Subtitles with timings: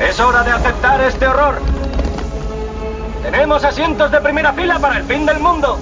[0.00, 1.60] Es hora de aceptar este horror.
[3.22, 5.78] Tenemos asientos de primera fila para el fin del mundo.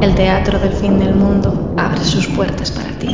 [0.00, 3.08] El teatro del fin del mundo abre sus puertas para ti.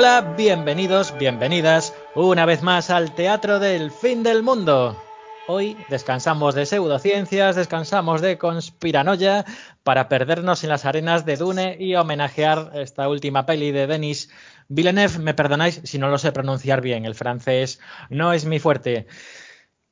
[0.00, 4.96] Hola, bienvenidos, bienvenidas una vez más al Teatro del Fin del Mundo.
[5.46, 9.44] Hoy descansamos de pseudociencias, descansamos de conspiranoia
[9.82, 14.30] para perdernos en las arenas de Dune y homenajear esta última peli de Denis
[14.68, 15.18] Villeneuve.
[15.18, 19.06] Me perdonáis si no lo sé pronunciar bien, el francés no es mi fuerte.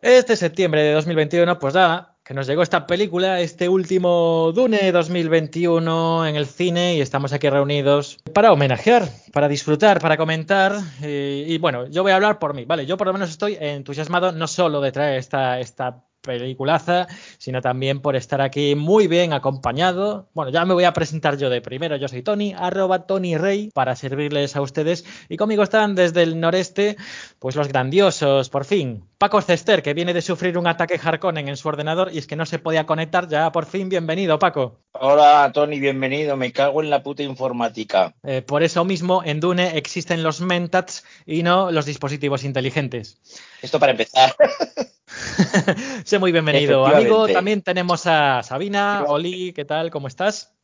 [0.00, 6.26] Este septiembre de 2021, pues nada, que nos llegó esta película, este último Dune 2021
[6.26, 11.56] en el cine y estamos aquí reunidos para homenajear, para disfrutar, para comentar y, y
[11.56, 12.84] bueno, yo voy a hablar por mí, ¿vale?
[12.84, 17.06] Yo por lo menos estoy entusiasmado no solo de traer esta, esta peliculaza,
[17.38, 20.28] sino también por estar aquí muy bien acompañado.
[20.34, 21.96] Bueno, ya me voy a presentar yo de primero.
[21.96, 25.04] Yo soy Tony, arroba Tony Rey, para servirles a ustedes.
[25.28, 26.96] Y conmigo están desde el noreste,
[27.38, 29.04] pues los grandiosos, por fin.
[29.18, 32.36] Paco Cester, que viene de sufrir un ataque Harkonnen en su ordenador y es que
[32.36, 33.28] no se podía conectar.
[33.28, 34.78] Ya por fin, bienvenido, Paco.
[34.92, 36.36] Hola, Tony, bienvenido.
[36.36, 38.14] Me cago en la puta informática.
[38.22, 43.20] Eh, por eso mismo, en Dune existen los Mentats y no los dispositivos inteligentes.
[43.62, 44.34] Esto para empezar.
[46.04, 47.28] sé muy bienvenido, amigo.
[47.28, 49.04] También tenemos a Sabina.
[49.06, 49.90] Oli, ¿qué tal?
[49.90, 50.54] ¿Cómo estás?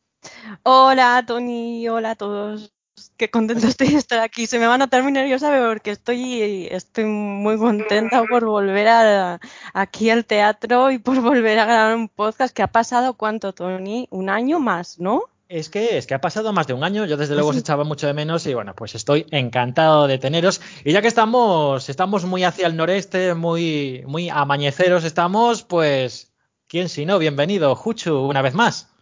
[0.62, 1.88] Hola, Tony.
[1.88, 2.72] Hola a todos.
[3.16, 4.46] Qué contento estoy de estar aquí.
[4.46, 9.40] Se me va a notar muy nerviosa porque estoy, estoy muy contenta por volver a,
[9.72, 14.06] aquí al teatro y por volver a grabar un podcast que ha pasado, ¿cuánto, Tony?
[14.10, 15.24] Un año más, ¿no?
[15.54, 17.84] Es que, es que ha pasado más de un año, yo desde luego os echaba
[17.84, 20.60] mucho de menos y bueno, pues estoy encantado de teneros.
[20.84, 26.34] Y ya que estamos, estamos muy hacia el noreste, muy, muy amañeceros estamos, pues,
[26.66, 27.20] ¿quién si no?
[27.20, 28.92] Bienvenido, Juchu, una vez más.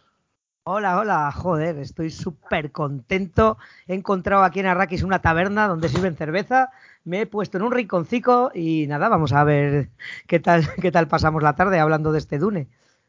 [0.65, 3.57] Hola, hola, joder, estoy súper contento.
[3.87, 6.69] He encontrado aquí en Arrakis una taberna donde sirven cerveza,
[7.03, 9.89] me he puesto en un rinconcico y nada, vamos a ver
[10.27, 12.67] qué tal, qué tal pasamos la tarde hablando de este Dune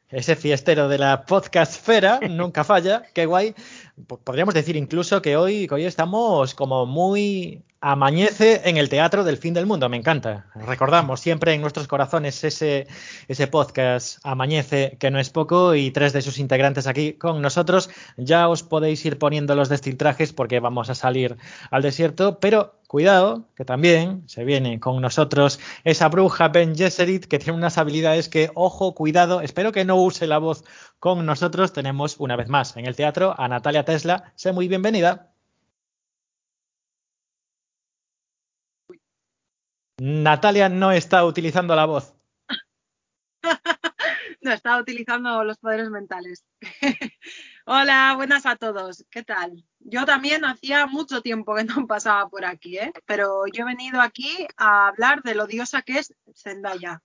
[0.09, 3.54] ese fiestero de la podcastfera, nunca falla, qué guay.
[4.25, 9.53] Podríamos decir incluso que hoy, hoy estamos como muy Amañece en el Teatro del Fin
[9.53, 10.47] del Mundo, me encanta.
[10.55, 12.87] Recordamos siempre en nuestros corazones ese,
[13.28, 17.91] ese podcast Amañece, que no es poco, y tres de sus integrantes aquí con nosotros.
[18.16, 21.37] Ya os podéis ir poniendo los destiltrajes porque vamos a salir
[21.71, 27.38] al desierto, pero cuidado, que también se viene con nosotros esa bruja Ben Gesserit que
[27.38, 30.65] tiene unas habilidades que, ojo, cuidado, espero que no use la voz
[31.04, 31.75] con nosotros.
[31.75, 34.32] Tenemos una vez más en el teatro a Natalia Tesla.
[34.37, 35.34] Sé muy bienvenida.
[39.98, 42.14] Natalia no está utilizando la voz.
[44.40, 46.43] no, está utilizando los poderes mentales.
[47.67, 49.05] Hola, buenas a todos.
[49.11, 49.62] ¿Qué tal?
[49.81, 52.94] Yo también hacía mucho tiempo que no pasaba por aquí, ¿eh?
[53.05, 57.02] pero yo he venido aquí a hablar de lo diosa que es Zendaya.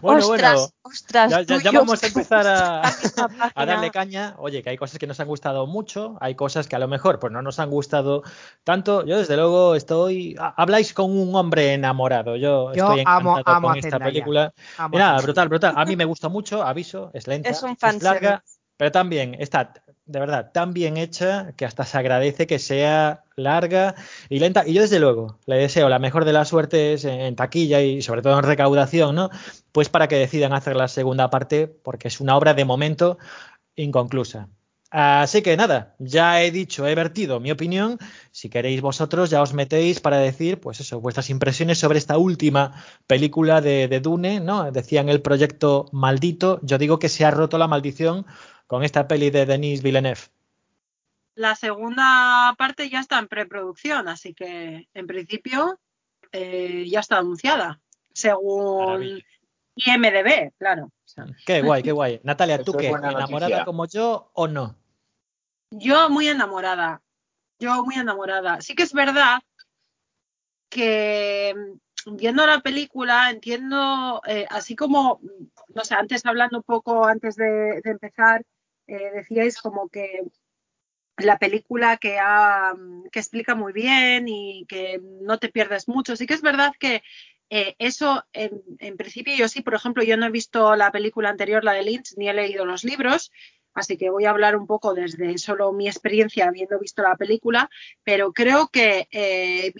[0.00, 2.46] Bueno, ostras, bueno, ostras, ya, vamos a empezar
[3.54, 4.34] a, darle caña.
[4.38, 7.18] Oye, que hay cosas que nos han gustado mucho, hay cosas que a lo mejor
[7.18, 8.22] pues no nos han gustado
[8.64, 9.04] tanto.
[9.04, 12.36] Yo desde luego estoy, ha- habláis con un hombre enamorado.
[12.36, 14.04] Yo, Yo estoy encantado amo con esta Zendaya.
[14.04, 14.52] película.
[14.78, 15.74] Amo brutal, brutal.
[15.76, 18.04] A mí me gusta mucho, aviso, es lenta, Es un fanservice.
[18.24, 18.44] larga,
[18.76, 19.72] pero también está
[20.12, 23.94] de verdad, tan bien hecha que hasta se agradece que sea larga
[24.28, 24.64] y lenta.
[24.66, 28.22] Y yo, desde luego, le deseo la mejor de las suertes en taquilla y sobre
[28.22, 29.30] todo en recaudación, ¿no?
[29.72, 33.18] Pues para que decidan hacer la segunda parte, porque es una obra de momento
[33.74, 34.48] inconclusa.
[34.90, 37.98] Así que nada, ya he dicho, he vertido mi opinión.
[38.30, 42.84] Si queréis vosotros, ya os metéis para decir, pues eso, vuestras impresiones sobre esta última
[43.06, 44.70] película de, de Dune, ¿no?
[44.70, 46.60] Decían el proyecto maldito.
[46.62, 48.26] Yo digo que se ha roto la maldición
[48.72, 50.22] con esta peli de Denis Villeneuve.
[51.34, 55.78] La segunda parte ya está en preproducción, así que en principio
[56.32, 57.82] eh, ya está anunciada,
[58.14, 59.26] según Maravilla.
[59.74, 60.84] IMDB, claro.
[60.86, 62.22] O sea, Qué guay, qué guay.
[62.24, 62.86] Natalia, ¿tú qué?
[62.86, 63.64] ¿Enamorada noticia.
[63.66, 64.74] como yo o no?
[65.70, 67.02] Yo muy enamorada,
[67.58, 68.62] yo muy enamorada.
[68.62, 69.42] Sí que es verdad
[70.70, 71.54] que
[72.06, 77.04] mm, viendo la película entiendo, eh, así como, mm, no sé, antes hablando un poco
[77.04, 78.42] antes de, de empezar,
[78.86, 80.24] eh, decíais como que
[81.18, 82.74] la película que, ha,
[83.10, 86.16] que explica muy bien y que no te pierdes mucho.
[86.16, 87.02] Sí que es verdad que
[87.50, 91.64] eh, eso, en, principio, yo sí, por ejemplo, yo no he visto la película anterior,
[91.64, 93.30] la de Lynch, ni he leído los libros,
[93.74, 97.68] así que voy a hablar un poco desde solo mi experiencia habiendo visto la película,
[98.04, 99.74] pero creo que eh,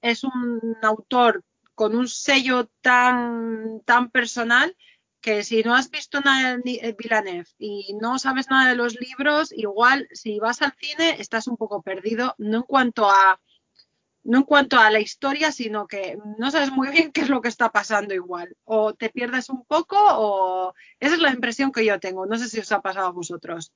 [0.00, 1.44] es un autor
[1.74, 4.74] con un sello tan, tan personal
[5.22, 8.94] que si no has visto nada de Ni- Villeneuve y no sabes nada de los
[9.00, 13.40] libros, igual si vas al cine estás un poco perdido, no en cuanto a
[14.24, 17.40] no en cuanto a la historia, sino que no sabes muy bien qué es lo
[17.40, 18.56] que está pasando igual.
[18.64, 22.26] O te pierdes un poco o esa es la impresión que yo tengo.
[22.26, 23.72] No sé si os ha pasado a vosotros.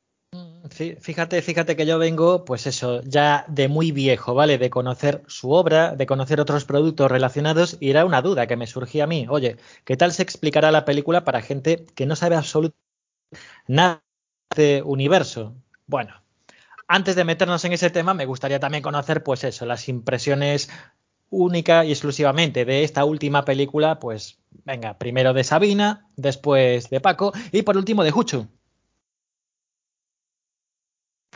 [0.70, 4.58] Fí- Fíjate, fíjate que yo vengo, pues eso, ya de muy viejo, ¿vale?
[4.58, 8.67] De conocer su obra, de conocer otros productos relacionados, y era una duda que me
[8.67, 9.26] surgía a mí.
[9.28, 12.78] Oye, ¿qué tal se explicará la película para gente que no sabe absolutamente
[13.69, 14.05] nada
[14.56, 15.56] de universo?
[15.87, 16.14] Bueno,
[16.88, 20.70] antes de meternos en ese tema, me gustaría también conocer, pues eso, las impresiones
[21.31, 27.32] única y exclusivamente de esta última película, pues venga, primero de Sabina, después de Paco
[27.52, 28.49] y por último de Juchu.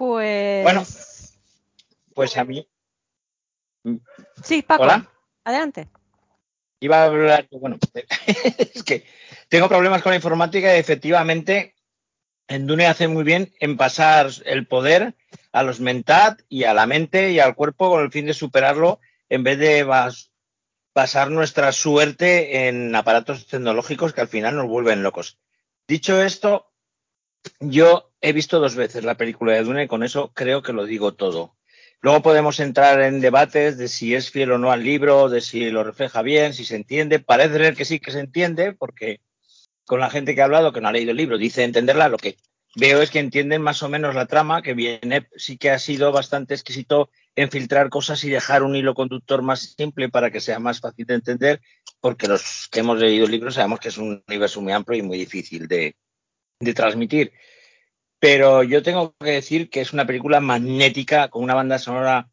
[0.00, 0.62] Pues.
[0.64, 0.82] Bueno.
[2.14, 2.67] Pues a mí,
[4.43, 4.85] Sí, Paco.
[4.85, 5.06] Hola.
[5.44, 5.88] Adelante.
[6.81, 7.76] iba a hablar, bueno,
[8.75, 9.05] es que
[9.50, 11.75] tengo problemas con la informática y efectivamente
[12.49, 15.14] en Dune hace muy bien en pasar el poder
[15.52, 19.00] a los mentat y a la mente y al cuerpo con el fin de superarlo
[19.29, 20.31] en vez de bas-
[20.94, 25.38] basar nuestra suerte en aparatos tecnológicos que al final nos vuelven locos.
[25.87, 26.73] Dicho esto,
[27.61, 30.84] yo he visto dos veces la película de Dune y con eso creo que lo
[30.84, 31.56] digo todo.
[32.02, 35.70] Luego podemos entrar en debates de si es fiel o no al libro, de si
[35.70, 37.19] lo refleja bien, si se entiende.
[37.19, 39.20] Parece ser que sí que se entiende, porque
[39.84, 42.08] con la gente que ha hablado, que no ha leído el libro, dice entenderla.
[42.08, 42.37] Lo que
[42.75, 46.11] veo es que entienden más o menos la trama, que viene, sí que ha sido
[46.11, 50.58] bastante exquisito en filtrar cosas y dejar un hilo conductor más simple para que sea
[50.58, 51.61] más fácil de entender,
[52.00, 55.02] porque los que hemos leído el libro sabemos que es un universo muy amplio y
[55.02, 55.96] muy difícil de,
[56.61, 57.32] de transmitir.
[58.20, 62.31] Pero yo tengo que decir que es una película magnética con una banda sonora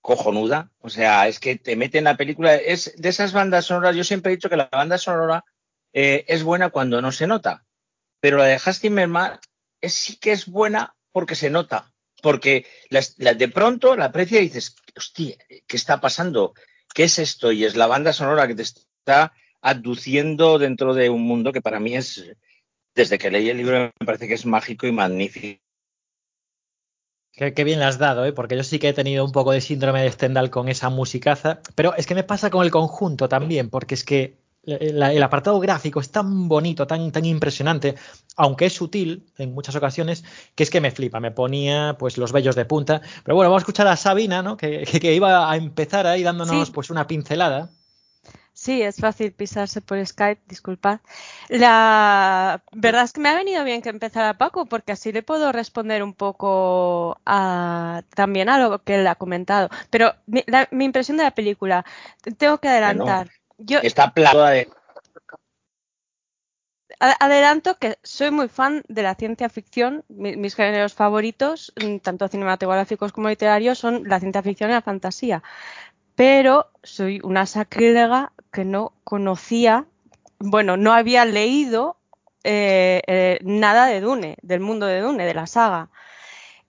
[0.00, 0.72] cojonuda.
[0.80, 2.56] O sea, es que te mete en la película.
[2.56, 3.94] Es de esas bandas sonoras.
[3.94, 5.44] Yo siempre he dicho que la banda sonora
[5.92, 7.64] eh, es buena cuando no se nota.
[8.20, 9.38] Pero la de Hans Zimmerman
[9.80, 11.92] es, sí que es buena porque se nota.
[12.20, 16.54] Porque de pronto la aprecia y dices, hostia, ¿qué está pasando?
[16.92, 17.52] ¿Qué es esto?
[17.52, 21.78] Y es la banda sonora que te está aduciendo dentro de un mundo que para
[21.78, 22.24] mí es,
[22.98, 25.60] desde que leí el libro, me parece que es mágico y magnífico.
[27.32, 28.32] Qué, qué bien le has dado, ¿eh?
[28.32, 31.60] porque yo sí que he tenido un poco de síndrome de Stendhal con esa musicaza,
[31.76, 35.60] pero es que me pasa con el conjunto también, porque es que la- el apartado
[35.60, 37.94] gráfico es tan bonito, tan, tan impresionante,
[38.36, 40.24] aunque es sutil en muchas ocasiones,
[40.56, 43.00] que es que me flipa, me ponía pues los vellos de punta.
[43.24, 44.56] Pero bueno, vamos a escuchar a Sabina, ¿no?
[44.56, 46.72] que, que- que iba a empezar ahí dándonos Sí.
[46.74, 47.70] pues una pincelada.
[48.60, 50.98] Sí, es fácil pisarse por Skype, disculpad.
[51.48, 55.52] La verdad es que me ha venido bien que empezara Paco, porque así le puedo
[55.52, 59.68] responder un poco a, también a lo que él ha comentado.
[59.90, 61.84] Pero mi, la- mi impresión de la película,
[62.36, 63.30] tengo que adelantar.
[63.58, 64.68] Yo Está plagada de
[67.20, 70.04] adelanto que soy muy fan de la ciencia ficción.
[70.08, 74.82] Mi- mis géneros favoritos, mm, tanto cinematográficos como literarios, son la ciencia ficción y la
[74.82, 75.42] fantasía.
[76.18, 79.86] Pero soy una sacrílega que no conocía,
[80.40, 81.96] bueno, no había leído
[82.42, 85.90] eh, eh, nada de Dune, del mundo de Dune, de la saga.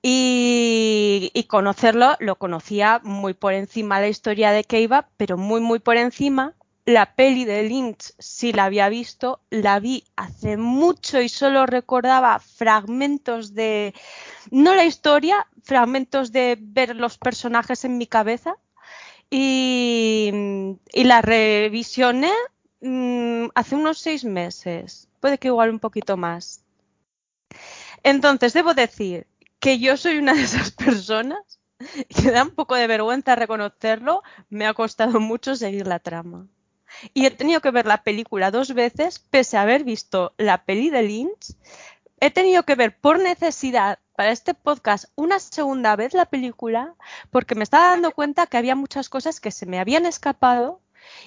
[0.04, 5.80] Y, y conocerlo, lo conocía muy por encima la historia de Keiva, pero muy, muy
[5.80, 6.54] por encima
[6.86, 12.40] La peli de Lynch sí la había visto, la vi hace mucho y solo recordaba
[12.40, 13.96] fragmentos de,
[14.52, 18.58] no la historia, fragmentos de ver los personajes en mi cabeza
[19.30, 20.32] y,
[20.94, 22.32] la revisioné
[22.82, 26.64] mm, hace unos seis meses, puede que igual un poquito más.
[28.04, 29.28] Entonces, debo decir
[29.60, 31.60] que yo soy una de esas personas
[32.10, 36.48] que da un poco de vergüenza reconocerlo, me ha costado mucho seguir la trama.
[37.14, 40.90] Y he tenido que ver la película dos veces, pese a haber visto la peli
[40.90, 41.56] de Lynch.
[42.22, 46.96] He tenido que ver por necesidad para este podcast una segunda vez la película,
[47.32, 50.82] porque me estaba dando cuenta que había muchas cosas que se me habían escapado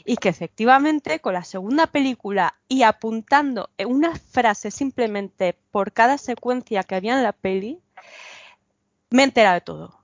[0.05, 6.83] y que efectivamente con la segunda película y apuntando una frase simplemente por cada secuencia
[6.83, 7.81] que había en la peli,
[9.09, 9.99] me he enterado de todo.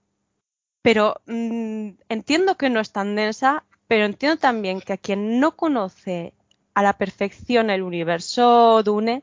[0.80, 5.54] Pero mmm, entiendo que no es tan densa, pero entiendo también que a quien no
[5.54, 6.32] conoce
[6.72, 9.22] a la perfección el universo Dune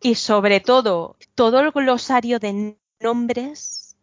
[0.00, 3.96] y sobre todo todo el glosario de nombres,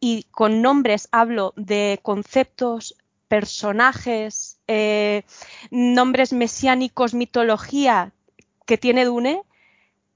[0.00, 2.96] y con nombres hablo de conceptos,
[3.28, 5.22] personajes, eh,
[5.70, 8.12] nombres mesiánicos, mitología
[8.66, 9.42] que tiene Dune,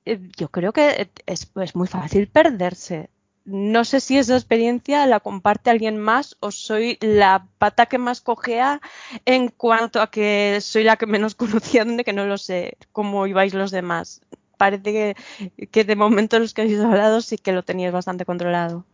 [0.06, 3.10] eh, yo creo que es, muy fácil perderse.
[3.44, 8.22] No sé si esa experiencia la comparte alguien más o soy la pata que más
[8.22, 8.80] cojea
[9.26, 13.26] en cuanto a que soy la que menos conocía Dune, que no lo sé cómo
[13.26, 14.22] ibais los demás.
[14.64, 18.86] Parece que, que de momento los que habéis hablado sí que lo teníais bastante controlado.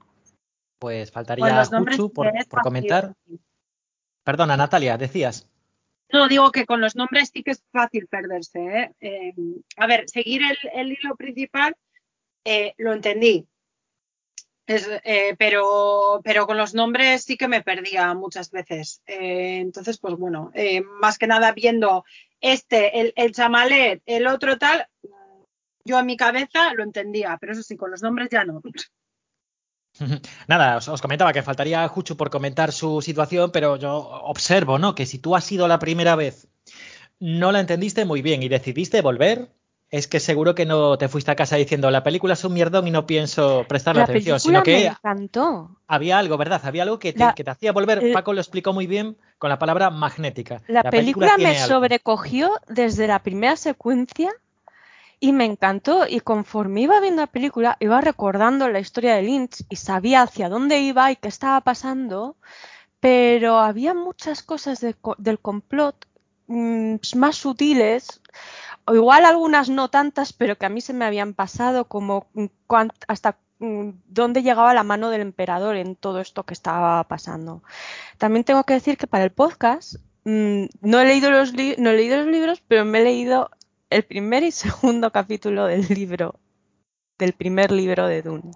[0.80, 3.14] Pues faltaría mucho por, por comentar.
[4.24, 5.48] Perdona, Natalia, decías.
[6.12, 8.58] No, digo que con los nombres sí que es fácil perderse.
[8.58, 8.94] ¿eh?
[9.00, 9.34] Eh,
[9.76, 11.76] a ver, seguir el, el hilo principal
[12.44, 13.46] eh, lo entendí,
[14.66, 19.02] es, eh, pero, pero con los nombres sí que me perdía muchas veces.
[19.06, 20.50] entonces, pues bueno,
[21.00, 22.04] más que nada viendo
[22.40, 24.88] este, el, el chamalet, el otro tal,
[25.84, 28.60] yo en mi cabeza lo entendía, pero eso sí, con los nombres ya no.
[30.48, 34.94] Nada, os, os, comentaba que faltaría Juchu por comentar su situación, pero yo observo, ¿no?
[34.94, 36.48] Que si tú has sido la primera vez,
[37.18, 39.50] no la entendiste muy bien y decidiste volver,
[39.90, 42.86] es que seguro que no te fuiste a casa diciendo la película es un mierdón
[42.86, 45.76] y no pienso prestarle la atención, sino que me encantó.
[45.88, 46.60] había algo, ¿verdad?
[46.64, 47.98] Había algo que te, La- que te hacía volver.
[48.02, 50.62] el- Paco lo explicó muy bien con la palabra magnética.
[50.68, 51.74] La, película, me algo.
[51.74, 54.30] sobrecogió desde la primera secuencia
[55.20, 56.06] y me encantó.
[56.08, 60.48] Y conforme iba viendo la película, iba recordando la historia de Lynch y sabía hacia
[60.48, 62.36] dónde iba y qué estaba pasando.
[63.00, 66.06] Pero había muchas cosas de co- del complot
[66.48, 68.20] mm, más sutiles,
[68.86, 72.46] o igual algunas no tantas, pero que a mí se me habían pasado, como mm,
[73.08, 77.62] hasta mm, dónde llegaba la mano del emperador en todo esto que estaba pasando.
[78.18, 82.18] También tengo que decir que para el podcast no, he leído los no he leído
[82.18, 83.50] los libros, pero me he leído
[83.90, 86.36] el primer y segundo capítulo del libro,
[87.18, 88.52] del primer libro de Dune.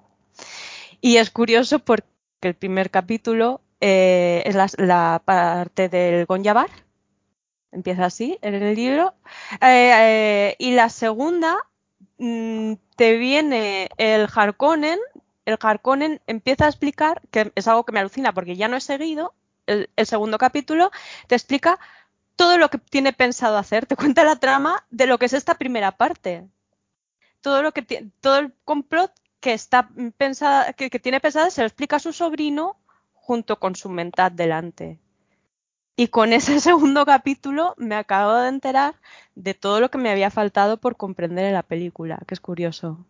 [1.01, 2.07] Y es curioso porque
[2.43, 6.71] el primer capítulo eh, es la, parte del Gonjabar,
[7.73, 9.15] empieza así en el libro,
[9.61, 11.57] eh, eh, y la segunda
[12.19, 14.99] mm, te viene el Harkonnen,
[15.45, 18.81] el Harkonnen empieza a explicar, que es algo que me alucina porque ya no he
[18.81, 19.35] seguido,
[19.67, 20.91] el segundo capítulo
[21.27, 21.79] te explica
[22.37, 25.57] todo lo que tiene pensado hacer, te cuenta la trama de lo que es esta
[25.57, 26.49] primera parte.
[27.41, 31.67] Todo lo que ti- todo el complot que está pensada, que, tiene pensado se lo
[31.69, 32.77] explica a su sobrino
[33.15, 34.99] junto con su mentad delante.
[35.97, 38.95] Y con ese segundo capítulo me acabo de enterar
[39.35, 43.05] de todo lo que me había faltado por comprender en la película, que es curioso.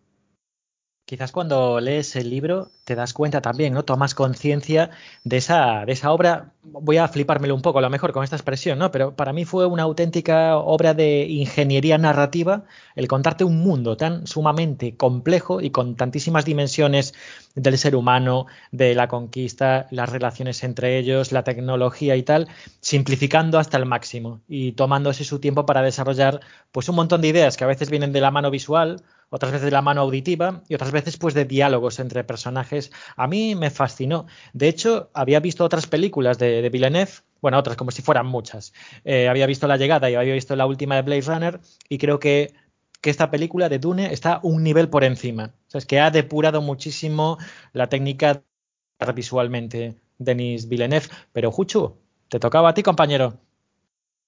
[1.05, 3.85] Quizás cuando lees el libro te das cuenta también, ¿no?
[3.85, 4.89] Tomas conciencia
[5.23, 6.53] de esa, de esa obra.
[6.63, 8.89] Voy a flipármelo un poco, a lo mejor con esta expresión, ¿no?
[8.89, 12.63] Pero para mí fue una auténtica obra de ingeniería narrativa
[12.95, 17.13] el contarte un mundo tan sumamente complejo y con tantísimas dimensiones
[17.53, 22.47] del ser humano, de la conquista, las relaciones entre ellos, la tecnología y tal,
[22.79, 26.39] simplificando hasta el máximo y tomándose su tiempo para desarrollar
[26.71, 29.65] pues un montón de ideas que a veces vienen de la mano visual, otras veces
[29.65, 32.91] de la mano auditiva y otras veces pues de diálogos entre personajes.
[33.15, 34.27] A mí me fascinó.
[34.53, 38.73] De hecho, había visto otras películas de, de Villeneuve, bueno, otras como si fueran muchas.
[39.03, 42.19] Eh, había visto La Llegada y había visto la última de Blade Runner y creo
[42.19, 42.53] que,
[43.01, 45.53] que esta película de Dune está un nivel por encima.
[45.67, 47.37] O sea, es que ha depurado muchísimo
[47.73, 48.43] la técnica
[49.13, 51.07] visualmente Denis Villeneuve.
[51.33, 51.97] Pero Juchu,
[52.29, 53.39] te tocaba a ti, compañero.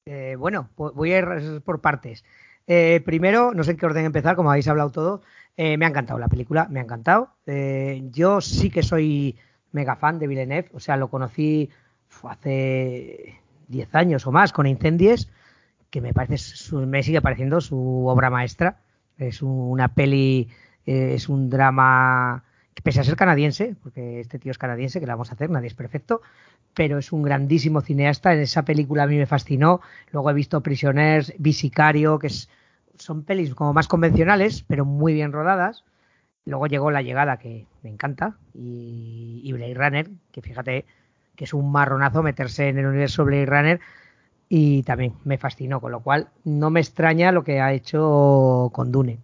[0.06, 2.24] Eh, bueno, voy a ir por partes.
[2.68, 5.22] Eh, primero, no sé en qué orden empezar, como habéis hablado todo.
[5.56, 7.30] Eh, me ha encantado la película, me ha encantado.
[7.46, 9.38] Eh, yo sí que soy
[9.72, 11.70] mega fan de Villeneuve, o sea, lo conocí
[12.24, 13.36] hace
[13.68, 15.30] 10 años o más con Incendies,
[15.90, 18.80] que me parece, su- me sigue pareciendo su obra maestra.
[19.18, 20.50] Es una peli,
[20.86, 22.44] eh, es un drama
[22.84, 25.68] pese a ser canadiense, porque este tío es canadiense, que la vamos a hacer, nadie
[25.68, 26.22] es perfecto,
[26.74, 28.34] pero es un grandísimo cineasta.
[28.34, 29.82] En esa película a mí me fascinó.
[30.12, 32.50] Luego he visto Prisoners, vi Sicario, que es,
[32.98, 35.84] son pelis como más convencionales, pero muy bien rodadas.
[36.46, 40.86] Luego llegó La Llegada, que me encanta, y, y Blade Runner, que fíjate
[41.36, 43.80] que es un marronazo meterse en el universo Blade Runner
[44.50, 48.92] y también me fascinó, con lo cual no me extraña lo que ha hecho con
[48.92, 49.20] Dune.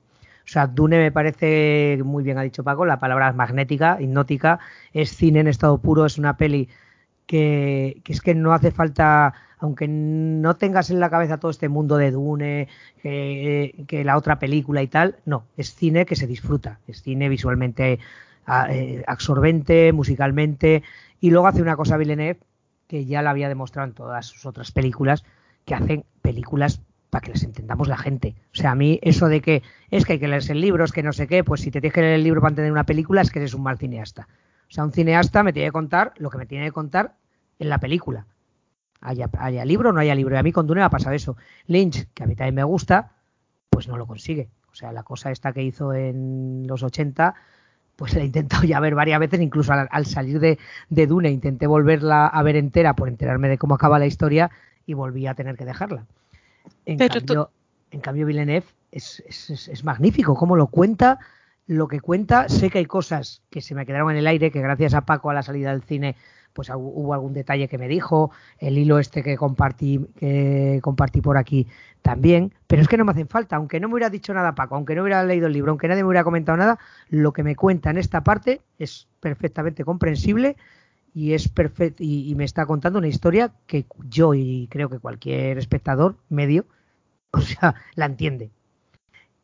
[0.53, 4.59] Sea, Dune me parece, muy bien ha dicho Paco, la palabra es magnética, hipnótica,
[4.93, 6.69] es cine en estado puro, es una peli
[7.25, 11.97] que, es que no hace falta, aunque no tengas en la cabeza todo este mundo
[11.97, 12.67] de Dune,
[13.01, 17.29] que, que la otra película y tal, no, es cine que se disfruta, es cine
[17.29, 17.97] visualmente
[18.45, 20.83] a- eh, absorbente, musicalmente,
[21.19, 22.39] y luego hace una cosa Villeneuve
[22.87, 25.23] que ya la había demostrado en todas sus otras películas,
[25.65, 26.79] que hacen películas
[27.13, 28.35] para que las entendamos la gente.
[28.53, 30.91] O sea, a mí eso de que es que hay que leerse el libro, es
[30.91, 32.87] que no sé qué, pues si te tienes que leer el libro para entender una
[32.87, 34.27] película es que eres un mal cineasta.
[34.67, 37.13] O sea, un cineasta me tiene que contar lo que me tiene que contar
[37.59, 38.25] en la película.
[38.99, 40.33] Haya, haya libro o no haya libro.
[40.33, 41.37] Y a mí con Dune me ha pasado eso.
[41.67, 43.11] Lynch, que a mí también me gusta,
[43.69, 44.49] pues no lo consigue.
[44.71, 47.35] O sea, la cosa esta que hizo en los 80,
[47.95, 50.57] pues la he intentado ya ver varias veces, incluso al, al salir de,
[50.89, 54.49] de Dune intenté volverla a ver entera por enterarme de cómo acaba la historia
[54.87, 56.07] y volví a tener que dejarla.
[56.85, 57.51] En Pero cambio,
[57.91, 61.19] en cambio Villeneuve es, es, es- magnífico, cómo lo cuenta,
[61.67, 64.61] lo que cuenta, sé que hay cosas que se me quedaron en el aire, que
[64.61, 66.15] gracias a Paco a la salida del cine,
[66.51, 71.21] pues hu- hubo algún detalle que me dijo, el hilo este que compartí, que compartí
[71.21, 71.67] por aquí
[72.01, 74.75] también, pero es que no me hacen falta, aunque no me hubiera dicho nada Paco,
[74.75, 76.77] aunque no hubiera leído el libro, aunque nadie me hubiera comentado nada,
[77.09, 80.57] lo que me cuenta en esta parte es perfectamente comprensible
[81.13, 85.57] y es perfecto y, me está contando una historia que yo y creo que cualquier
[85.57, 86.65] espectador medio,
[87.31, 88.49] o sea, la entiende.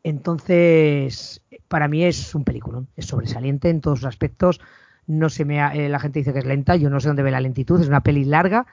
[0.03, 4.61] Entonces, para mí es un peliculón, es sobresaliente en todos los aspectos.
[5.07, 7.23] No se me ha- eh, la gente dice que es lenta, yo no sé dónde
[7.23, 8.65] ve la lentitud, es una peli larga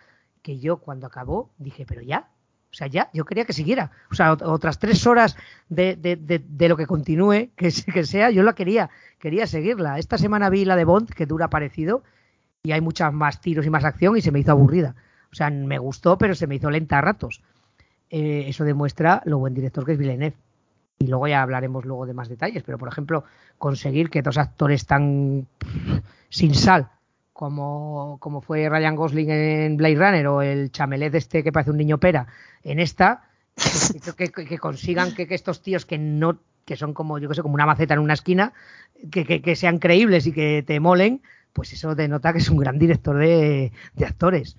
[0.43, 2.29] que yo cuando acabó dije, pero ya,
[2.71, 3.91] o sea, ya, yo quería que siguiera.
[4.11, 5.37] O sea, ot- otras tres horas
[5.69, 9.99] de, de- de- de lo que continúe, que sea, yo la quería, quería seguirla.
[9.99, 12.03] Esta semana vi la de Bond, que dura parecido,
[12.67, 14.95] y hay muchas más tiros y más acción, y se me hizo aburrida.
[15.33, 17.43] O sea, me gustó, pero se me hizo lenta a ratos.
[18.11, 20.37] Eh, eso demuestra lo buen director que es Villeneuve.
[20.99, 23.25] Y luego ya hablaremos luego de más detalles, pero por ejemplo,
[23.59, 25.47] conseguir que dos actores tan
[26.31, 26.89] sin sal
[27.35, 31.77] como, como fue Ryan Gosling en Blade Runner o el chamelet este que parece un
[31.77, 32.27] niño pera
[32.65, 33.25] en esta,
[33.55, 37.29] que, que- que- que consigan que, que estos tíos que no que son como yo
[37.29, 38.53] que sé como una maceta en una esquina
[39.11, 41.21] que sean creíbles y que te molen
[41.57, 44.59] pues eso denota que es un gran director de, de actores.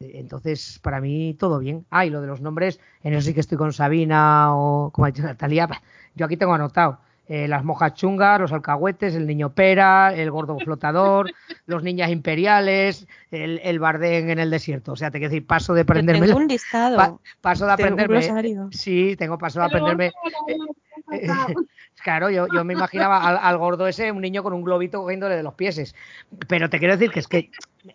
[0.00, 1.86] Entonces para mí todo bien.
[1.90, 5.04] Ah y lo de los nombres en eso sí que estoy con Sabina o como
[5.04, 5.68] ha dicho Natalia
[6.14, 6.98] yo aquí tengo anotado
[7.32, 11.30] eh, las mojas chungas, los alcahuetes, el niño pera, el gordo flotador,
[11.66, 14.90] los ninjas imperiales, el, el bardén en el desierto.
[14.92, 16.26] O sea, te quiero decir, paso de aprenderme.
[16.26, 16.96] tengo un listado.
[16.96, 18.26] pa- paso de tengo un aprenderme.
[18.72, 20.12] Sí, tengo paso de aprenderme.
[21.12, 21.28] eh,
[22.02, 25.36] Claro, yo, yo me imaginaba al, al gordo ese, un niño con un globito cogiéndole
[25.36, 25.94] de los pieses.
[26.48, 27.50] Pero te quiero decir que es que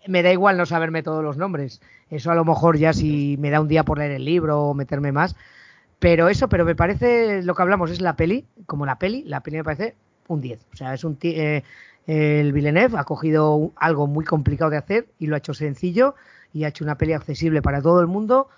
[0.07, 1.81] me da igual no saberme todos los nombres.
[2.11, 4.73] Eso a lo mejor ya si me da un día por leer el libro o
[4.75, 5.35] meterme más.
[6.05, 9.41] Pero eso, pero me parece, lo que hablamos es la peli, como la peli, la
[9.41, 9.95] peli me parece
[10.27, 10.67] un 10.
[10.71, 11.63] O sea, es un eh,
[12.05, 16.13] el Villeneuve ha cogido algo muy complicado de hacer y lo ha hecho sencillo
[16.53, 18.49] y ha hecho una peli accesible para todo el mundo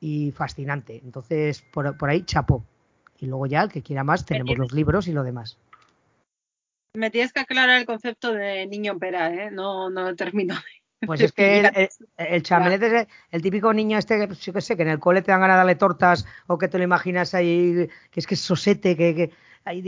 [0.00, 1.00] y fascinante.
[1.04, 2.64] Entonces, por, por ahí, chapo.
[3.18, 5.58] Y luego ya, el que quiera más, tenemos los libros y lo demás.
[6.94, 9.50] Me tienes que aclarar el concepto de niño pera, ¿eh?
[9.50, 10.54] No, no termino.
[11.06, 14.52] Pues es que el, el, el chamelet es el, el típico niño este, que, yo
[14.52, 16.78] qué sé, que en el cole te dan ganas de darle tortas o que te
[16.78, 19.30] lo imaginas ahí, que es que es sosete, que, que
[19.64, 19.82] ahí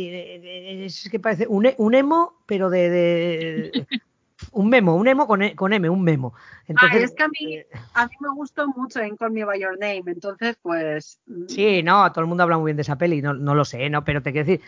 [0.84, 3.86] es que parece un, un emo, pero de, de-
[4.52, 6.34] un memo, un emo con, e- con M, un memo.
[6.66, 7.58] Entonces, Ah, es que a mí,
[7.94, 11.20] a mí me gustó mucho en Call Me By Your Name, entonces pues...
[11.26, 13.64] mm, Sí, no, todo el mundo habla muy bien de esa peli, no, no lo
[13.64, 14.04] sé, ¿no?
[14.04, 14.64] Pero te quiero decir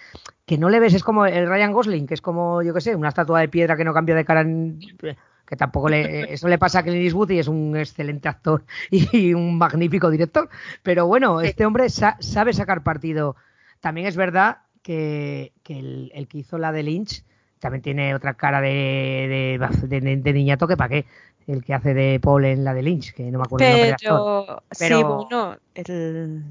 [0.47, 2.95] que no le ves, es como el Ryan Gosling, que es como, yo qué sé,
[2.95, 4.79] una estatua de piedra que no cambia de cara, en-
[5.47, 9.33] que tampoco le, eso le pasa a Clint Eastwood y es un excelente actor y
[9.33, 10.49] un magnífico director.
[10.83, 13.37] Pero bueno, este hombre sa- sabe sacar partido.
[13.81, 17.23] También es verdad que, que el, el que hizo la de Lynch
[17.59, 21.07] también tiene otra cara de, de, de- de niñato que para qué.
[21.47, 23.87] El que hace de Paul en la de Lynch, que no me acuerdo el nombre
[23.87, 24.47] del actor.
[24.47, 26.43] Pero, sí, Pero- bueno, el-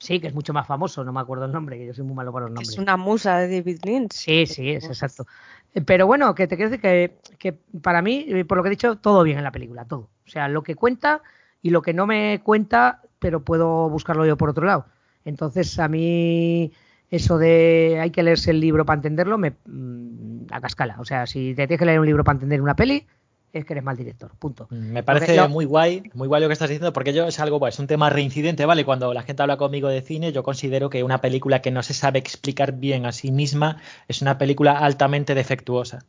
[0.00, 2.14] Sí, que es mucho más famoso, no me acuerdo el nombre, que yo soy muy
[2.14, 2.68] malo para los nombres.
[2.70, 4.12] es una musa de David Lynch.
[4.12, 5.26] Sí, sí, es exacto.
[5.74, 7.52] Eh, Pero bueno, que te quiero decir que, que
[7.82, 10.10] para mí, eh, por lo que he dicho, todo bien en la película, todo.
[10.26, 11.22] O sea, lo que cuenta
[11.62, 14.86] y lo que no me cuenta, pero puedo buscarlo yo por otro lado.
[15.24, 16.72] Entonces, a mí
[17.10, 20.96] eso de hay que leerse el libro para entenderlo, me mm, a cascala.
[21.00, 23.06] O sea, si te tienes que leer un libro para entender una peli,
[23.52, 24.66] es que eres mal director, punto.
[24.70, 27.66] Mm, Me parece muy guay, muy guay lo que estás diciendo, porque yo es algo,
[27.66, 28.84] es un tema reincidente, ¿vale?
[28.84, 31.94] Cuando la gente habla conmigo de cine, yo considero que una película que no se
[31.94, 36.00] sabe explicar bien a sí misma es una película altamente defectuosa.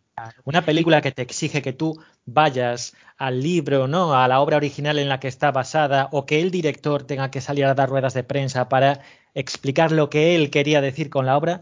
[0.43, 4.13] Una película que te exige que tú vayas al libro, ¿no?
[4.13, 7.39] A la obra original en la que está basada, o que el director tenga que
[7.39, 8.99] salir a dar ruedas de prensa para
[9.33, 11.61] explicar lo que él quería decir con la obra,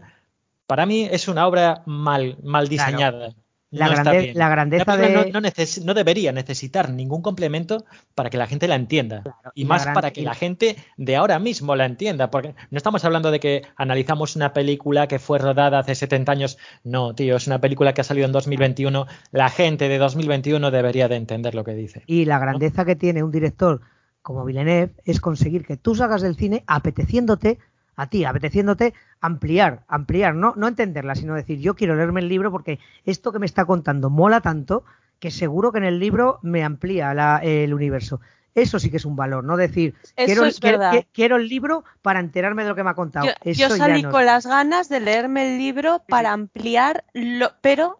[0.66, 3.34] para mí es una obra mal, mal Claro.
[3.70, 4.38] La No está grande- bien.
[4.38, 8.66] la grandeza de- no, no neces- no debería necesitar ningún complemento para que la gente
[8.66, 9.22] la entienda.
[9.54, 12.30] y y la más gran- para que la gente de ahora mismo la entienda.
[12.30, 16.56] Porque no estamos hablando de que analizamos una película que fue rodada hace 70 años.
[16.82, 19.06] No, tío, es una película que ha salido en 2021.
[19.32, 22.04] La gente de 2021 debería de entender lo que dice.
[22.06, 23.82] Y la grandeza que tiene un director
[24.22, 27.58] como Villeneuve es conseguir que tú salgas del cine apeteciéndote,
[27.98, 32.50] a ti, apeteciéndote ampliar, ampliar, no, no entenderla, sino decir, yo quiero leerme el libro
[32.52, 34.84] porque esto que me está contando mola tanto
[35.18, 38.20] que seguro que en el libro me amplía la- el universo.
[38.54, 40.92] Eso sí que es un valor, no decir, quiero, es quiero- verdad.
[40.94, 43.26] qui- quiero el libro para enterarme de lo que me ha contado.
[43.26, 47.50] Yo, Eso yo salí no- con las ganas de leerme el libro para ampliar, lo,
[47.60, 47.98] pero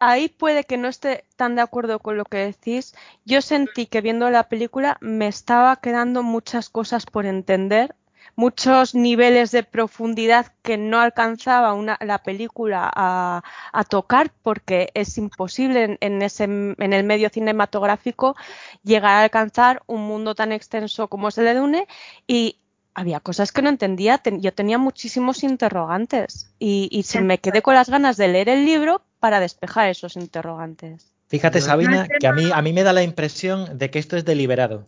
[0.00, 2.94] ahí puede que no esté tan de acuerdo con lo que decís.
[3.24, 7.94] Yo sentí que viendo la película me estaba quedando muchas cosas por entender,
[8.36, 13.42] muchos niveles de profundidad que no alcanzaba una, la película a,
[13.72, 18.36] a tocar porque es imposible en, en ese, en el medio cinematográfico
[18.82, 21.86] llegar a alcanzar un mundo tan extenso como es el de Dune
[22.26, 22.58] y
[22.94, 27.60] había cosas que no entendía, ten- yo tenía muchísimos interrogantes y, y se me quedé
[27.62, 31.12] con las ganas de leer el libro para despejar esos interrogantes.
[31.28, 34.24] Fíjate, Sabina, que a mí, a mí me da la impresión de que esto es
[34.24, 34.86] deliberado.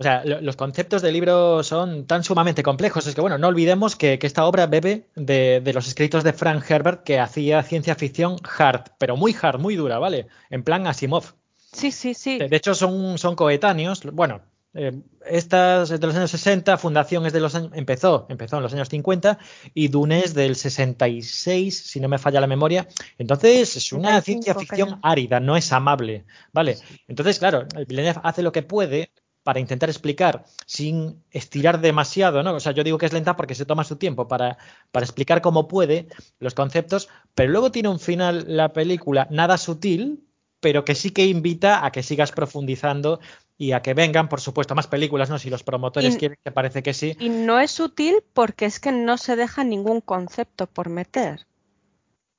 [0.00, 3.06] O sea, lo- los conceptos del libro son tan sumamente complejos.
[3.06, 6.32] Es que, bueno, no olvidemos que, que esta obra bebe de, de los escritos de
[6.32, 10.26] Frank Herbert, que hacía ciencia ficción hard, pero muy hard, muy dura, ¿vale?
[10.48, 11.34] En plan Asimov.
[11.72, 12.38] Sí, sí, sí.
[12.38, 14.00] De de hecho, son, son coetáneos.
[14.12, 14.40] Bueno,
[14.72, 14.92] eh,
[15.26, 18.72] estas es de los años 60, Fundación es de los años, empezó, empezó en los
[18.72, 19.38] años 50
[19.74, 22.88] y Dune es del 66, si no me falla la memoria.
[23.18, 25.00] Entonces, es una 65, ciencia ficción creo.
[25.02, 26.78] árida, no es amable, ¿vale?
[27.08, 29.10] Entonces, claro, Villeneuve hace lo que puede
[29.50, 32.54] para intentar explicar sin estirar demasiado, ¿no?
[32.54, 34.58] O sea, yo digo que es lenta porque se toma su tiempo para,
[34.92, 36.06] para explicar como puede
[36.38, 40.22] los conceptos, pero luego tiene un final la película nada sutil,
[40.60, 43.18] pero que sí que invita a que sigas profundizando
[43.58, 45.38] y a que vengan, por supuesto, más películas, ¿no?
[45.40, 47.16] Si los promotores Y- quieren, que parece que sí.
[47.18, 51.48] Y no es útil porque es que no se deja ningún concepto por meter.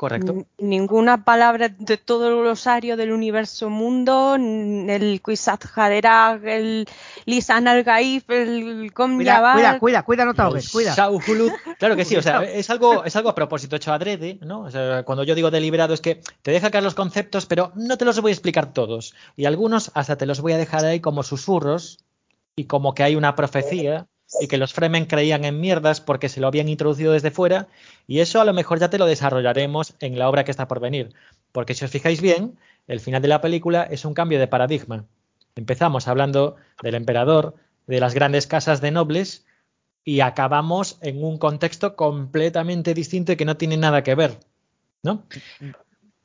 [0.01, 0.47] Correcto.
[0.57, 6.87] Ninguna palabra de todo el glosario del universo mundo, el Kwisatz Haderach, el
[7.25, 10.95] Lisan al Gaif, el Gom Cuida, cuida, cuida, no te ahogues, cuida.
[11.77, 14.61] Claro que sí, o sea, es algo, es algo a propósito hecho adrede, ¿no?
[14.61, 17.95] O sea, cuando yo digo deliberado es que te deja caer los conceptos, pero no
[17.99, 19.13] te los voy a explicar todos.
[19.35, 21.99] Y algunos hasta te los voy a dejar ahí como susurros
[22.55, 24.07] y como que hay una profecía
[24.39, 27.67] y que los Fremen creían en mierdas porque se lo habían introducido desde fuera
[28.07, 30.79] y eso a lo mejor ya te lo desarrollaremos en la obra que está por
[30.79, 31.13] venir.
[31.51, 35.05] Porque si os fijáis bien, el final de la película es un cambio de paradigma.
[35.55, 37.55] Empezamos hablando del emperador,
[37.87, 39.45] de las grandes casas de nobles
[40.03, 44.39] y acabamos en un contexto completamente distinto y que no tiene nada que ver,
[45.03, 45.23] ¿no?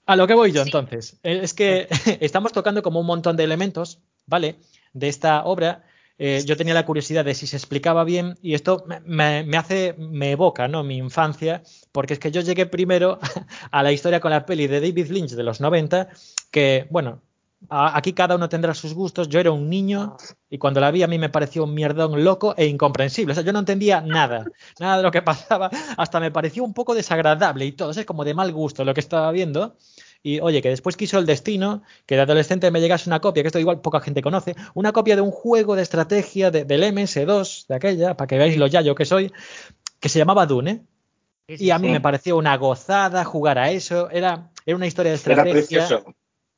[0.07, 1.89] A lo que voy yo entonces, es que
[2.21, 4.57] estamos tocando como un montón de elementos, ¿vale?
[4.93, 5.85] De esta obra.
[6.19, 9.95] Eh, yo tenía la curiosidad de si se explicaba bien y esto me, me- hace,
[9.99, 10.83] me evoca, ¿no?
[10.83, 13.19] Mi infancia, porque es que yo llegué primero
[13.71, 16.09] a la historia con la peli de David Lynch de los 90,
[16.51, 17.23] que, bueno,
[17.69, 19.29] aquí cada uno tendrá sus gustos.
[19.29, 20.17] Yo era un niño
[20.49, 23.33] y cuando la vi a mí me pareció un mierdón loco e incomprensible.
[23.33, 24.45] O sea, yo no entendía nada,
[24.81, 25.71] nada de lo que pasaba.
[25.97, 27.91] Hasta me pareció un poco desagradable y todo.
[27.91, 29.77] Es como de mal gusto lo que estaba viendo.
[30.23, 33.49] Y oye, que después quiso el destino que de adolescente me llegase una copia, que
[33.49, 37.67] esto igual poca gente conoce, una copia de un juego de estrategia de- del MS2,
[37.69, 39.33] de aquella, para que veáis lo yayo que soy,
[40.01, 40.85] que se llamaba Dune.
[41.49, 41.93] Y a mí sí.
[41.93, 44.11] me pareció una gozada jugar a eso.
[44.11, 45.53] Era, era una historia de Era estrategia.
[45.53, 46.05] precioso.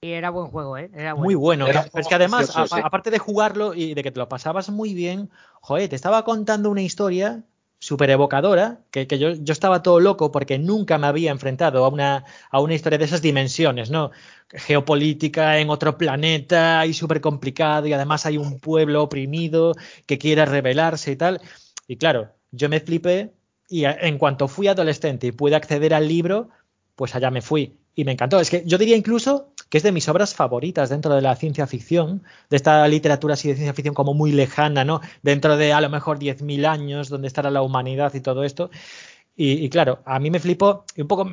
[0.00, 0.90] Y era buen juego, ¿eh?
[0.94, 1.66] Era Muy bueno.
[1.66, 2.82] Era Pero es que además, precioso, a- sí.
[2.84, 5.28] aparte de jugarlo y de que te lo pasabas muy bien,
[5.60, 7.42] joder, te estaba contando una historia
[7.78, 11.88] súper evocadora, que, que yo, yo estaba todo loco porque nunca me había enfrentado a
[11.88, 14.10] una, a una historia de esas dimensiones, ¿no?
[14.48, 19.74] Geopolítica en otro planeta y súper complicado y además hay un pueblo oprimido
[20.06, 21.40] que quiere rebelarse y tal.
[21.86, 23.32] Y claro, yo me flipé
[23.68, 26.48] y en cuanto fui adolescente y pude acceder al libro,
[26.96, 28.40] pues allá me fui y me encantó.
[28.40, 31.66] Es que yo diría incluso que es de mis obras favoritas dentro de la ciencia
[31.66, 35.00] ficción, de esta literatura así de ciencia ficción como muy lejana, ¿no?
[35.22, 38.70] Dentro de a lo mejor 10.000 años, donde estará la humanidad y todo esto.
[39.40, 41.24] Y, claro, a mí me flipó y un poco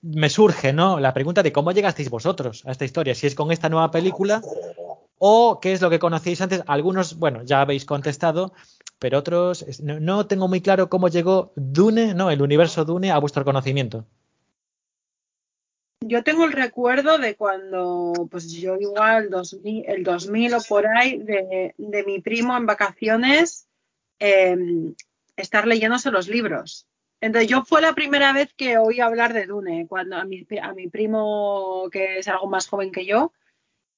[0.00, 0.98] me surge, ¿no?
[0.98, 4.40] La pregunta de cómo llegasteis vosotros a esta historia, si es con esta nueva película
[5.18, 6.62] o qué es lo que conocíais antes.
[6.66, 8.54] Algunos, bueno, ya habéis contestado,
[8.98, 12.30] pero otros no, tengo muy claro cómo llegó Dune, ¿no?
[12.30, 14.06] El universo Dune a vuestro conocimiento.
[16.06, 21.18] Yo tengo el recuerdo de cuando, pues yo igual, 2000, el 2000 o por ahí,
[21.18, 23.66] de, mi primo en vacaciones,
[24.18, 24.94] em,
[25.36, 26.86] estar leyéndose los libros.
[27.22, 30.74] Entonces yo fue la primera vez que oí hablar de Dune, cuando a mi, a
[30.74, 33.32] mi primo, que es algo más joven que yo,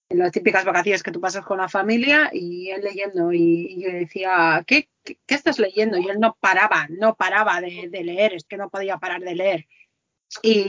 [0.09, 3.90] en las típicas vacaciones que tú pasas con la familia y él leyendo y, yo
[3.90, 5.99] decía, ¿qué, ¿qué, estás leyendo?
[5.99, 9.66] Y él no paraba, no paraba de, leer, es que no podía parar de leer.
[10.42, 10.69] Y,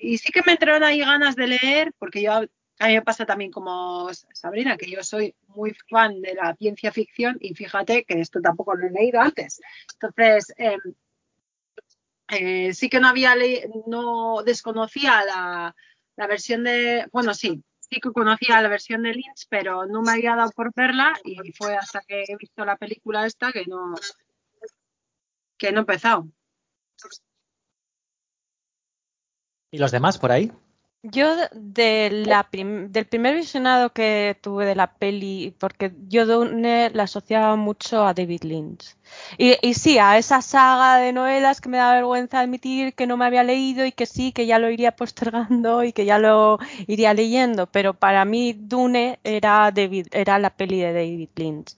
[0.00, 3.50] sí que me entraron ahí ganas de leer, porque yo, a mí me pasa también
[3.50, 8.40] como Sabrina, que yo soy muy fan de la ciencia ficción y fíjate que esto
[8.40, 9.60] tampoco lo he leído antes.
[9.94, 10.80] Entonces, em,
[12.28, 15.74] eh, sí que no había leído, no desconocía la,
[16.16, 20.12] la versión de, bueno, sí, sí que conocía la versión de Lynch, pero no me
[20.12, 23.94] había dado por verla y fue hasta que he visto la película esta que no,
[25.56, 26.28] que no he empezado.
[29.76, 30.50] ¿Y los demás por ahí?
[31.02, 37.56] Yo de la del primer visionado que tuve de la peli, porque yo la asociaba
[37.56, 38.96] mucho a David Lynch.
[39.36, 43.18] Y, y, sí, a esa saga de novelas que me da vergüenza admitir que no
[43.18, 46.58] me había leído y que sí, que ya lo iría postergando y que ya lo
[46.86, 47.66] iría leyendo.
[47.66, 51.74] Pero para mí Dune era, David, era la peli de David Lynch.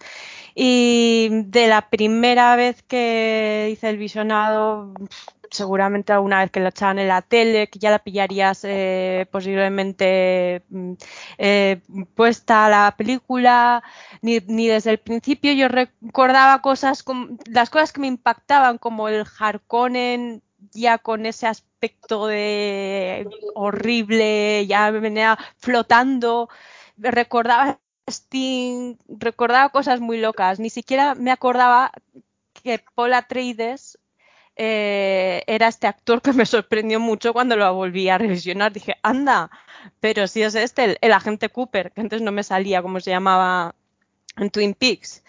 [0.54, 4.94] Y de la primera vez que hice el visionado,
[5.50, 10.62] seguramente alguna vez que lo echaban en la tele, que ya la pillarías eh, posiblemente
[10.68, 10.92] mm,
[11.38, 11.80] eh,
[12.14, 13.82] puesta la película,
[14.22, 15.52] ni, ni, desde el principio.
[15.52, 17.04] Yo recordaba cosas,
[17.46, 24.90] las cosas que me impactaban, como el Harkonnen ya con ese aspecto de horrible, ya
[24.90, 26.48] venía flotando,
[26.96, 31.92] recordaba Sting, recordaba cosas muy locas, ni siquiera me acordaba
[32.52, 33.98] que Paul Atreides
[34.60, 38.72] eh, era este actor que me sorprendió mucho cuando lo volví a revisionar.
[38.72, 39.50] Dije, anda,
[40.00, 43.76] pero si es este, el, agente Cooper, que antes no me salía como se llamaba
[44.36, 45.22] en Twin Peaks.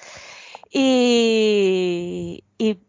[0.71, 2.43] Y,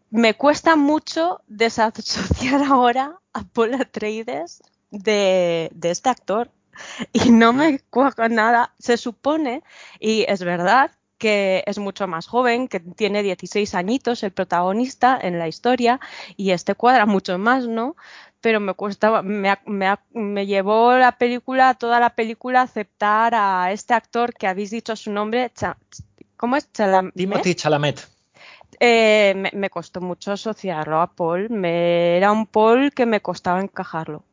[0.09, 6.51] me cuesta mucho desasociar ahora a Paul Atreides de, de este actor.
[7.13, 8.73] Y no me cuaja nada.
[8.79, 9.63] Se supone,
[9.99, 15.37] y es verdad, que es mucho más joven, que tiene 16 añitos el protagonista en
[15.37, 15.99] la historia
[16.35, 17.95] y este cuadra mucho más, ¿no?
[18.41, 24.33] Pero me cuesta, me, me, llevó la película, toda la película, aceptar a este actor
[24.33, 25.51] que habéis dicho su nombre,
[26.37, 26.73] ¿cómo es?
[26.73, 27.13] Chalamet.
[27.13, 28.09] Timothy Chalamet.
[28.79, 34.23] Eh, me, costó mucho asociarlo a Paul, me, era un Paul que me costaba encajarlo.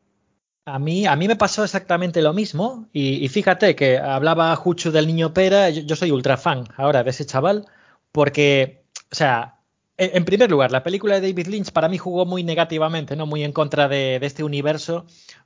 [0.65, 5.07] A mí, a mí me pasó exactamente lo mismo y, fíjate que hablaba Juchu del
[5.07, 7.65] niño Pera, yo, soy ultra fan ahora de ese chaval
[8.11, 9.59] porque, o sea,
[9.97, 13.43] en, primer lugar, la película de David Lynch para mí jugó muy negativamente, no muy
[13.43, 15.05] en contra de, este universo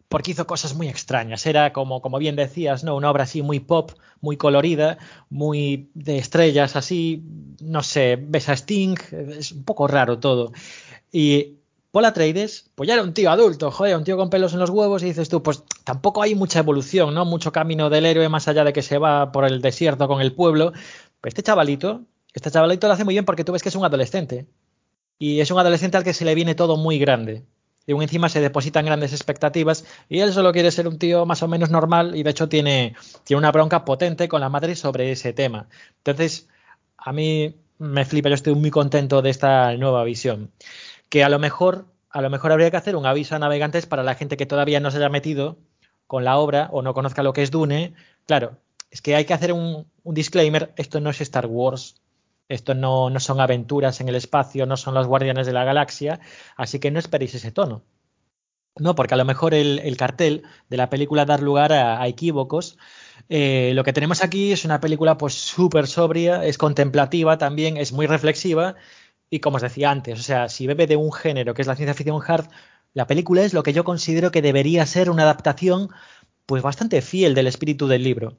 [0.10, 1.46] porque hizo cosas muy extrañas.
[1.46, 2.96] Era como, como bien decías, ¿no?
[2.96, 4.98] Una obra así muy pop, muy colorida,
[5.30, 7.24] muy de estrellas así,
[7.62, 10.52] no sé, ves a Sting, es un poco raro todo.
[11.12, 11.63] Y
[11.94, 14.72] Paul Atreides, pues ya era un tío adulto, joder, un tío con pelos en los
[14.72, 17.24] huevos y dices tú, pues tampoco hay mucha evolución, ¿no?
[17.24, 20.34] Mucho camino del héroe más allá de que se va por el desierto con el
[20.34, 20.72] pueblo.
[20.72, 22.02] Pero este chavalito,
[22.34, 24.48] este chavalito lo hace muy bien porque tú ves que es un adolescente.
[25.20, 27.44] Y es un adolescente al que se le viene todo muy grande.
[27.86, 31.44] Y aún encima se depositan grandes expectativas y él solo quiere ser un tío más
[31.44, 35.12] o menos normal y de hecho tiene, tiene una bronca potente con la madre sobre
[35.12, 35.68] ese tema.
[35.98, 36.48] Entonces,
[36.98, 40.50] a mí me flipa, yo estoy muy contento de esta nueva visión
[41.14, 44.02] que a lo mejor, a lo mejor habría que hacer un aviso a navegantes para
[44.02, 45.60] la gente que todavía no se haya metido
[46.08, 47.94] con la obra o no conozca lo que es Dune.
[48.26, 48.58] Claro,
[48.90, 52.02] es que hay que hacer un, disclaimer, esto no es Star Wars,
[52.50, 56.20] esto no, no, son aventuras en el espacio, no son los guardianes de la galaxia,
[56.58, 57.84] así que no esperéis ese tono.
[58.80, 62.80] No, porque a lo mejor el, cartel de la película da lugar a, equívocos.
[63.30, 67.92] Eh, lo que tenemos aquí es una película pues súper sobria, es contemplativa también, es
[67.92, 68.76] muy reflexiva
[69.30, 71.76] y como os decía antes, o sea, si bebe de un género que es la
[71.76, 72.48] ciencia ficción hard,
[72.94, 75.90] la película es lo que yo considero que debería ser una adaptación
[76.46, 78.38] pues bastante fiel del espíritu del libro.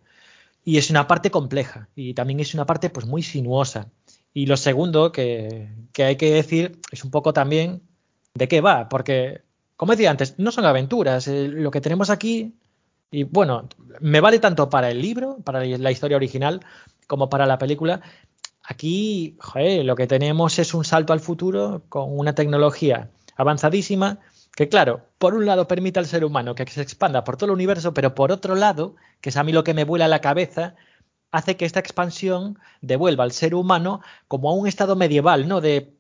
[0.65, 3.91] Y es una parte compleja y también es una parte pues muy sinuosa.
[4.33, 5.69] Y lo segundo que,
[5.99, 7.83] hay que decir es un poco también
[8.35, 9.43] de qué va, porque,
[9.77, 11.29] como decía antes, no son aventuras.
[11.29, 12.55] Eh, lo que tenemos aquí
[13.11, 13.69] Y bueno,
[14.01, 16.61] me vale tanto para el libro, para la historia original,
[17.07, 18.01] como para la película.
[18.67, 19.37] Aquí,
[19.83, 24.21] lo que tenemos es un salto al futuro con una tecnología avanzadísima
[24.57, 27.55] que, claro, por un lado permite al ser humano que se expanda por todo el
[27.55, 30.77] universo, pero por otro lado, que es a mí lo que me vuela la cabeza,
[31.31, 35.61] hace que esta expansión devuelva al ser humano como a un estado medieval, ¿no?
[35.61, 35.95] De,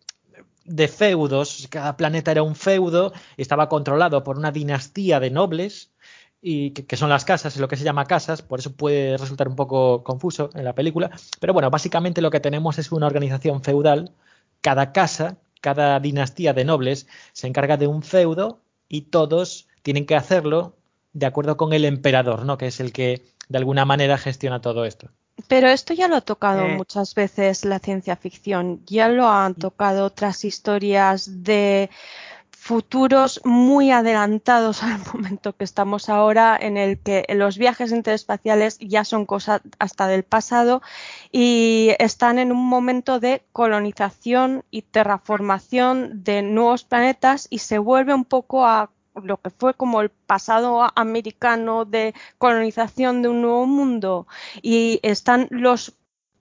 [0.65, 5.91] de feudos, cada planeta era un feudo, estaba controlado por una dinastía de nobles,
[6.47, 9.49] y que, son las casas, es lo que se llama casas, por eso puede resultar
[9.49, 11.11] un poco confuso en la película.
[11.41, 14.13] Pero bueno, básicamente lo que tenemos es una organización feudal.
[14.61, 20.17] Cada casa, cada dinastía de nobles se encarga de un feudo y todos tienen que
[20.17, 20.77] hacerlo
[21.15, 22.59] de acuerdo con el emperador, ¿no?
[22.59, 25.09] Que es el que de alguna manera gestiona todo esto.
[25.49, 26.77] Pero esto ya lo ha tocado Eh.
[26.77, 31.89] muchas veces la ciencia ficción, ya lo han tocado otras historias de
[32.65, 39.05] futuros muy adelantados al momento que estamos ahora, en el que los viajes interespaciales ya
[39.05, 40.81] son cosas hasta del pasado
[41.31, 48.15] y están en un momento de colonización y terraformación de nuevos planetas y se vuelve
[48.15, 48.89] un poco a
[49.23, 54.27] lo que fue como el pasado americano de colonización de un nuevo mundo.
[54.63, 55.95] Y están los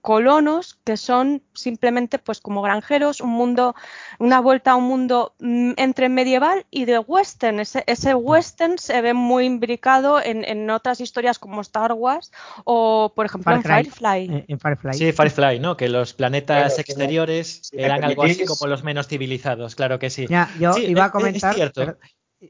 [0.04, 3.74] colonos que son simplemente pues como granjeros, un mundo,
[4.18, 7.58] una vuelta a un mundo mm, entre medieval y de western.
[7.58, 12.32] Ese, ese western se ve muy imbricado en, en otras historias como Star Wars
[12.64, 13.90] o por ejemplo Far en Cry.
[13.90, 14.36] Firefly.
[14.40, 14.92] Eh, en Firefly.
[14.92, 15.74] Sí, Firefly, ¿no?
[15.78, 20.26] Que los planetas Claro, exteriores eran algo así como los menos civilizados, claro que sí.
[20.28, 21.52] Ya, yo Sí, iba a comentar.
[21.52, 21.80] Es cierto.
[21.80, 21.98] pero-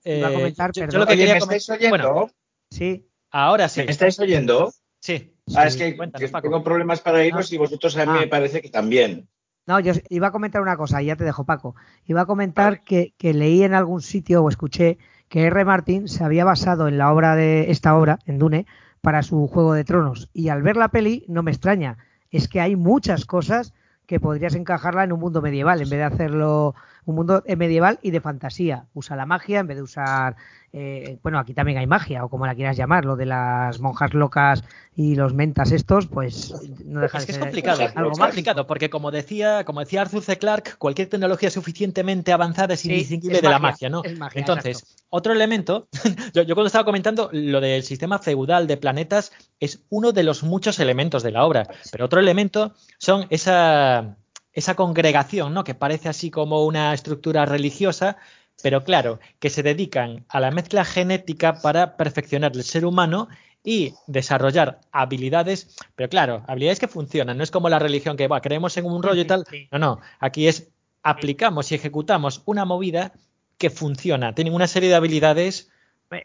[0.02, 1.90] iba a Eh, comentar, yo- lo que Oye, quería ¿me comen- estáis oyendo?
[2.12, 2.30] Bueno,
[2.72, 3.84] Sí, ahora sí.
[3.84, 4.72] ¿Me estáis oyendo?
[5.00, 5.30] Sí.
[5.54, 6.48] Ah, es que, Cuéntanos, que Paco.
[6.48, 8.20] tengo problemas para irnos y vosotros a mí Ah.
[8.20, 9.28] me parece que también.
[9.66, 11.74] No, yo iba a comentar una cosa, y ya te dejo, Paco.
[12.06, 15.64] Iba a comentar que, que leí en algún sitio o escuché que R.
[15.64, 18.66] Martin se había basado en la obra de esta obra, en Dune,
[19.00, 20.28] para su Juego de Tronos.
[20.34, 21.96] Y al ver la peli, no me extraña.
[22.30, 23.72] Es que hay muchas cosas
[24.06, 26.74] que podrías encajarla en un mundo medieval, en vez de hacerlo
[27.06, 28.86] un mundo eh, medieval y de fantasía.
[28.94, 30.36] Usa la magia en vez de usar.
[30.72, 34.12] eh, bueno, aquí también hay magia, o como la quieras llamar, lo de las monjas
[34.14, 34.64] locas
[34.96, 36.52] y los mentas estos, pues
[36.84, 39.80] no deja Es que de es ser complicado, algo es complicado, porque como decía, como
[39.80, 40.36] decía Arthur C.
[40.38, 44.02] Clarke, cualquier tecnología suficientemente avanzada es Sí, indistinguible es de la magia, magia, ¿no?
[44.04, 45.02] es magia, Entonces, exacto.
[45.10, 45.88] otro elemento,
[46.34, 50.42] yo, yo cuando estaba comentando lo del sistema feudal de planetas es uno de los
[50.42, 54.16] muchos elementos de la obra, pero otro elemento son esa,
[54.54, 55.64] esa congregación, ¿no?
[55.64, 58.16] Que parece así como una estructura religiosa,
[58.62, 63.28] pero claro, que se dedican a la mezcla genética para perfeccionar el ser humano
[63.64, 68.40] y desarrollar habilidades, pero claro, habilidades que funcionan, no es como la religión que va,
[68.40, 70.70] creemos en un rollo y tal, no, no, aquí es
[71.02, 73.12] aplicamos y ejecutamos una movida
[73.58, 75.70] que funciona, tienen una serie de habilidades,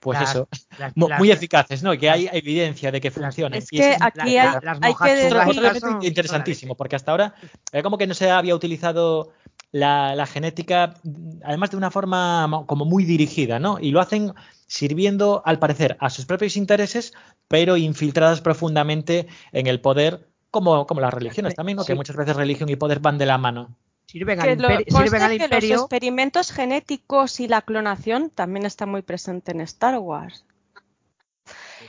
[0.02, 1.94] pues Las- eso, las- mu- las- muy eficaces, ¿no?
[1.94, 3.58] Y que hay evidencia de que funcionan.
[3.58, 6.96] Es Y que es aquí la- hay, la- las hay que otro elemento interesantísimo, porque
[6.96, 7.34] hasta ahora
[7.72, 9.32] era como que no se había utilizado
[9.72, 10.96] la, la genética,
[11.44, 13.78] además de una forma mo- como muy dirigida, ¿no?
[13.80, 14.34] Y lo hacen
[14.68, 17.14] sirviendo, al parecer, a sus propios intereses,
[17.48, 21.86] pero infiltradas profundamente en el poder, como, como las religiones también, ¿no?
[21.86, 23.76] Que muchas veces religión y poder van de la mano.
[24.12, 25.76] Sirven, al, lo- imperio, conste sirven al que los imperio.
[25.82, 30.46] experimentos genéticos y la clonación también está muy presente en Star Wars.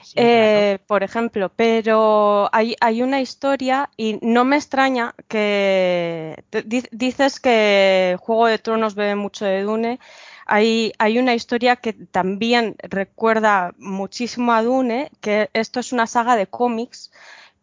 [0.02, 6.84] Sí, Eh, por ejemplo, pero hay, hay una historia y no me extraña que di-
[6.92, 9.98] dices que Juego de Tronos bebe mucho de Dune.
[10.46, 16.36] Hay, hay una historia que también recuerda muchísimo a Dune, que esto es una saga
[16.36, 17.12] de cómics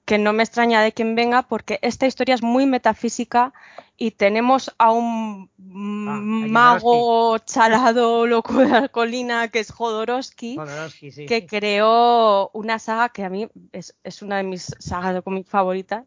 [0.07, 3.51] que no me extraña de quién venga porque esta historia es muy metafísica
[3.97, 6.49] y tenemos a un Jodorowsky.
[6.49, 11.25] mago chalado loco de la colina que es Jodorowsky Jodorowsky, sí.
[11.25, 15.45] que creó una saga que a mí es, es una de mis sagas de cómic
[15.45, 16.05] favoritas,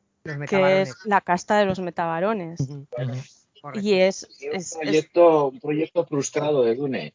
[0.49, 2.59] que es La casta de los metabarones.
[3.75, 7.15] Y es, un, es- es- proyecto, un proyecto frustrado de Dune.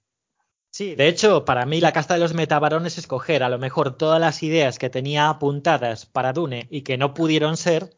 [0.76, 3.96] Sí, de hecho, para mí la casta de los metabarones es coger a lo mejor
[3.96, 7.96] todas las ideas que tenía apuntadas para Dune y que no pudieron ser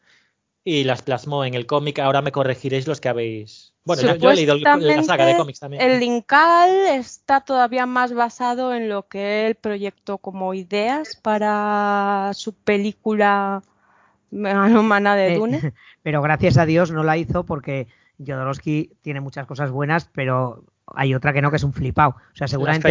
[0.62, 1.98] y las plasmó en el cómic.
[1.98, 3.74] Ahora me corregiréis los que habéis.
[3.82, 5.82] Bueno, yo, yo he leído la saga de cómics también.
[5.82, 12.52] El Incal está todavía más basado en lo que él proyectó como ideas para su
[12.52, 13.60] película
[14.30, 15.72] humana de Eh, Dune.
[16.04, 17.88] pero gracias a Dios no la hizo porque
[18.24, 20.62] Jodorowsky tiene muchas cosas buenas, pero
[20.94, 22.10] hay otra que no, que es un flipado.
[22.10, 22.88] O sea, seguramente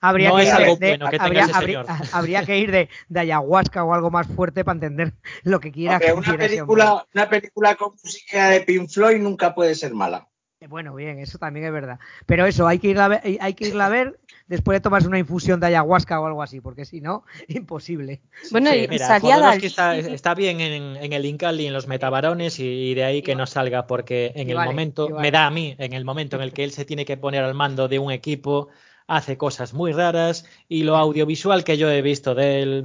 [0.00, 2.08] habría, no que ir de- de- bueno que tenga habría, ese habría- señor.
[2.12, 5.12] habría que ir de, de ayahuasca o algo más fuerte para entender
[5.42, 9.54] lo que quiera Hombre, que una película, una película con música de Pink Floyd nunca
[9.54, 10.26] puede ser mala.
[10.68, 11.98] Bueno, bien, eso también es verdad.
[12.26, 15.08] Pero eso, hay que irla a ver, hay que irla a ver después de tomarse
[15.08, 18.20] una infusión de ayahuasca o algo así, porque si no, imposible.
[18.50, 19.64] Bueno, Sí, y mira, salía Dalí.
[19.66, 23.22] está, está bien en, en el Incal y en los metabarones y, y de ahí
[23.22, 25.22] que no salga, porque en y el vale, momento, vale.
[25.22, 27.42] me da a mí, en el momento en el que él se tiene que poner
[27.42, 28.68] al mando de un equipo,
[29.06, 32.82] hace cosas muy raras y lo audiovisual que yo he visto de él,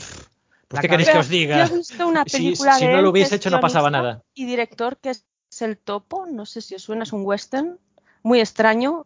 [0.70, 1.68] pues ¿qué queréis que os diga?
[1.68, 3.60] Yo he visto una Si- película si de no lo que hubiese es hecho no
[3.60, 4.24] pasaba nada.
[4.34, 5.26] Y director que es
[5.62, 7.80] El Topo, no sé si os suena, es un western
[8.24, 9.06] muy extraño.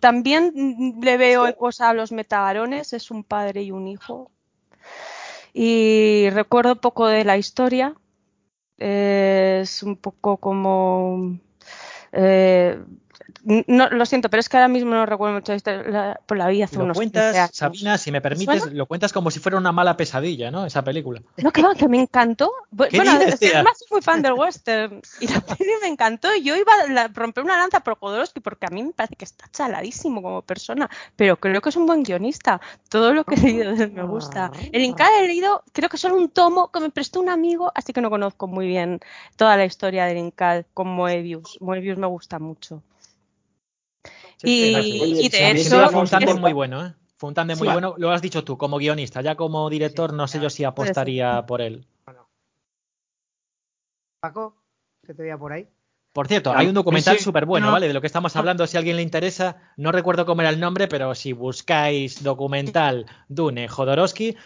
[0.00, 4.30] También le veo ecos a los metabarones, es un padre y un hijo.
[5.52, 7.94] Y recuerdo poco de la historia.
[8.78, 11.38] Es un poco como
[12.12, 12.82] eh,
[13.66, 15.52] no, lo siento, pero es que ahora mismo no recuerdo mucho.
[15.64, 17.50] La, pues la vi hace Lo unos 15 cuentas, años.
[17.52, 18.76] Sabina, si me ¿Te permites, suena?
[18.76, 20.64] lo cuentas como si fuera una mala pesadilla, ¿no?
[20.66, 21.22] Esa película.
[21.38, 22.52] No, que que me encantó.
[22.74, 25.00] Bu- ¿Qué Bueno, además soy muy fan del western.
[25.20, 26.28] Y la peli me encantó.
[26.42, 26.72] Yo iba
[27.02, 30.42] a romper una lanza por Jodorowsky porque a mí me parece que está chaladísimo como
[30.42, 30.88] persona.
[31.16, 32.60] Pero creo que es un buen guionista.
[32.88, 34.50] Todo lo que he leído de él me gusta.
[34.72, 37.92] El Inca he leído, creo que solo un tomo que me prestó un amigo, así
[37.92, 39.00] que no conozco muy bien
[39.36, 41.58] toda la historia del Incal con Moebius.
[41.60, 42.82] Moebius me gusta mucho.
[44.42, 46.94] Y, y de hecho, fue un tándem es- muy bueno, ¿eh?
[47.16, 47.72] Fue un tándem muy Sí.
[47.72, 47.94] bueno.
[47.98, 49.20] Lo has dicho tú, como guionista.
[49.22, 51.86] Ya como director, no sé yo si apostaría por él.
[54.20, 54.56] Paco,
[55.06, 55.68] que te veía por ahí.
[56.12, 57.72] Por cierto, Ah, hay un documental sí, súper bueno, no.
[57.72, 57.88] ¿vale?
[57.88, 60.60] De lo que estamos hablando, si a alguien le interesa, no recuerdo cómo era el
[60.60, 64.36] nombre, pero si buscáis documental Dune Jodorowsky,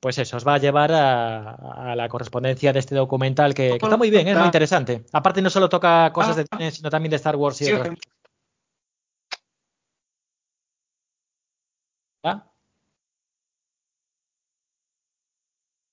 [0.00, 3.86] pues eso, os va a llevar a, a la correspondencia de este documental que, que
[3.86, 5.04] está muy bien, es muy interesante.
[5.12, 7.96] Aparte no solo toca cosas de Dune, sino también de Star Wars y Sí, otras.
[12.24, 12.50] ¿Ah?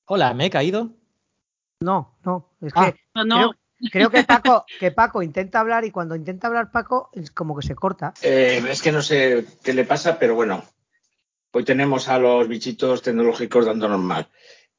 [0.05, 0.91] Hola, ¿me he caído?
[1.81, 2.91] No, no, es Ah.
[2.93, 3.51] que No,
[3.91, 7.67] creo que Paco, que Paco intenta hablar y cuando intenta hablar Paco es como que
[7.67, 8.13] se corta.
[8.21, 10.63] Eh, es que no sé qué le pasa, pero bueno,
[11.51, 14.29] hoy tenemos a los bichitos tecnológicos dándonos mal.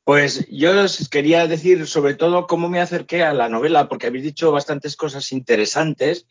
[0.05, 4.25] Pues yo os quería decir sobre todo cómo me acerqué a la novela, porque habéis
[4.25, 6.27] dicho bastantes cosas interesantes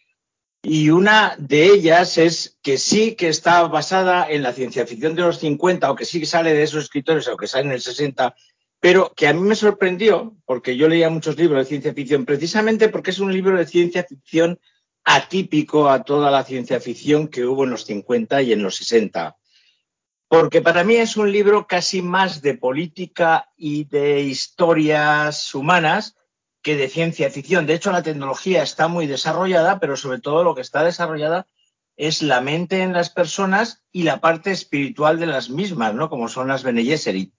[0.64, 5.24] y una de ellas es que sí que está basada en la ciencia ficción de
[5.24, 7.82] los 50 o que sí que sale de esos escritores o que sale en el
[7.82, 8.36] 60,
[8.80, 12.89] pero que a mí me sorprendió porque yo leía muchos libros de ciencia ficción precisamente
[12.89, 14.59] porque es un libro de ciencia ficción
[15.03, 19.36] atípico a toda la ciencia ficción que hubo en los 50 y en los 60
[20.32, 26.16] porque para mí es un libro casi más de política y de historias humanas
[26.62, 27.66] que de ciencia ficción.
[27.66, 31.47] De hecho, la tecnología está muy desarrollada, pero sobre todo lo que está desarrollada
[31.97, 36.09] es la mente en las personas y la parte espiritual de las mismas, ¿no?
[36.09, 37.34] Como son las Bene Gesserit.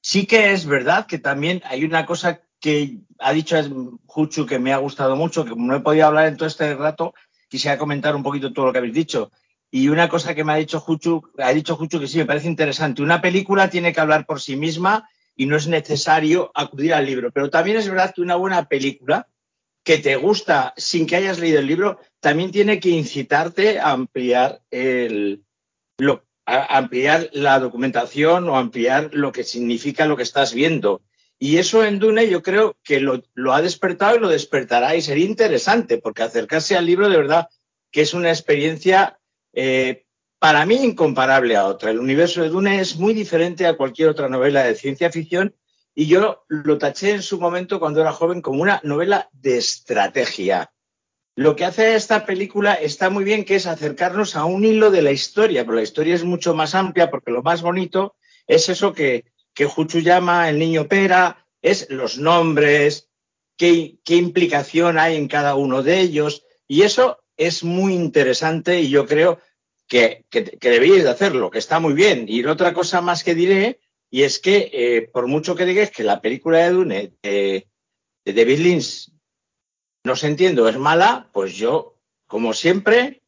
[0.00, 3.56] Sí que es verdad que también hay una cosa que ha dicho
[4.06, 7.14] Juchu que me ha gustado mucho, que no he podido hablar en todo este rato,
[7.48, 9.30] quisiera comentar un poquito todo lo que habéis dicho.
[9.70, 12.46] Y una cosa que me ha dicho Juchu, ha dicho Juchu que sí me parece
[12.46, 13.02] interesante.
[13.02, 17.30] Una película tiene que hablar por sí misma y no es necesario acudir al libro.
[17.30, 19.28] Pero también es verdad que una buena película
[19.84, 24.62] que te gusta sin que hayas leído el libro también tiene que incitarte a ampliar
[24.70, 25.44] el,
[25.98, 31.02] lo, a ampliar la documentación o ampliar lo que significa lo que estás viendo.
[31.38, 35.02] Y eso en Dune yo creo que lo, lo ha despertado y lo despertará y
[35.02, 37.48] sería interesante porque acercarse al libro de verdad
[37.92, 39.18] que es una experiencia
[39.52, 40.05] eh,
[40.38, 41.90] para mí incomparable a otra.
[41.90, 45.54] El universo de Dune es muy diferente a cualquier otra novela de ciencia ficción
[45.94, 50.72] y yo lo taché en su momento cuando era joven como una novela de estrategia.
[51.34, 55.02] Lo que hace esta película está muy bien, que es acercarnos a un hilo de
[55.02, 58.16] la historia, pero la historia es mucho más amplia porque lo más bonito
[58.46, 59.24] es eso que,
[59.54, 63.08] que Juchu llama el niño pera, es los nombres,
[63.56, 68.88] qué, qué implicación hay en cada uno de ellos y eso es muy interesante y
[68.88, 69.38] yo creo
[69.86, 72.26] que, que, debéis de hacerlo, que está muy bien.
[72.28, 73.80] Y otra cosa más que diré,
[74.10, 77.66] y es que eh, por mucho que digáis que la película de Dune eh,
[78.24, 79.12] de David Lynch
[80.04, 83.22] no se entiendo, es mala, pues yo, como siempre,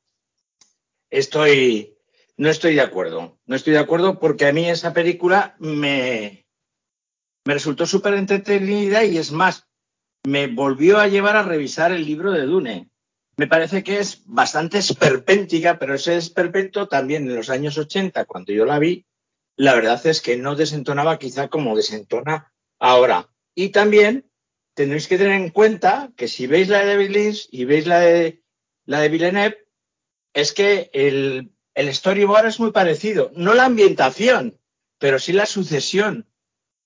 [1.11, 1.96] estoy,
[2.36, 3.38] no estoy de acuerdo.
[3.46, 6.46] No estoy de acuerdo porque a mí esa película me,
[7.44, 9.66] me resultó súper entretenida y es más,
[10.24, 12.90] me volvió a llevar a revisar el libro de Dune
[13.39, 18.53] me parece que es bastante esperpéntica, pero ese esperpento también en los años 80, cuando
[18.53, 19.07] yo la vi,
[19.55, 23.30] la verdad es que no desentonaba quizá como desentona ahora.
[23.55, 24.28] Y también
[24.74, 28.43] tenéis que tener en cuenta que si veis la de Lynch y veis la de,
[28.86, 29.68] la de Villeneuve,
[30.34, 33.30] es que el, el storyboard es muy parecido.
[33.36, 34.59] No la ambientación,
[34.99, 36.26] pero sí la sucesión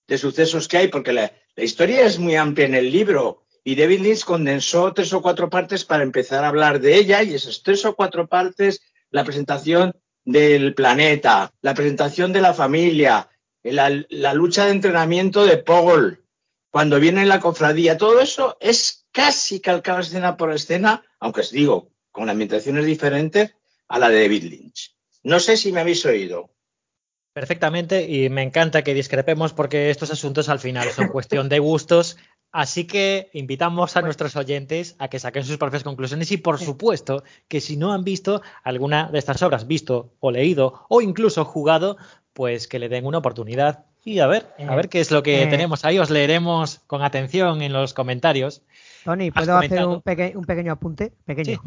[0.07, 3.77] de sucesos que hay, porque la, la historia es muy amplia en el libro y
[3.77, 7.63] David Lynch condensó tres o cuatro partes para empezar a hablar de ella y esas
[7.63, 9.95] tres o cuatro partes, la presentación
[10.25, 13.29] del planeta, la presentación de la familia,
[13.63, 16.25] la, lucha de entrenamiento de Paul,
[16.71, 21.93] cuando viene la cofradía, todo eso es casi calcado escena por escena, aunque os digo,
[22.11, 23.55] con ambientaciones diferentes
[23.89, 24.97] a la de David Lynch.
[25.23, 26.51] No sé si me habéis oído.
[27.33, 32.19] Perfectamente, y me encanta que discrepemos porque estos asuntos al final son cuestión de gustos.
[32.53, 37.25] Así que invitamos a nuestros oyentes a que saquen sus propias conclusiones y, por supuesto,
[37.49, 41.97] que si no han visto alguna de estas obras, visto o leído o incluso jugado,
[42.35, 45.45] pues que le den una oportunidad y a ver, a ver qué es lo que
[45.45, 45.99] Eh, tenemos ahí.
[45.99, 48.63] Os leeremos con atención en los comentarios.
[49.05, 51.13] Tony, ¿puedo hacer un, peque- un pequeño apunte?
[51.25, 51.63] Pequeño.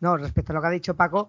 [0.00, 1.28] No, respecto a lo que ha dicho Paco,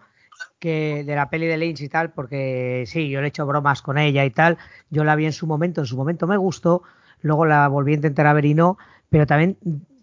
[0.59, 3.81] que de la peli de Lynch y tal, porque sí, yo le he hecho bromas
[3.81, 4.57] con ella y tal.
[4.89, 6.83] Yo la vi en su momento, en su momento me gustó,
[7.23, 8.77] luego la volví a intentar a ver y no,
[9.09, 9.57] pero también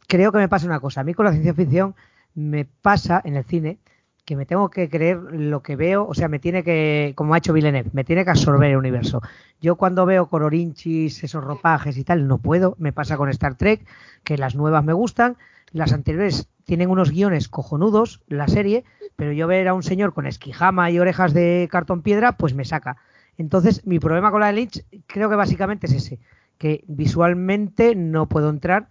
[0.09, 1.03] creo que me pasa una cosa.
[1.03, 1.95] A mí con la ciencia ficción
[2.35, 3.79] me pasa en el cine
[4.25, 7.39] que me tengo que creer lo que veo, o sea, me tiene que, como ha
[7.39, 9.21] hecho Villeneuve, me tiene que absorber el universo.
[9.61, 12.77] Yo cuando veo colorinchis, esos ropajes y tal, no puedo.
[12.79, 13.85] Me pasa con Star Trek,
[14.23, 15.37] que las nuevas me gustan,
[15.73, 18.85] las anteriores tienen unos guiones cojonudos, la serie,
[19.17, 22.65] pero yo ver a un señor con esquijama y orejas de cartón piedra, pues me
[22.65, 22.99] saca.
[23.37, 26.21] Entonces, mi problema con la de Lynch creo que básicamente es ese,
[26.61, 28.89] que visualmente no puedo entrar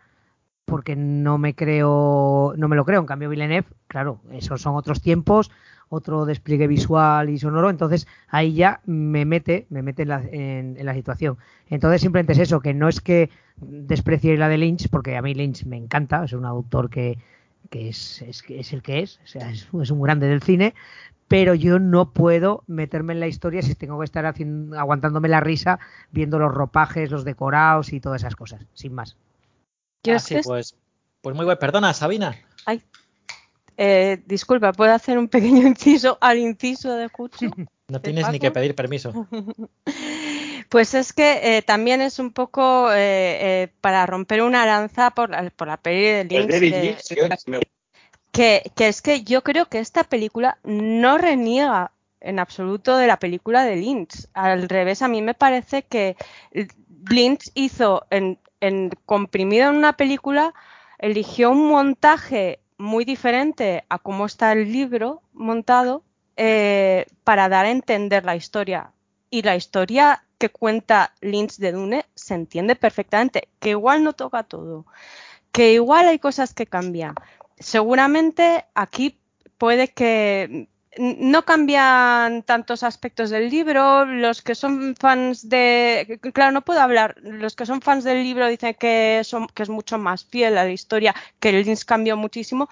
[0.65, 2.99] porque no me creo, no me lo creo.
[3.01, 5.51] En cambio, Villeneuve, claro, esos son otros tiempos,
[5.89, 10.77] otro despliegue visual y sonoro, entonces ahí ya me mete, me mete en la, en-
[10.77, 11.37] en la situación.
[11.69, 15.33] Entonces simplemente es eso, que no es que desprecie la de Lynch, porque a mí
[15.33, 17.17] Lynch me encanta, es un autor que,
[17.69, 20.73] que es, es, el que es, o sea, es, es un grande del cine,
[21.29, 25.39] pero yo no puedo meterme en la historia si tengo que estar haciendo, aguantándome la
[25.39, 25.79] risa
[26.11, 29.15] viendo los ropajes, los decorados y todas esas cosas, sin más.
[30.03, 30.75] ¿Quieres Así que es- pues,
[31.21, 31.59] pues muy bueno.
[31.59, 32.35] Perdona, Sabina.
[32.65, 32.81] Ay,
[33.77, 37.45] eh, disculpa, ¿puedo hacer un pequeño inciso al inciso de Jutsu?
[37.89, 39.25] No ¿De tienes ni que pedir permiso.
[40.69, 45.31] Pues es que eh, también es un poco eh, eh, para romper una lanza por
[45.31, 46.51] la, por la peli de Lynch.
[48.31, 53.63] Que, es que yo creo que esta película no reniega en absoluto de la película
[53.63, 54.27] de Lynch.
[54.33, 56.15] Al revés, a mí me parece que
[57.09, 58.39] Lynch hizo en
[59.05, 60.53] comprimido en una película,
[60.97, 66.03] eligió un montaje muy diferente a cómo está el libro montado
[66.37, 68.93] eh, para dar a entender la historia.
[69.29, 74.43] Y la historia que cuenta Lynch de Dune se entiende perfectamente, que igual no toca
[74.43, 74.85] todo,
[75.51, 77.13] que igual hay cosas que cambian.
[77.59, 79.19] Seguramente aquí
[79.57, 84.05] puede que no cambian tantos aspectos del libro.
[84.05, 86.19] Los que son fans de.
[86.33, 87.15] Claro, no puedo hablar.
[87.21, 90.63] Los que son fans del libro dicen que, son, que es mucho más fiel a
[90.63, 92.69] la historia, que el Lynch cambió muchísimo.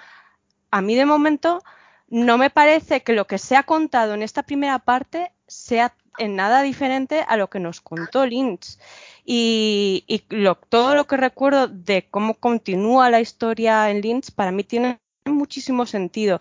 [0.72, 1.64] A mí, de momento,
[2.10, 6.36] no me parece que lo que se ha contado en esta primera parte sea en
[6.36, 8.78] nada diferente a lo que nos contó Lynch.
[9.30, 14.64] Y, lo- todo lo que recuerdo de cómo continúa la historia en Lynch, para mí
[14.64, 16.40] tiene muchísimo sentido.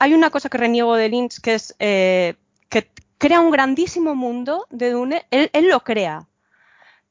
[0.00, 2.34] Hay una cosa que reniego de Lynch, que es eh,
[2.68, 5.24] que crea un grandísimo mundo de Dune.
[5.30, 6.26] Él, él lo crea,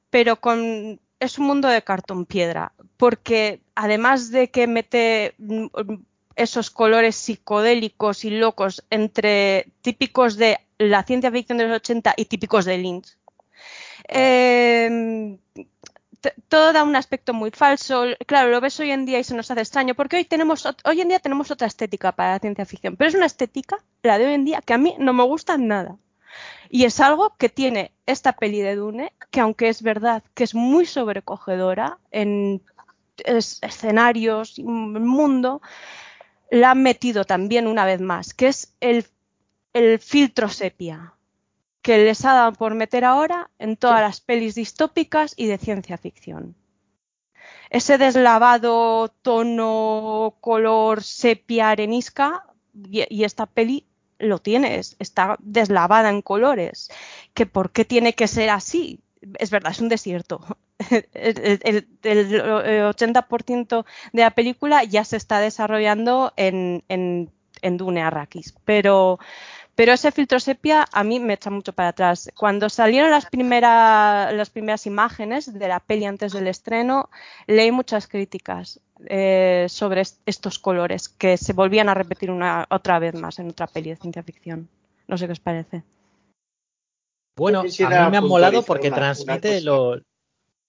[0.10, 5.68] pero con es un mundo de cartón piedra, porque además de que mete mm,
[6.36, 12.26] esos colores psicodélicos y locos entre típicos de la ciencia ficción de los 80 y
[12.26, 13.16] típicos de Lynch.
[16.22, 18.06] T- todo da un aspecto muy falso.
[18.26, 21.02] Claro, lo ves hoy en día y se nos hace extraño, porque hoy tenemos hoy
[21.02, 24.26] en día tenemos otra estética para la ciencia ficción, pero es una estética, la de
[24.28, 25.98] hoy en día, que a mí no me gusta nada.
[26.70, 30.56] Y es algo que tiene esta peli de Dune, que aunque es verdad que es
[30.56, 32.62] muy sobrecogedora en
[33.26, 35.62] es- escenarios, mundo,
[36.52, 38.74] la han metido también una vez más, que es
[39.74, 41.15] el filtro sepia,
[41.86, 45.98] que les ha dado por meter ahora en todas las pelis distópicas y de ciencia
[46.06, 46.44] ficción.
[47.70, 53.86] Ese deslavado tono color sepia arenisca y, y esta peli
[54.20, 56.90] lo tiene, es- está deslavada en colores.
[57.34, 59.02] ¿Que ¿Por qué tiene que ser así?
[59.40, 60.42] Es verdad, es un desierto.
[61.14, 62.42] El- el
[62.84, 67.32] 80% de la película ya se está desarrollando en, en,
[67.62, 69.18] en Dune Arrakis, pero,
[69.76, 72.32] pero ese filtro sepia a mí me echa mucho para atrás.
[72.38, 77.10] Cuando salieron las, primeras las primeras imágenes de la peli antes del estreno,
[77.48, 83.00] leí muchas críticas eh, sobre est- estos colores que se volvían a repetir una otra
[83.00, 84.70] vez más en otra peli de ciencia ficción.
[85.08, 85.84] No sé qué os parece.
[87.38, 90.02] Bueno, a mí me ha molado porque una- transmite lo.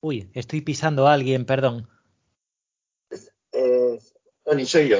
[0.03, 1.89] Uy, estoy pisando a alguien, perdón.
[3.53, 3.99] Eh,
[4.45, 4.99] Tony, soy yo.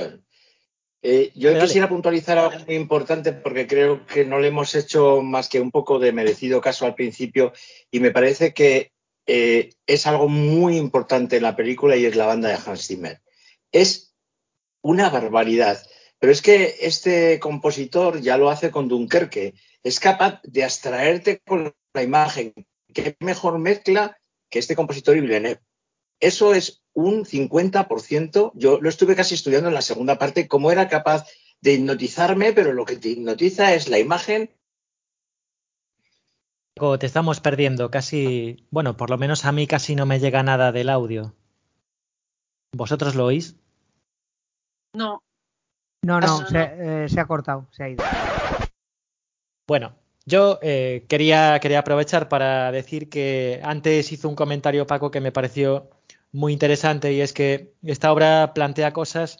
[1.03, 1.69] Eh, yo Dale, dale.
[1.69, 5.71] quisiera puntualizar algo muy importante porque creo que no le hemos hecho más que un
[5.71, 7.53] poco de merecido caso al principio
[7.91, 8.93] y me parece que
[9.27, 13.21] eh, es algo muy importante en la película y es la banda de Hans Zimmer.
[13.73, 14.15] Es
[14.83, 15.85] una barbaridad.
[16.19, 19.55] Pero es que este compositor ya lo hace con Dunkerque.
[19.83, 22.55] Es capaz de abstraerte con la imagen.
[22.93, 24.17] Qué mejor mezcla
[24.49, 25.61] que este compositor y Villeneuve.
[26.21, 28.53] Eso es un 50%.
[28.55, 31.27] Yo lo estuve casi estudiando en la segunda parte, cómo era capaz
[31.61, 34.51] de hipnotizarme, pero lo que te hipnotiza es la imagen.
[36.99, 40.73] Te estamos perdiendo casi, bueno, por lo menos a mí casi no me llega nada
[40.73, 41.35] del audio.
[42.73, 43.57] ¿Vosotros lo oís?
[44.95, 45.23] No,
[46.03, 48.05] No, no, se, eh, se ha cortado, se ha ido.
[49.67, 55.21] Bueno, yo eh, quería, quería aprovechar para decir que antes hizo un comentario Paco que
[55.21, 55.91] me pareció
[56.37, 59.39] muy interesante y es que esta obra plantea cosas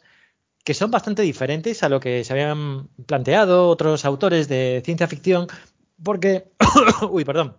[0.65, 5.47] que son bastante diferentes a lo que se habían planteado otros autores de ciencia ficción,
[6.03, 6.51] porque,
[7.09, 7.55] uy, perdón,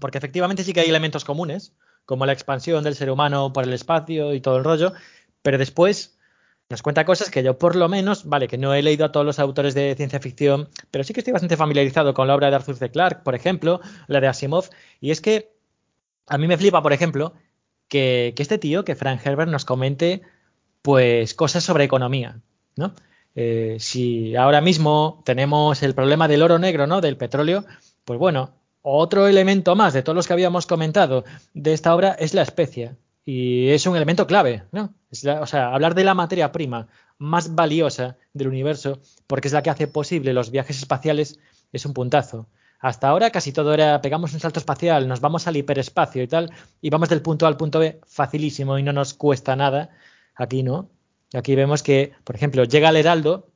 [0.00, 3.72] porque efectivamente sí que hay elementos comunes, como la expansión del ser humano por el
[3.72, 4.92] espacio y todo el rollo,
[5.42, 6.18] pero después
[6.68, 9.24] nos cuenta cosas que yo por lo menos, vale, que no he leído a todos
[9.24, 12.56] los autores de ciencia ficción, pero sí que estoy bastante familiarizado con la obra de
[12.56, 12.90] Arthur C.
[12.90, 14.68] Clarke, por ejemplo, la de Asimov,
[15.00, 15.54] y es que
[16.26, 17.32] a mí me flipa, por ejemplo,
[17.88, 20.22] que, este tío, que Frank Herbert, nos comente
[20.82, 22.40] pues cosas sobre economía,
[22.76, 22.94] ¿no?
[23.34, 27.00] Eh, si ahora mismo tenemos el problema del oro negro, ¿no?
[27.00, 27.64] Del petróleo,
[28.04, 32.34] pues bueno, otro elemento más de todos los que habíamos comentado de esta obra es
[32.34, 32.96] la especia.
[33.24, 34.94] Y es un elemento clave, ¿no?
[35.10, 36.86] Es la- o sea, hablar de la materia prima
[37.18, 41.38] más valiosa del universo, porque es la que hace posible los viajes espaciales,
[41.72, 42.46] es un puntazo.
[42.78, 46.52] Hasta ahora casi todo era, pegamos un salto espacial, nos vamos al hiperespacio y tal,
[46.80, 49.90] y vamos del punto A al punto B facilísimo y no nos cuesta nada.
[50.34, 50.90] Aquí no.
[51.34, 53.50] Aquí vemos que, por ejemplo, llega el Heraldo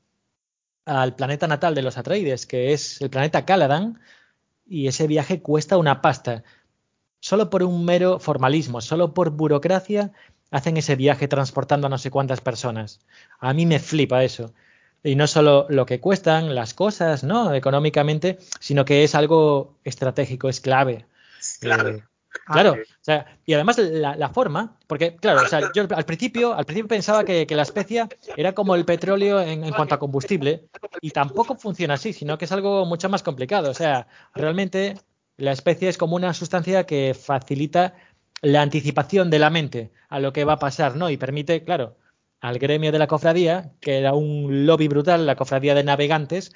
[0.86, 4.00] al planeta natal de los Atreides, que es el planeta Caladan,
[4.66, 6.42] y ese viaje cuesta una pasta.
[7.20, 10.12] Solo por un mero formalismo, solo por burocracia,
[10.50, 13.00] hacen ese viaje transportando a no sé cuántas personas.
[13.38, 14.52] A mí me flipa eso.
[15.02, 17.54] Y no solo lo que cuestan las cosas, ¿no?
[17.54, 21.06] Económicamente, sino que es algo estratégico, es clave.
[21.62, 22.02] Eh,
[22.46, 26.54] Claro, o sea, y además la, la forma, porque claro, o sea, yo al principio,
[26.54, 29.98] al principio pensaba que, que la especia era como el petróleo en, en cuanto a
[29.98, 30.68] combustible,
[31.00, 33.70] y tampoco funciona así, sino que es algo mucho más complicado.
[33.70, 34.96] O sea, realmente
[35.36, 37.94] la especia es como una sustancia que facilita
[38.42, 41.10] la anticipación de la mente a lo que va a pasar, ¿no?
[41.10, 41.96] Y permite, claro,
[42.40, 46.52] al gremio de la cofradía, que era un lobby brutal, la cofradía de navegantes,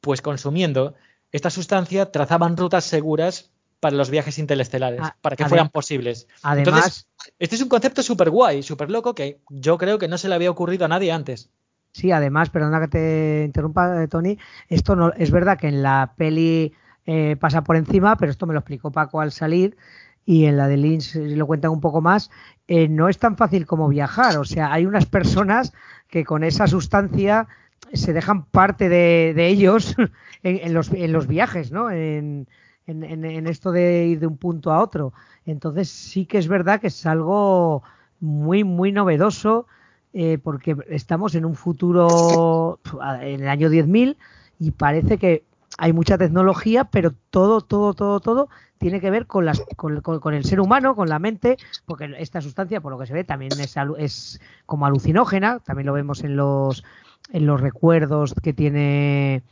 [0.00, 0.94] pues consumiendo
[1.30, 6.28] esta sustancia trazaban rutas seguras para los viajes interestelares, A- para que fueran posibles.
[6.42, 7.06] Además, Entonces,
[7.38, 10.34] este es un concepto súper guay, súper loco, que yo creo que no se le
[10.34, 11.50] había ocurrido a nadie antes.
[11.92, 16.14] Sí, además, perdona que te interrumpa, eh, Tony, esto no es verdad que en la
[16.16, 16.72] peli
[17.06, 19.76] eh, pasa por encima, pero esto me lo explicó Paco al salir
[20.24, 22.30] y en la de Lynch lo cuentan un poco más.
[22.68, 25.72] eh, no es tan fácil como viajar, o sea, hay unas personas
[26.08, 27.48] que con esa sustancia
[27.92, 29.96] se dejan parte de, ellos
[30.42, 31.90] en, los, en los viajes, ¿no?
[31.90, 32.48] En,
[32.86, 35.12] en, en- esto de ir de un punto a otro.
[35.46, 37.82] Entonces sí que es verdad que es algo
[38.20, 39.66] muy, muy novedoso
[40.12, 42.80] eh, porque estamos en un futuro,
[43.20, 44.16] en el año 10.000
[44.58, 45.44] y parece que
[45.78, 48.48] hay mucha tecnología, pero todo, todo, todo, todo
[48.78, 51.56] tiene que ver con, las, con, con- con el ser humano, con la mente,
[51.86, 55.92] porque esta sustancia, por lo que se ve, también es, es como alucinógena, también lo
[55.92, 56.84] vemos en los,
[57.32, 59.42] en los recuerdos que tiene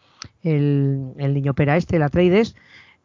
[0.42, 2.56] el, el niño pera este, el Atreides,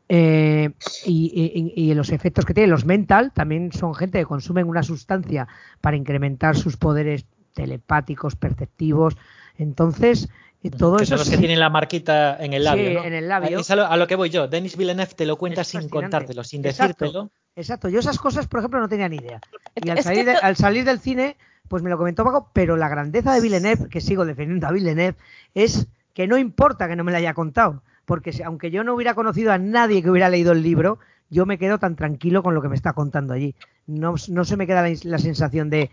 [0.10, 0.72] eh,
[1.06, 4.84] y, y- y los efectos que tiene, los mental, también son gente que consumen una
[4.84, 5.48] sustancia
[5.82, 9.18] para incrementar sus poderes telepáticos, perceptivos.
[9.58, 10.30] Entonces,
[10.70, 12.88] todo que eso son los que tienen la marquita en el labio.
[12.90, 13.04] Sí, ¿no?
[13.04, 13.60] en el labio.
[13.60, 14.48] Es a lo, a lo que voy yo.
[14.48, 16.04] Denis Villeneuve te lo cuenta Es sin fascinante.
[16.04, 17.06] contártelo, sin Exacto.
[17.06, 17.32] decírtelo.
[17.56, 19.40] Exacto, yo esas cosas, por ejemplo, no tenía ni idea.
[19.76, 21.38] Y al salir, de- to- al salir del cine,
[21.70, 25.16] pues me lo comentó Paco, pero la grandeza de Villeneuve, que sigo defendiendo a Villeneuve,
[25.54, 29.14] es que no importa que no me lo haya contado, porque aunque yo no hubiera
[29.16, 31.00] conocido a nadie que hubiera leído el libro,
[31.30, 33.56] yo me quedo tan tranquilo con lo que me está contando allí.
[33.88, 35.90] No, no se me queda la, la sensación de,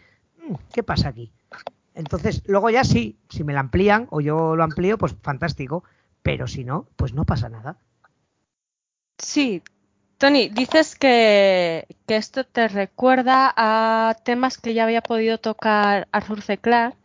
[0.49, 1.31] "Mm, ¿qué pasa aquí?
[1.95, 5.84] Entonces, luego ya sí, si me la amplían o yo lo amplío, pues fantástico,
[6.22, 7.76] pero si no, pues no pasa nada.
[9.18, 9.62] Sí,
[10.18, 16.43] Tony, dices que, que esto te recuerda a temas que ya había podido tocar Arthur
[16.43, 16.59] C.
[16.59, 16.97] Clarke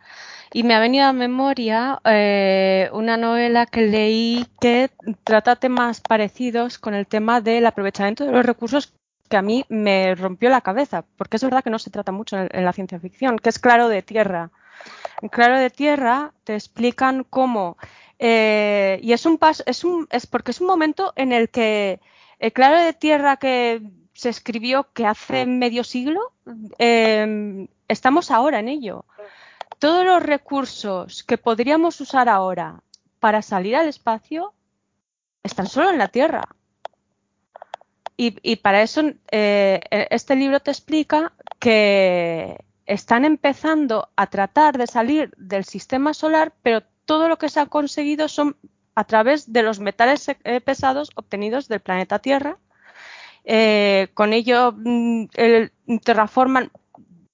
[0.54, 4.90] y me ha venido a memoria eh, una novela que leí que
[5.24, 8.94] trata temas parecidos con el tema del aprovechamiento de los recursos
[9.30, 12.38] que a mí me rompió la cabeza, porque es verdad que no se trata mucho
[12.38, 14.52] en, en la ciencia ficción, que es claro de tierra.
[15.22, 17.78] En Claro de Tierra te explican cómo
[18.20, 22.00] eh, y es un paso, es un, es porque es un momento en el que
[22.40, 23.82] el Claro de Tierra que
[24.14, 26.34] se escribió que hace medio siglo,
[26.80, 29.06] eh, estamos ahora en ello.
[29.80, 32.82] Todos los recursos que podríamos usar ahora
[33.20, 34.54] para salir al espacio
[35.44, 36.44] están solo en la Tierra.
[38.20, 42.58] Y, y para eso eh, este libro te explica que
[42.88, 47.66] están empezando a tratar de salir del sistema solar, pero todo lo que se ha
[47.68, 48.58] conseguido son
[48.96, 52.58] a través de los metales eh, pesados obtenidos del planeta Tierra.
[53.44, 55.26] Eh, con ello mm,
[56.04, 56.72] terraforman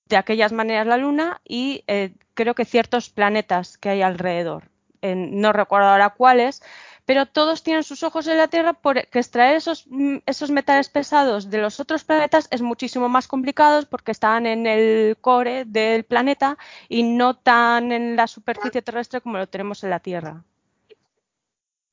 [0.10, 4.70] de aquellas maneras la Luna y eh, creo que ciertos planetas que hay alrededor.
[5.02, 6.62] no recuerdo ahora cuáles,
[7.06, 11.50] pero todos tienen sus ojos en la Tierra porque extraer esos, mm, esos metales pesados
[11.50, 16.58] de los otros planetas es muchísimo más complicado porque están en el core del planeta
[16.88, 20.44] y no tan en la superficie terrestre como lo tenemos en la Tierra.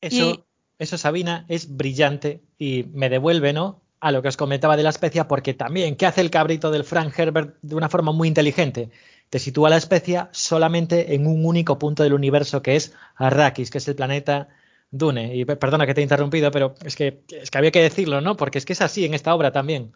[0.00, 0.46] Eso,
[0.78, 3.80] eso Sabina, es brillante y me devuelve, ¿no?
[3.98, 6.84] A lo que os comentaba de la especia, porque también, ¿qué hace el cabrito del
[6.84, 8.90] Frank Herbert de una forma muy inteligente?
[9.28, 13.78] Te sitúa la especia solamente en un único punto del universo que es Arrakis, que
[13.78, 14.48] es el planeta
[14.91, 15.34] Dune.
[15.36, 18.36] Y perdona que te he interrumpido, pero es que, es que había que decirlo, ¿no?
[18.36, 19.93] Porque es que es así en esta obra también.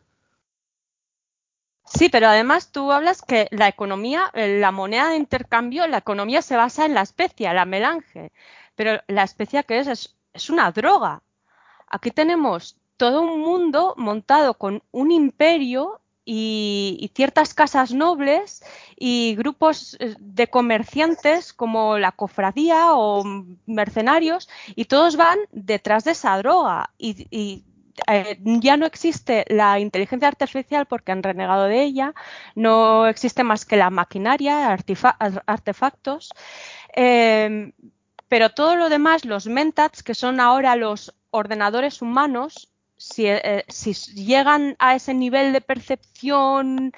[1.86, 6.42] Sí, pero además tú hablas que la economía, eh, la moneda de intercambio, la economía
[6.42, 8.32] se basa en la especia, la melange.
[8.74, 11.22] Pero la especia que es, es, es una droga.
[11.88, 18.62] Aquí tenemos todo un mundo montado con un imperio y, ciertas casas nobles
[18.96, 23.24] y grupos eh, de comerciantes como la cofradía o
[23.66, 26.90] mercenarios y todos van detrás de esa droga.
[26.98, 27.64] Y,
[28.08, 32.12] eh, ya no existe la inteligencia artificial porque han renegado de ella,
[32.56, 34.76] no existe más que la maquinaria,
[35.46, 36.32] artefactos,
[36.96, 37.72] eh,
[38.28, 42.73] pero todo lo demás, los mentats, que son ahora los ordenadores humanos,
[43.12, 46.92] si, eh, si, llegan a ese nivel de percepción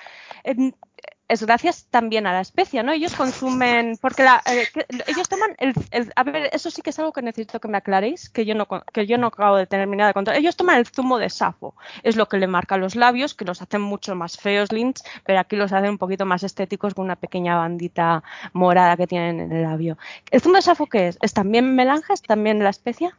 [1.28, 2.92] es gracias también a la especie, ¿no?
[2.92, 4.66] Ellos consumen, porque la, eh,
[5.06, 5.74] ellos toman el,
[6.14, 8.66] a ver, eso sí que es algo que necesito que me aclaréis, que yo no,
[8.92, 10.36] que yo no acabo de terminar de contar.
[10.36, 13.60] Ellos toman el zumo de safo, es lo que le marca los labios, que los
[13.60, 17.16] hacen mucho más feos, Lynch, pero aquí los hacen un poquito más estéticos con una
[17.16, 19.98] pequeña bandita morada que tienen en el labio.
[20.30, 21.18] ¿El zumo de safo qué es?
[21.22, 22.12] ¿Es también melange?
[22.12, 23.10] ¿Es también la especie?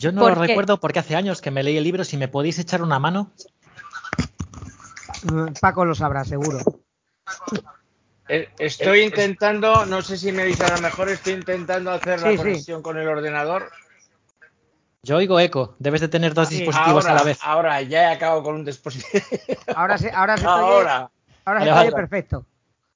[0.00, 2.58] Yo no lo recuerdo porque hace años que me leí el libro, si me podéis
[2.58, 3.32] echar una mano.
[5.60, 6.58] Paco lo sabrá, seguro.
[8.26, 12.34] Eh, estoy intentando, no sé si me dice a lo mejor, estoy intentando hacer la
[12.34, 13.70] conexión con el ordenador.
[15.02, 17.38] Yo oigo eco, debes de tener dos dispositivos a la vez.
[17.42, 19.22] Ahora, ya he acabado con un dispositivo.
[19.74, 21.10] Ahora sí, ahora se ahora,
[21.44, 22.46] ahora perfecto.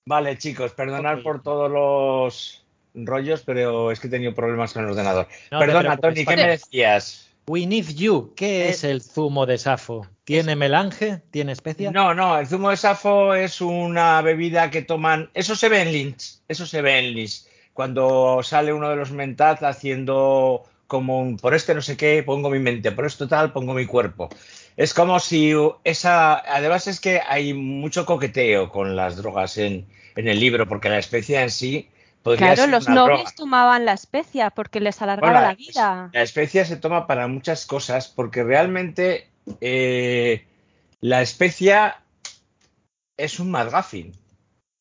[0.07, 2.64] Vale, chicos, perdonad por todos los
[2.95, 5.29] rollos, pero es que he tenido problemas con el ordenador.
[5.51, 7.29] Perdona, Tony, ¿qué me decías?
[7.47, 10.07] We Need You, ¿qué es el zumo de Safo?
[10.25, 11.21] ¿Tiene melange?
[11.31, 11.93] ¿Tiene especias?
[11.93, 15.29] No, no, el zumo de Safo es una bebida que toman.
[15.35, 17.45] Eso se ve en Lynch, eso se ve en Lynch.
[17.75, 22.49] Cuando sale uno de los mentats haciendo como un por este no sé qué, pongo
[22.49, 24.31] mi mente, por esto tal, pongo mi cuerpo.
[24.77, 25.53] Es como si
[25.85, 26.37] esa.
[26.37, 29.87] Además, es que hay mucho coqueteo con las drogas en,
[30.17, 31.89] en el libro, porque la especie en sí
[32.37, 36.11] claro, los nobles tomaban la especia porque les alargaba la vida.
[36.13, 39.29] La especia se toma para muchas cosas porque realmente
[39.61, 40.45] eh,
[41.01, 42.03] la especia
[43.17, 44.13] es un McGuffin.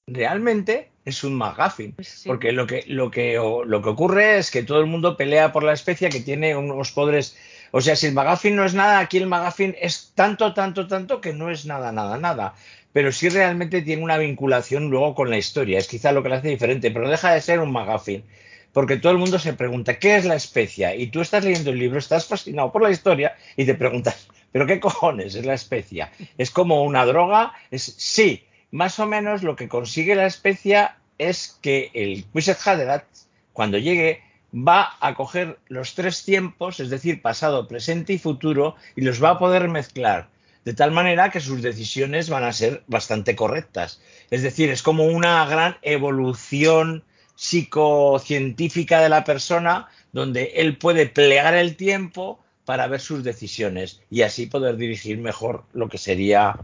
[0.08, 1.94] Realmente es un McGuffin.
[1.94, 5.52] Pues porque lo que, lo, que, lo que ocurre es que todo el mundo pelea
[5.52, 7.38] por la especia que tiene unos poderes.
[7.76, 11.20] O sea, si el McGuffin no es nada, aquí el McGuffin es tanto, tanto, tanto
[11.20, 12.54] que no es nada, nada, nada
[12.94, 15.80] pero sí realmente tiene una vinculación luego con la historia.
[15.80, 18.24] Es quizá lo que le hace diferente, pero deja de ser un magazine.
[18.72, 20.96] Porque todo el mundo se pregunta, ¿qué es la especia?
[20.96, 24.66] Y tú estás leyendo el libro, estás fascinado por la historia y te preguntas, ¿pero
[24.66, 26.12] qué cojones es la especia?
[26.38, 27.54] ¿Es como una droga?
[27.70, 33.06] Es, sí, más o menos lo que consigue la especia es que el Quishet Haderach,
[33.54, 34.24] cuando llegue,
[34.54, 39.32] va a coger los tres tiempos, es decir, pasado, presente y futuro, y los va
[39.32, 40.30] a poder mezclar
[40.66, 44.02] de tal manera que sus decisiones van a ser bastante correctas.
[44.32, 47.04] Es decir, es como una gran evolución
[47.36, 54.22] psicocientífica de la persona donde él puede plegar el tiempo para ver sus decisiones y
[54.22, 56.58] así poder dirigir mejor lo que sería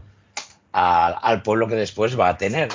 [0.72, 2.68] al pueblo que después va a tener.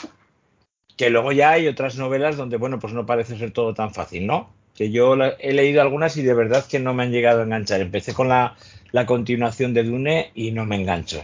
[0.95, 4.27] Que luego ya hay otras novelas donde, bueno, pues no parece ser todo tan fácil,
[4.27, 4.53] ¿no?
[4.75, 7.81] Que yo he leído algunas y de verdad que no me han llegado a enganchar.
[7.81, 8.55] Empecé con la
[8.91, 11.23] la continuación de Dune y no me engancho.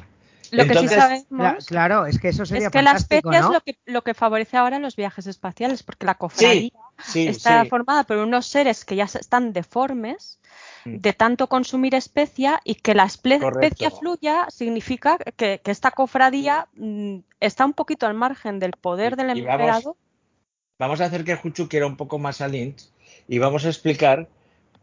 [0.52, 3.62] Lo que sí sabemos, claro, es que eso sería es que la especie es lo
[3.62, 6.72] que, lo que favorece ahora los viajes espaciales, porque la cofradía
[7.02, 7.70] Sí, está sí.
[7.70, 10.38] formada por unos seres que ya están deformes
[10.84, 10.98] Mm.
[10.98, 13.62] de tanto consumir especia y que la esple- Correcto.
[13.62, 19.14] especia fluya significa que, que esta cofradía mm, está un poquito al margen del poder
[19.14, 19.96] Y- del y vamos- emperador.
[20.82, 22.90] Vamos a hacer que Juchu quiera un poco más a Lynch
[23.28, 24.28] y vamos a explicar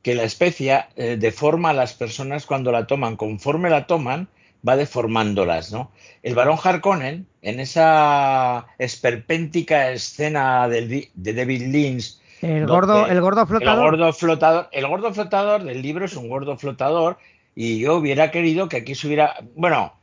[0.03, 3.17] que la especia eh, deforma a las personas cuando la toman.
[3.17, 4.29] Conforme la toman,
[4.67, 5.91] va deformándolas, ¿no?
[6.23, 13.45] El barón Harkonnen, en esa esperpéntica escena del de David Lynch, El gordo, el gordo
[13.45, 13.85] flotador.
[13.85, 17.19] El gordo flotador, el gordo flotador del libro es un gordo flotador
[17.57, 19.98] y yo hubiera querido que aquí se hubiera, bueno,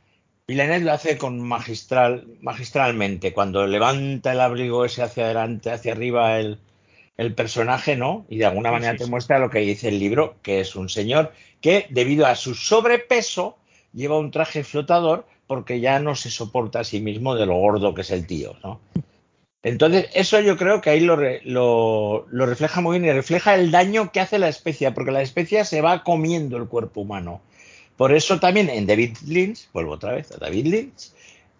[0.48, 6.38] Villeneuve lo hace con magistral, magistralmente, cuando levanta el abrigo ese hacia adelante, hacia arriba
[6.38, 6.58] el,
[7.16, 8.26] el personaje, ¿no?
[8.28, 10.76] Y de alguna Sí, manera sí, te muestra lo que dice el libro, que es
[10.76, 13.58] un señor que debido a su sobrepeso
[13.92, 17.94] lleva un traje flotador porque ya no se soporta a sí mismo de lo gordo
[17.94, 18.80] que es el tío, ¿no?
[19.62, 23.54] Entonces, eso yo creo que ahí lo, re- lo, lo refleja muy bien y refleja
[23.56, 27.40] el daño que hace la especia, porque la especia se va comiendo el cuerpo humano.
[27.96, 31.12] Por eso también en David Lynch, vuelvo otra vez a David Lynch,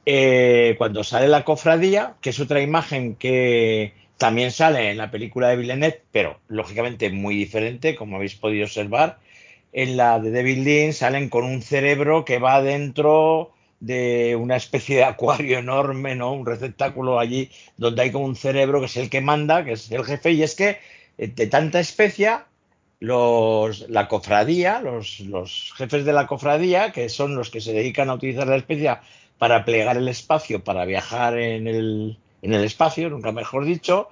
[0.05, 5.49] eh, cuando sale la cofradía, que es otra imagen que también sale en la película
[5.49, 9.19] de Villeneuve, pero lógicamente muy diferente, como habéis podido observar,
[9.73, 14.97] en la de David Lynch salen con un cerebro que va dentro de una especie
[14.97, 16.33] de acuario enorme, ¿no?
[16.33, 19.91] Un receptáculo allí donde hay como un cerebro que es el que manda, que es
[19.91, 20.79] el jefe, y es que
[21.19, 22.47] eh, de tanta especia,
[23.01, 28.11] los, la cofradía, los, los jefes de la cofradía, que son los que se dedican
[28.11, 29.03] a utilizar la especia
[29.39, 34.09] para plegar el espacio, para viajar en el, en el espacio, nunca mejor dicho,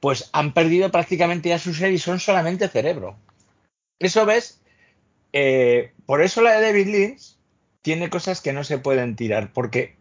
[0.00, 3.16] pues han perdido prácticamente ya su ser y son solamente cerebro.
[3.98, 4.60] Eso ves,
[5.32, 7.36] eh, por eso la de David Lynch
[7.82, 9.97] tiene cosas que no se pueden tirar, porque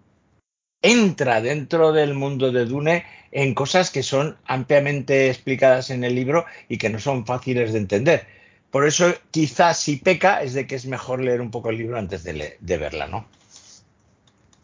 [0.87, 6.45] entra dentro del mundo de Dune en cosas que son ampliamente explicadas en el libro
[6.69, 8.25] y que no son fáciles de entender.
[8.71, 11.97] Por eso, quizás si peca, es de que es mejor leer un poco el libro
[11.97, 13.25] antes de, le- de verla, ¿no?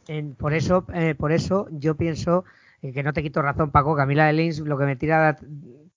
[0.07, 2.43] En- por eso, eh, por eso yo pienso
[2.81, 4.85] eh, que no te quito razón, Paco, que a mí la de Lynch lo que
[4.85, 5.37] me tira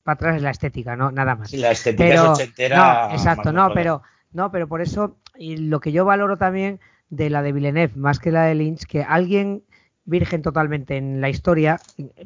[0.04, 1.50] para atrás es la estética, no nada más.
[1.50, 3.08] Si la estética Pero- es ochentera.
[3.08, 4.02] no, exacto, no, pero
[4.32, 6.78] no, pero por eso y lo que yo valoro también
[7.10, 9.62] de la de Villeneuve más que la de Lynch, que alguien
[10.06, 11.78] virgen totalmente en la historia,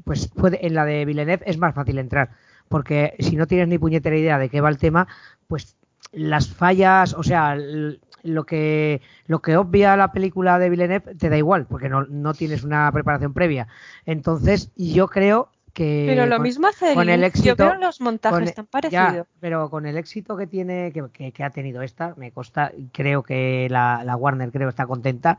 [0.04, 2.30] pues puede en la de Villeneuve es más fácil entrar,
[2.68, 5.08] porque si no tienes ni puñetera idea de qué va el tema,
[5.48, 5.76] pues
[6.12, 7.56] las fallas, o sea,
[8.22, 12.34] lo que lo que obvia la película de Villeneuve te da igual, porque no, no
[12.34, 13.66] tienes una preparación previa.
[14.06, 17.34] Entonces, yo creo que Pero lo con- mismo hace con el Lynch.
[17.36, 19.26] Yo éxito- veo los montajes con- e- tan parecidos.
[19.38, 23.22] pero con el éxito que tiene, que, que- que ha tenido esta, me consta, creo
[23.22, 25.38] que la, la Warner creo está contenta,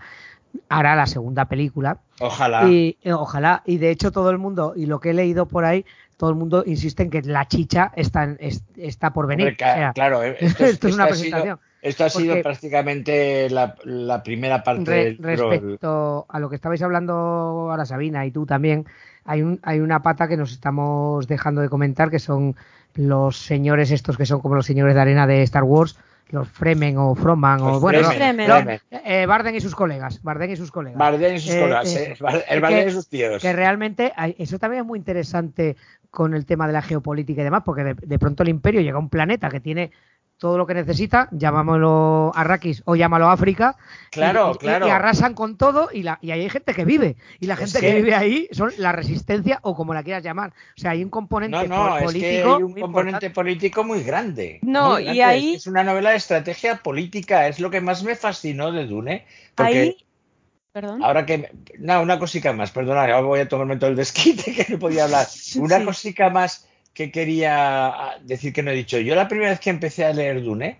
[0.70, 2.00] hará la segunda película.
[2.20, 2.68] Ojalá.
[2.70, 5.66] Y eh, ojalá, y de hecho todo el mundo, y lo que he leído por
[5.66, 5.86] ahí,
[6.18, 9.54] todo el mundo insiste en que la chicha está, en- es- está por venir.
[9.54, 11.60] O sea, claro, eh, esto, es- esto es una esto ha sido- presentación.
[11.82, 16.56] esto ha sido Porque- prácticamente la, la primera parte Re- del respecto a lo que
[16.56, 18.86] estabais hablando ahora Sabina y tú también,
[19.26, 22.56] hay, un, hay una pata que nos estamos dejando de comentar que son
[22.96, 25.98] los señores estos que son como los señores de arena de Star Wars,
[26.32, 28.80] los Fremen o Froman o bueno, Fremen, no, Fremen.
[28.92, 30.98] eh, Barden y sus colegas, Barden y sus colegas.
[30.98, 32.18] Bardem y sus Eh, colegas, eh, el
[32.56, 33.42] que- Bardem y sus tíos.
[33.42, 35.76] que realmente eso también es muy interesante
[36.10, 38.98] con el tema de la geopolítica y demás, porque de, de pronto el imperio llega
[38.98, 39.92] a un planeta que tiene
[40.42, 43.78] todo lo que necesita, llamámoslo Arrakis o llámalo África,
[44.10, 44.88] Claro, y, claro.
[44.88, 47.60] y arrasan con todo y, la, y ahí hay gente que vive, y la Es
[47.60, 50.50] gente que- que vive ahí son la resistencia o como la quieras llamar.
[50.76, 53.26] O sea, hay un componente No, no, po- es que político hay un muy componente
[53.28, 53.30] importante.
[53.30, 54.60] político muy grande.
[54.64, 58.16] No, muy y ahí- Es una novela de estrategia política, es lo que más me
[58.16, 59.28] fascinó de Dune.
[59.54, 59.98] Porque Ahí,
[60.72, 61.04] perdón.
[61.04, 61.52] ahora que.
[61.78, 65.04] No, una cosica más, perdona, ahora voy a tomarme todo el desquite que no podía
[65.04, 65.28] hablar.
[65.58, 65.86] Una Sí.
[65.86, 69.00] cosica más que quería ah, decir que no he dicho.
[69.00, 70.80] Yo la primera vez que empecé a leer Dune,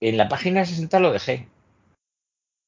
[0.00, 1.48] en la página 60 lo dejé.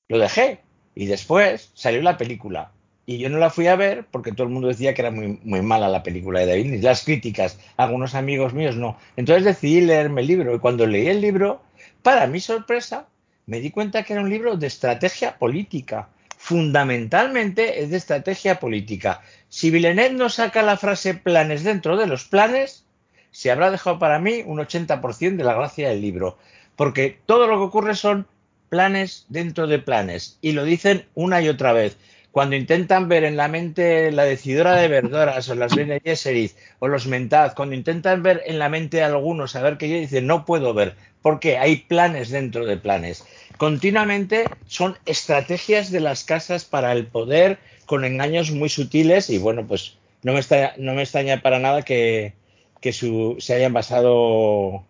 [0.09, 0.61] Lo dejé.
[0.95, 2.73] Y después salió la película.
[3.07, 5.39] Y yo no la fui a ver porque todo el mundo decía que era muy,
[5.43, 6.83] muy mala la película de David.
[6.83, 8.97] Las críticas, algunos amigos míos no.
[9.17, 10.55] Entonces decidí leerme el libro.
[10.55, 11.61] Y cuando leí el libro,
[12.03, 13.09] para mi sorpresa,
[13.47, 16.09] me di cuenta que era un libro de estrategia política.
[16.37, 19.23] Fundamentalmente es de estrategia política.
[19.55, 22.85] Si Villeneuve no saca la frase planes dentro de los planes,
[23.31, 26.37] se habrá dejado para mí un 80% de la gracia del libro.
[26.75, 28.27] Porque todo lo que ocurre son
[28.69, 30.39] planes dentro de planes.
[30.41, 31.97] Y lo dicen una y otra vez.
[32.33, 36.51] Cuando intentan ver en la mente la decidora de Verdoras o las Bene Gesserit
[36.81, 40.27] o los Mentad, cuando intentan ver en la mente de algunos a ver qué dicen,
[40.27, 40.97] no puedo ver.
[41.23, 43.25] porque Hay planes dentro de planes.
[43.57, 49.67] Continuamente son estrategias de las casas para el poder con engaños muy sutiles y bueno,
[49.67, 52.35] pues no me, está, no me extraña para nada que,
[52.81, 54.85] que su, se hayan basado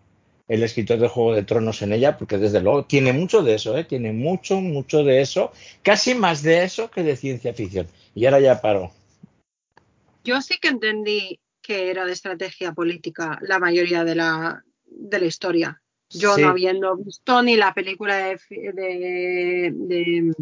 [0.47, 3.77] el escritor de Juego de Tronos en ella, porque desde luego tiene mucho de eso,
[3.77, 3.83] ¿eh?
[3.83, 7.87] tiene mucho, mucho de eso, casi más de eso que de ciencia ficción.
[8.13, 8.91] Y ahora ya paro.
[10.23, 15.25] Yo sí que entendí que era de estrategia política la mayoría de la, de la
[15.25, 15.81] historia.
[16.09, 16.41] Yo Sí.
[16.41, 20.33] no habiendo visto ni la película de, de, de-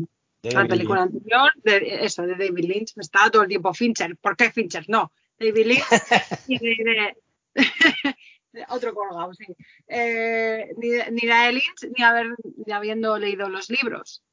[0.44, 3.74] De la David película anterior, de eso, de David Lynch, me estaba todo el tiempo
[3.74, 4.16] Fincher.
[4.18, 4.86] ¿Por qué Fincher?
[4.90, 5.84] No, David Lynch
[6.48, 8.16] y de, de-
[8.52, 9.46] de otro colgado, sí.
[9.88, 12.28] Eh, ni, ni la de Lynch ni, haber,
[12.66, 14.24] ni habiendo leído los libros.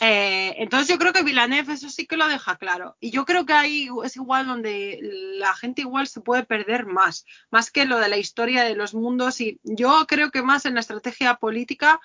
[0.00, 2.96] Eh, entonces yo creo que Villeneuve eso sí que lo deja claro.
[3.00, 4.98] Y yo creo que ahí es igual donde
[5.38, 8.94] la gente igual se puede perder más, más que lo de la historia de los
[8.94, 9.40] mundos.
[9.40, 12.00] Y yo creo que más en la estrategia política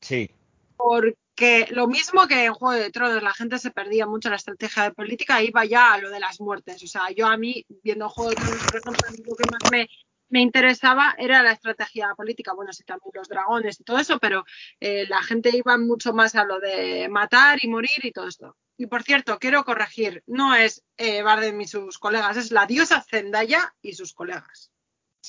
[0.00, 0.30] Sí,
[0.78, 4.84] porque lo mismo que en Juego de Tronos la gente se perdía mucho la estrategia
[4.84, 6.82] de política, iba ya a lo de las muertes.
[6.82, 9.88] O sea, yo a mí, viendo Juego de Tronos, por ejemplo, lo que más me,
[10.28, 14.44] me interesaba era la estrategia política, bueno, sí, también los dragones y todo eso, pero
[14.80, 18.56] eh, la gente iba mucho más a lo de matar y morir y todo esto.
[18.76, 23.02] Y por cierto, quiero corregir, no es eh, Bardem y sus colegas, es la diosa
[23.02, 24.70] Zendaya y sus colegas.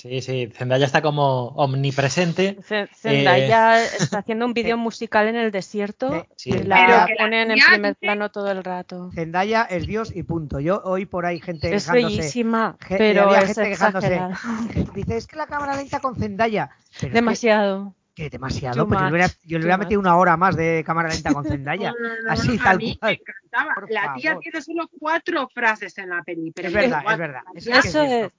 [0.02, 2.58] Sí, sí, Zendaya está como omnipresente.
[2.96, 6.52] Zendaya está haciendo un vídeo musical en el desierto Eh, sí.
[6.52, 9.12] y Pero la la ponen en tía primer dice- plano todo el rato.
[9.14, 10.62] Zendaya es Dios y punto.
[10.62, 12.16] Yo hoy por ahí gente Es quejándose.
[12.16, 14.22] bellísima, pero había es gente quejándose.
[14.96, 16.70] Dice, es que la cámara lenta con Zendaya.
[17.00, 17.94] Pero es Demasiado.
[18.16, 18.88] Que, que demasiado.
[18.88, 21.44] Pues yo le hubiera, yo le hubiera metido una hora más de cámara lenta con
[21.44, 21.92] Zendaya.
[22.00, 23.12] No, no, no, Así, a tal mí cual.
[23.12, 23.74] me encantaba.
[23.76, 24.44] Por la tía favor.
[24.44, 26.52] tiene solo cuatro frases en la peli.
[26.52, 27.42] Pero Es da verdad, es verdad.
[27.66, 28.32] La Eso es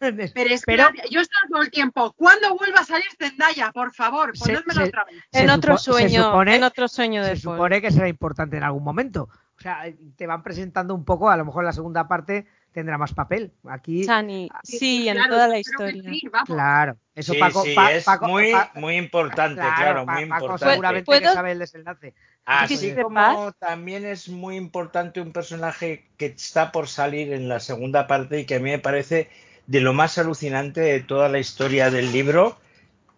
[0.34, 2.12] Pero es que Pero- yo estaba todo el tiempo.
[2.16, 3.70] ¿Cuándo vuelva a salir Zendaya?
[3.72, 5.22] Por favor, se- otra vez.
[5.32, 7.56] Se En otro se sueño, supone- en otro sueño de se Paul.
[7.56, 9.28] supone que será importante en algún momento.
[9.56, 9.84] O sea,
[10.16, 13.52] te van presentando un poco, a lo mejor la segunda parte tendrá más papel.
[13.68, 16.02] Aquí, Chani, sí, en claro, toda la historia.
[16.02, 20.24] sí, claro, eso sí, Paco, sí, Pa- es Paco- muy, Pa- muy importante, claro, muy
[20.26, 20.70] Paco importante.
[20.72, 22.14] seguramente ¿Puedo- que sabe el desenlace.
[22.46, 23.34] Así discrepar?
[23.34, 28.40] como también es muy importante un personaje que está por salir en la segunda parte
[28.40, 29.28] y que a mí me parece
[29.70, 32.58] de lo más alucinante de toda la historia del libro.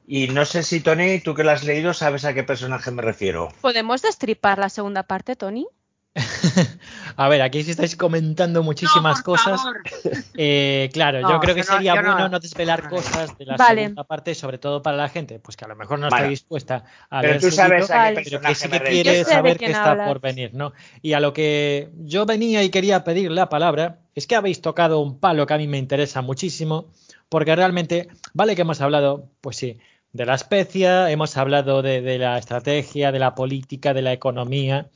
[0.07, 3.01] Y no sé si, Tony, tú que lo has leído, sabes a qué personaje me
[3.01, 3.49] refiero.
[3.63, 5.67] ¿Podemos destripar la segunda parte, Tony?
[7.17, 9.61] A ver, aquí sí estáis comentando muchísimas No, cosas.
[10.35, 13.83] Eh, claro, No, yo creo que sería no- bueno no desvelar cosas de la Vale.
[13.83, 16.17] segunda parte, sobre todo para la gente, pues que a lo mejor no Vale.
[16.25, 18.81] está dispuesta a Pero leer tú su sabes libro, a qué pero que sí que
[18.81, 20.09] quiere saber qué está hablas.
[20.09, 20.73] por venir, ¿no?
[21.03, 25.01] Y a lo que yo venía y quería pedir la palabra es que habéis tocado
[25.01, 26.91] un palo que a mí me interesa muchísimo,
[27.29, 29.79] porque realmente, vale que hemos hablado, pues sí,
[30.13, 34.89] de la especia, hemos hablado de, de la estrategia, de la política, de la economía.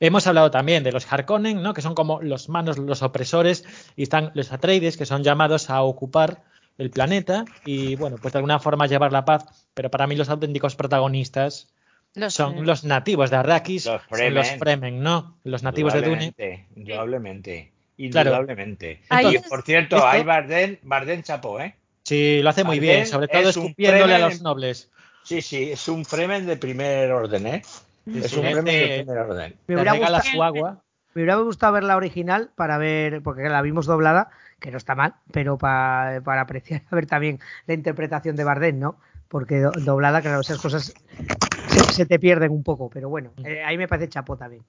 [0.00, 1.74] Hemos hablado también de los Harkonnen, ¿no?
[1.74, 3.64] que son como los manos, los opresores,
[3.96, 6.42] y están los Atreides, que son llamados a ocupar
[6.78, 9.44] el planeta y, bueno, pues de alguna forma llevar la paz.
[9.74, 11.72] Pero para mí los auténticos protagonistas
[12.14, 14.58] Los, son eh, los nativos de Arrakis, Los son los Fremen.
[14.58, 15.36] Fremen, ¿no?
[15.42, 16.34] Los nativos de Dune.
[16.76, 19.02] Indudablemente, Indudablemente.
[19.08, 19.32] Claro.
[19.32, 21.74] Y por cierto, esto- hay Bardem, Bardem chapó, ¿eh?
[22.04, 24.90] Sí, lo hace muy Bardem bien, sobre todo es un escupiéndole a Fremen los nobles.
[25.24, 27.62] Sí, sí, es un Fremen de primer orden, ¿eh?
[28.14, 29.56] Es un de primer orden.
[29.66, 30.82] Me hubiera, gustado, su agua.
[31.14, 34.30] me hubiera gustado ver la original para ver, porque la vimos doblada,
[34.60, 38.78] que no está mal, pero pa- para apreciar, a ver también la interpretación de Bardem,
[38.78, 38.98] ¿no?
[39.28, 40.94] Porque do- doblada, claro, esas cosas
[41.68, 44.64] se, se te pierden un poco, pero bueno, eh, ahí me parece chapo también.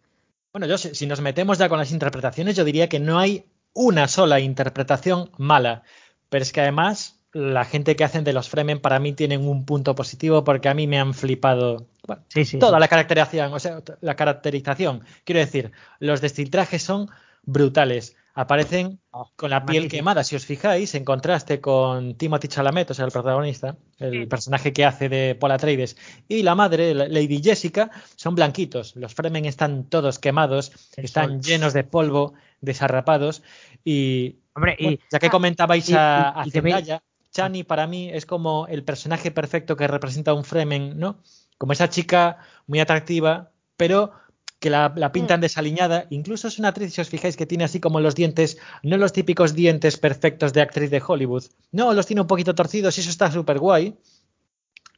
[0.51, 3.45] Bueno, yo si si nos metemos ya con las interpretaciones, yo diría que no hay
[3.73, 5.83] una sola interpretación mala.
[6.29, 9.65] Pero es que además la gente que hacen de los Fremen para mí tienen un
[9.65, 12.57] punto positivo porque a mí me han flipado bueno, Sí, sí.
[12.59, 15.03] toda la caracterización, o sea, la caracterización.
[15.25, 17.07] Quiero decir, los destiltrajes son
[17.43, 18.15] brutales.
[18.35, 18.99] Aparecen
[19.35, 19.97] con la piel magnífico.
[19.97, 24.25] quemada, si os fijáis, en contraste con Timothy Chalamet, o sea, el protagonista, el Sí.
[24.27, 28.95] personaje que hace de Paul Atreides, y la madre, la- Lady Jessica, son blanquitos.
[28.95, 31.41] Los Fremen están todos quemados, El están sol.
[31.41, 33.43] llenos de polvo, desarrapados,
[33.83, 38.09] y Hombre, y, bueno, ya que comentabais y- a, a y Zendaya, Chani para mí
[38.09, 41.19] es como el personaje perfecto que representa a un Fremen, ¿no?
[41.57, 44.11] Como esa chica muy atractiva, pero
[44.59, 45.11] que la, la Mm.
[45.11, 46.05] pintan desaliñada.
[46.09, 49.13] Incluso es una actriz, si os fijáis, que tiene así como los dientes, no los
[49.13, 51.45] típicos dientes perfectos de actriz de Hollywood.
[51.71, 53.95] No, los tiene un poquito torcidos y eso está súper guay.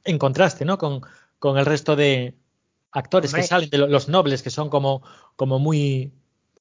[0.03, 0.77] En contraste, ¿no?
[0.77, 1.01] Con,
[1.37, 2.35] con el resto de
[2.91, 3.41] actores Hombre.
[3.43, 5.03] que salen, de lo- los nobles, que son como,
[5.35, 6.11] como muy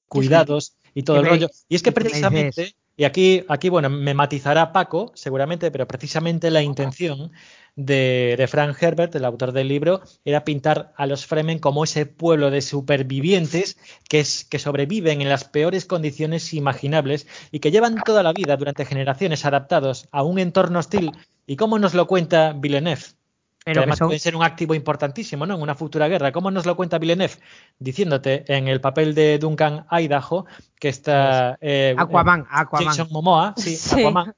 [0.09, 1.49] cuidados y todo el rollo.
[1.69, 6.63] Y es que precisamente Y aquí, aquí, bueno, me matizará Paco, seguramente, pero precisamente la
[6.63, 7.33] intención
[7.77, 12.05] de, de, Frank Herbert, el autor del libro, era pintar a los Fremen como ese
[12.07, 13.79] pueblo de supervivientes
[14.09, 18.57] que, es, que sobreviven en las peores condiciones imaginables y que llevan toda la vida
[18.57, 21.13] durante generaciones adaptados a un entorno hostil.
[21.47, 23.20] ¿Y cómo nos lo cuenta Villeneuve?
[23.65, 24.19] Pero que además son...
[24.19, 25.55] ser un activo importantísimo ¿no?
[25.55, 26.33] en una futura guerra.
[26.33, 27.35] ¿Cómo nos lo cuenta Villeneuve?
[27.79, 30.47] Diciéndote en el papel de Duncan Idaho
[30.79, 32.87] que está eh, Aquaman, Aquaman.
[32.87, 34.01] Jason Momoa, sí, sí.
[34.01, 34.35] Aquaman,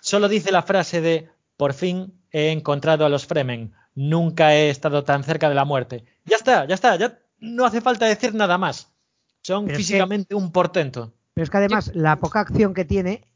[0.00, 5.04] solo dice la frase de por fin he encontrado a los Fremen, nunca he estado
[5.04, 6.04] tan cerca de la muerte.
[6.26, 8.92] Ya está, ya está, ya no hace falta decir nada más.
[9.42, 11.14] Son pero físicamente que, un portento.
[11.34, 13.26] Pero es que además la poca acción que tiene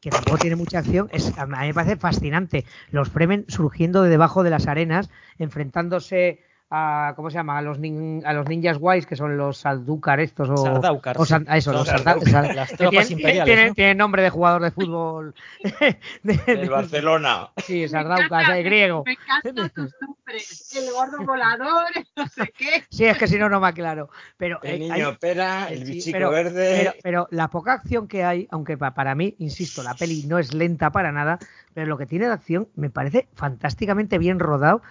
[0.00, 2.64] que tampoco tiene mucha acción, es, a mí me parece fascinante.
[2.90, 6.40] Los Fremen surgiendo de debajo de las arenas, enfrentándose
[6.70, 7.58] a ¿cómo se llama?
[7.58, 11.26] a los nin, a los ninjas guays que son los Saldúcar estos o Sardaukar, o
[11.26, 13.74] san, eso, los Sardaukar, las tropas tienen, imperiales tienen, ¿no?
[13.74, 15.34] tienen, nombre de jugador de fútbol.
[16.22, 17.50] De, de, de Barcelona.
[17.56, 19.02] Sí Sardaukar es griego.
[19.04, 20.76] me encantan tus nombres.
[20.76, 22.84] El gordo volador no sé qué.
[22.90, 24.10] Sí es que si no no me aclaro.
[24.36, 26.76] Pero el eh, niño hay, pera el sí, bichico pero, verde.
[26.78, 30.54] pero, pero, la poca acción que hay aunque para mí insisto la peli no es
[30.54, 31.38] lenta para nada
[31.74, 34.82] pero lo que tiene de acción me parece fantásticamente bien rodado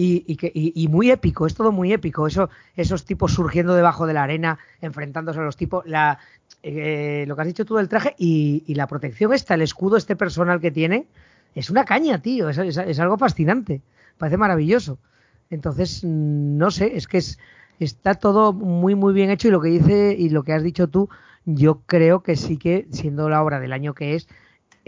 [0.00, 2.28] y, y, que, y, muy épico, es todo muy épico.
[2.28, 6.20] Eso, esos tipos surgiendo debajo de la arena, enfrentándose a los tipos, la,
[6.62, 10.14] eh, lo que has dicho tú del traje y, la protección esta, el escudo este
[10.14, 11.08] personal que tiene,
[11.56, 13.82] es una caña, tío, es, es, es, algo fascinante,
[14.18, 15.00] parece maravilloso.
[15.50, 17.40] Entonces, no sé, es que es,
[17.80, 20.86] está todo muy, muy bien hecho y lo que dice y lo que has dicho
[20.86, 21.08] tú,
[21.44, 24.28] yo creo que sí que, siendo la obra del año que es,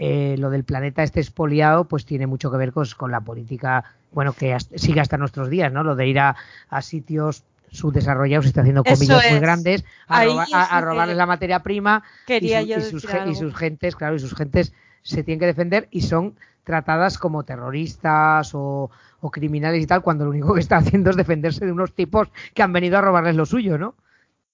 [0.03, 3.83] eh, lo del planeta este expoliado, pues tiene mucho que ver con, con la política,
[4.11, 5.83] bueno, que hasta, sigue hasta nuestros días, ¿no?
[5.83, 6.35] Lo de ir a,
[6.71, 11.61] a sitios subdesarrollados, está haciendo comillas muy grandes, a, roba, a, a robarles la materia
[11.61, 14.73] prima y, su, y, sus, y, sus, gentes, claro, y sus gentes
[15.03, 16.33] se tienen que defender y son
[16.63, 18.89] tratadas como terroristas o,
[19.19, 22.27] o criminales y tal, cuando lo único que está haciendo es defenderse de unos tipos
[22.55, 23.93] que han venido a robarles lo suyo, ¿no?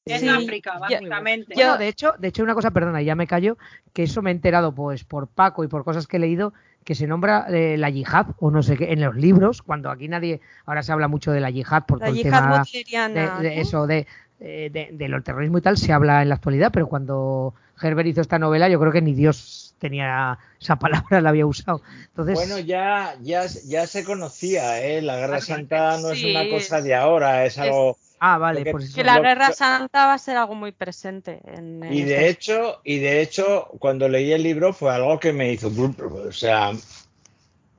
[0.10, 1.54] En sí, África, básicamente.
[1.56, 3.58] Yo, bueno, de hecho, de hecho, una cosa, perdona, ya me callo,
[3.94, 6.54] que eso me he enterado pues por Paco y por cosas que he leído,
[6.84, 10.08] que se nombra eh, la yihad o no sé qué en los libros, cuando aquí
[10.08, 13.50] nadie, ahora se habla mucho de la yihad por la todo el yihad tema de,
[13.50, 14.08] de, eso, de,
[14.40, 18.22] de, de, del terrorismo y tal, se habla en la actualidad, pero cuando Herbert hizo
[18.22, 21.82] esta novela, yo creo que ni Dios tenía esa palabra, la había usado.
[22.08, 25.02] Entonces, bueno, ya, ya, ya se conocía, ¿eh?
[25.02, 27.98] La Guerra Santa no sí, es una cosa de ahora, es algo...
[28.00, 28.96] Es Ah, vale, que, pues eso.
[28.96, 31.40] que la Guerra Santa va a ser algo muy presente.
[31.46, 32.30] En, en y de este...
[32.30, 36.72] hecho, y de hecho, cuando leí el libro fue algo que me hizo, o sea,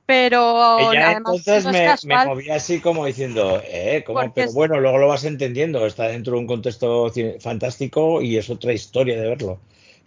[0.09, 4.21] pero ya además, entonces no me, me, movía así como diciendo, eh, ¿cómo?
[4.33, 8.73] pero bueno, luego lo vas entendiendo, está dentro de un contexto fantástico y es otra
[8.73, 9.59] historia de verlo.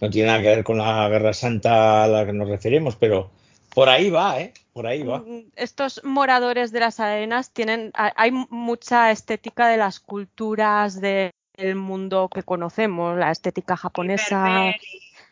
[0.03, 3.31] No tiene nada que ver con la Guerra Santa a la que nos referimos, pero
[3.73, 4.53] por ahí va, ¿eh?
[4.73, 5.23] Por ahí va.
[5.55, 11.31] Estos moradores de las arenas tienen, hay mucha estética de las culturas del
[11.77, 14.73] mundo que conocemos, la estética japonesa.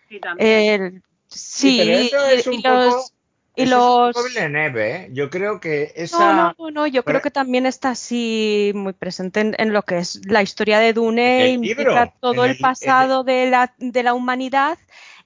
[0.08, 3.04] Sí, el, sí, sí, pero eso es un y poco...
[3.56, 4.16] y los...
[4.16, 5.08] Es Villeneuve, ¿eh?
[5.12, 6.32] Yo creo que esa...
[6.34, 7.18] No, no, no, yo pero...
[7.18, 10.92] creo que también está así muy presente en, en lo que es la historia de
[10.92, 13.26] Dune, implica todo el, el, pasado el...
[13.26, 14.78] De, la, de la humanidad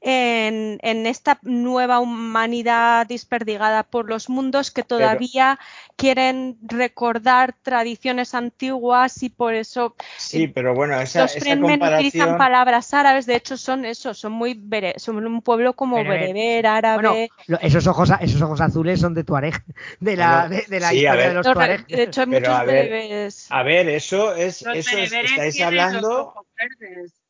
[0.05, 8.35] en, en, esta nueva humanidad desperdigada por los mundos que todavía pero, quieren recordar tradiciones
[8.35, 12.07] antiguas y por eso sí, pero bueno, esa, los esa Fremen comparación...
[12.07, 16.67] utilizan palabras árabes, de hecho son eso, son muy bere, son un pueblo como bereber,
[16.67, 17.31] árabe.
[17.49, 19.55] Bueno, esos ojos, esos ojos azules son de Tuareg,
[20.01, 21.87] de la, de, de la sí, historia ver, de los Tuareg.
[21.87, 23.47] De hecho, hay muchos a ver, bereberes.
[23.49, 26.35] A ver, eso es, los eso es, estáis hablando.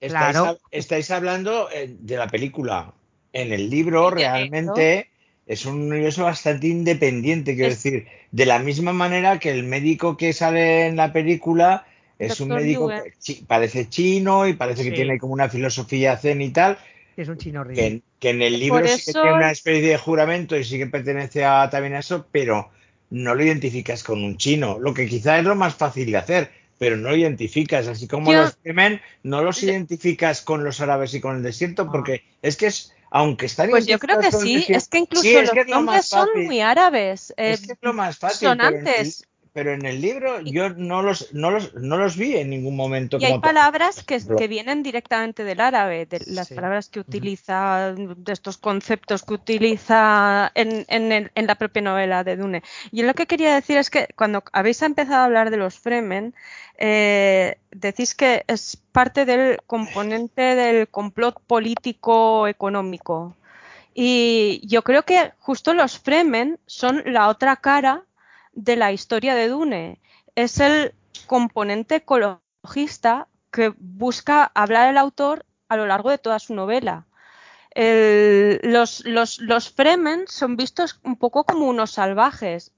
[0.06, 0.58] Estáis, claro.
[0.70, 2.92] estáis hablando eh, de la película.
[3.32, 5.08] En el libro realmente
[5.46, 7.82] es un universo bastante independiente, quiero es...
[7.82, 11.86] decir, de la misma manera que el médico que sale en la película
[12.18, 14.90] es Doctor un médico que parece chino y parece sí.
[14.90, 16.78] que tiene como una filosofía zen y tal.
[17.16, 18.98] Es un chino que, que, en el libro eso...
[18.98, 22.26] sí que tiene una especie de juramento y sí que pertenece a, también a eso,
[22.30, 22.70] pero
[23.10, 26.63] no lo identificas con un chino, lo que quizá es lo más fácil de hacer
[26.84, 28.42] pero no lo identificas, así como Yo...
[28.42, 32.66] los Yemen no los identificas con los árabes y con el desierto, porque es que
[32.66, 35.64] es, aunque están Pues yo creo que sí, es que incluso sí, es los que
[35.64, 37.30] nombres son muy árabes.
[37.38, 38.48] Eh, es que es lo más fácil.
[38.50, 39.26] Sonantes.
[39.54, 43.18] Pero en el libro yo no los, no los, no los vi en ningún momento.
[43.20, 46.56] Y hay palabras que, que, vienen directamente del árabe, de las sí.
[46.56, 52.24] palabras que utiliza, de estos conceptos que utiliza en, en, el, en, la propia novela
[52.24, 52.64] de Dune.
[52.90, 56.34] Y lo que quería decir es que cuando habéis empezado a hablar de los Fremen,
[56.76, 63.36] eh, decís que es parte del componente del complot político económico.
[63.94, 68.02] Y yo creo que justo los Fremen son la otra cara
[68.54, 70.00] de la historia de Dune.
[70.34, 70.94] Es el
[71.26, 77.06] componente ecologista que busca hablar el autor a lo largo de toda su novela.
[77.70, 82.72] El- los, los, los Fremen son vistos un poco como unos salvajes.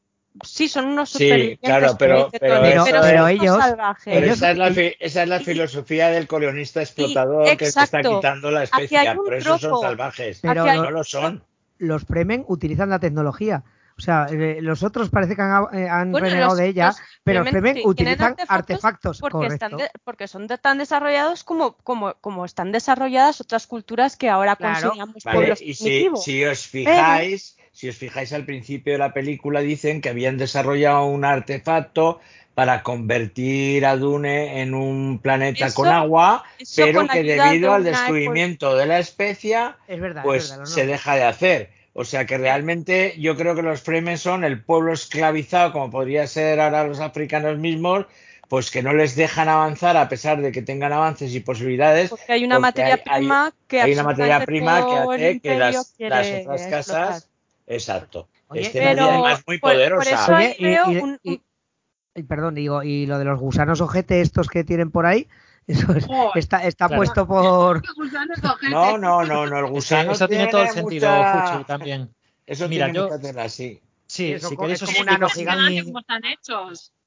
[0.44, 3.58] Sí, son unos Sí, claro, pero- pero Tony, eso- pero pero ellos-.
[4.04, 7.86] Pero esa, es la, fi- esa es la filosofía del colonista explotador que está
[8.16, 9.14] quitando la especie.
[9.14, 10.40] Por eso son salvajes.
[10.42, 11.42] Pero no lo son.
[11.78, 13.64] Los Fremen utilizan la tecnología.
[13.98, 16.88] O sea, eh, los otros parece que han, eh, han Bueno, renegado los- de ella,
[16.88, 19.54] los pero Fremen Fremen ti- utilizan tienen artefactos, porque correcto.
[19.54, 24.28] están, de- porque son de- tan desarrollados como, como, como están desarrolladas otras culturas que
[24.28, 24.74] ahora Claro.
[24.90, 29.60] consideramos Vale, pueblos y si, os fijáis, si os fijáis al principio de la película
[29.60, 32.20] dicen que habían desarrollado un artefacto
[32.54, 36.44] para convertir a Dune en un planeta Eso- con agua,
[36.76, 40.64] pero con que debido de al descubrimiento de la especie, Es verdad, pues es verdad.
[40.64, 40.74] no, no.
[40.74, 41.75] se deja de hacer.
[41.98, 46.26] O sea que realmente yo creo que los Fremen son el pueblo esclavizado, como podría
[46.26, 48.04] ser ahora los africanos mismos,
[48.48, 52.10] pues que no les dejan avanzar a pesar de que tengan avances y posibilidades.
[52.10, 55.40] Porque hay una porque materia hay- hay- prima que hay una materia prima que hace
[55.40, 56.70] que las, las otras explotar.
[56.70, 57.28] casas,
[57.66, 60.22] exacto, Oye, estén Pero además muy por- por poderosas.
[60.22, 61.40] eso hay- Oye, y- veo y- un- y-
[62.14, 65.26] y perdón, digo, y lo de los gusanos ojete estos que tienen por ahí,
[65.66, 66.06] eso es-
[66.36, 67.00] está, está Claro.
[67.02, 67.82] puesto por...
[68.70, 71.46] No, no, no, no, el Es que gusano eso tiene todo el tiene sentido, mucha-
[71.52, 72.10] Fuchu, también.
[72.46, 73.80] Eso Mira, tiene yo- mucha tela, sí.
[74.06, 75.26] Sí, eso si queréis es os explico.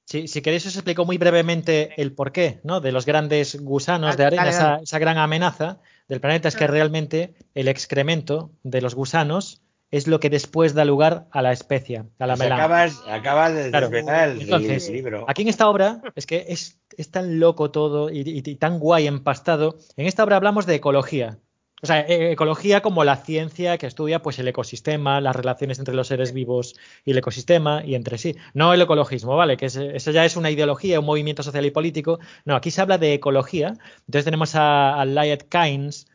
[0.05, 2.81] Sí, si queréis os explico muy brevemente el porqué, ¿no?
[2.81, 4.83] De los grandes gusanos de arena, dale, esa, dale.
[4.83, 5.77] esa gran amenaza
[6.07, 9.61] del planeta es que realmente el excremento de los gusanos
[9.91, 13.69] es lo que después da lugar a la especia, a la Pues acabas, acabas de
[13.69, 13.89] Claro.
[13.89, 15.25] desvelar el, Entonces, el libro.
[15.27, 18.79] Aquí en esta obra es que es, es tan loco todo y, y- y tan
[18.79, 19.77] guay empastado.
[19.97, 21.39] En esta obra hablamos de ecología.
[21.81, 25.95] O sea, e- ecología como la ciencia que estudia pues el ecosistema, las relaciones entre
[25.95, 26.75] los seres vivos
[27.05, 28.35] y el ecosistema y entre sí.
[28.53, 29.55] No el ecologismo, ¿vale?
[29.55, 32.19] Que es- eso ya es una ideología, un movimiento social y político.
[32.45, 33.75] No, aquí se habla de ecología.
[34.01, 36.05] Entonces tenemos a, a Lyot Kynes,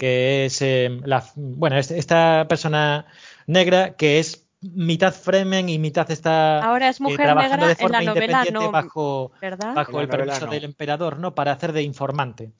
[0.00, 3.04] que es eh, la, bueno, es- esta persona
[3.46, 7.84] negra que es mitad Fremen y mitad está Ahora es eh, mujer trabajando negra de
[7.84, 9.74] en la novela, independiente no, bajo, ¿verdad?
[9.74, 10.52] bajo En la el novela permiso no.
[10.52, 11.34] del emperador, ¿no?
[11.34, 12.50] Para hacer de informante.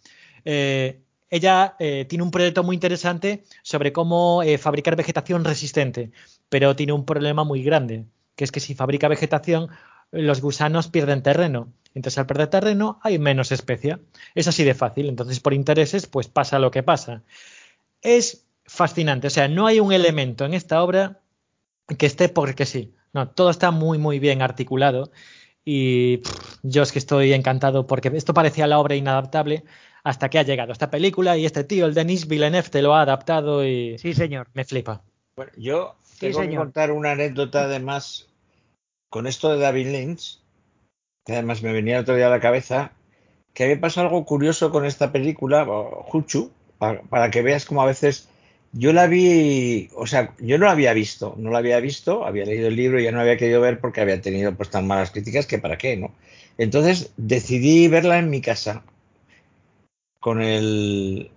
[0.45, 1.01] Eh,
[1.31, 6.11] ella eh, tiene un proyecto muy interesante sobre cómo eh, fabricar vegetación resistente,
[6.51, 8.05] pero tiene un problema muy grande,
[8.37, 9.69] que es que si fabrica vegetación,
[10.11, 11.73] los gusanos pierden terreno.
[11.95, 14.01] Entonces, al perder terreno, hay menos especia.
[14.35, 15.09] Es así de fácil.
[15.09, 17.23] Entonces, por intereses, pues pasa lo que pasa.
[18.03, 19.27] Es fascinante.
[19.27, 21.21] O sea, no hay un elemento en esta obra
[21.99, 22.95] que esté porque sí.
[23.13, 25.11] No, todo está muy, muy bien articulado.
[25.65, 29.65] Y pff, yo es que estoy encantado porque esto parecía la obra inadaptable
[30.03, 33.03] hasta que ha llegado esta película y este tío, el Denis Villeneuve, te lo ha
[33.03, 34.49] adaptado y Sí, señor.
[34.55, 35.03] me flipa.
[35.37, 36.63] Bueno, yo Sí, tengo que señor.
[36.65, 38.29] contar una anécdota además
[39.11, 40.40] con esto de David Lynch,
[41.27, 42.93] además me venía otro día a la cabeza,
[43.55, 48.29] que había pasado algo curioso con esta película, Juchu, para, que veas cómo a veces
[48.73, 52.45] yo la vi, o sea, yo no la había visto, no la había visto, había
[52.45, 55.11] leído el libro y ya no había querido ver porque había tenido pues tan malas
[55.11, 56.15] críticas que para qué, ¿no?
[56.59, 58.85] Entonces decidí verla en mi casa
[60.21, 61.31] con el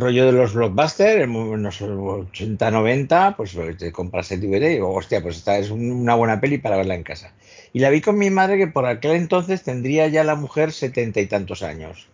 [0.00, 4.94] rollo de los blockbusters, en los 80, 90, pues te compras el DVD y digo,
[4.94, 7.32] hostia, pues esta es un- una buena peli para verla en casa.
[7.72, 11.20] Y la vi con mi madre que por aquel entonces tendría ya la mujer setenta
[11.20, 12.08] y tantos años.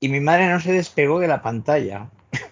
[0.00, 2.10] Y mi madre no se despegó de la pantalla.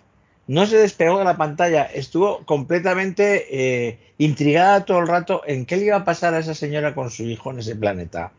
[0.48, 5.76] No se despegó de la pantalla, estuvo completamente eh, intrigada todo el rato en qué
[5.76, 8.30] le iba a pasar a esa señora con su hijo en ese planeta.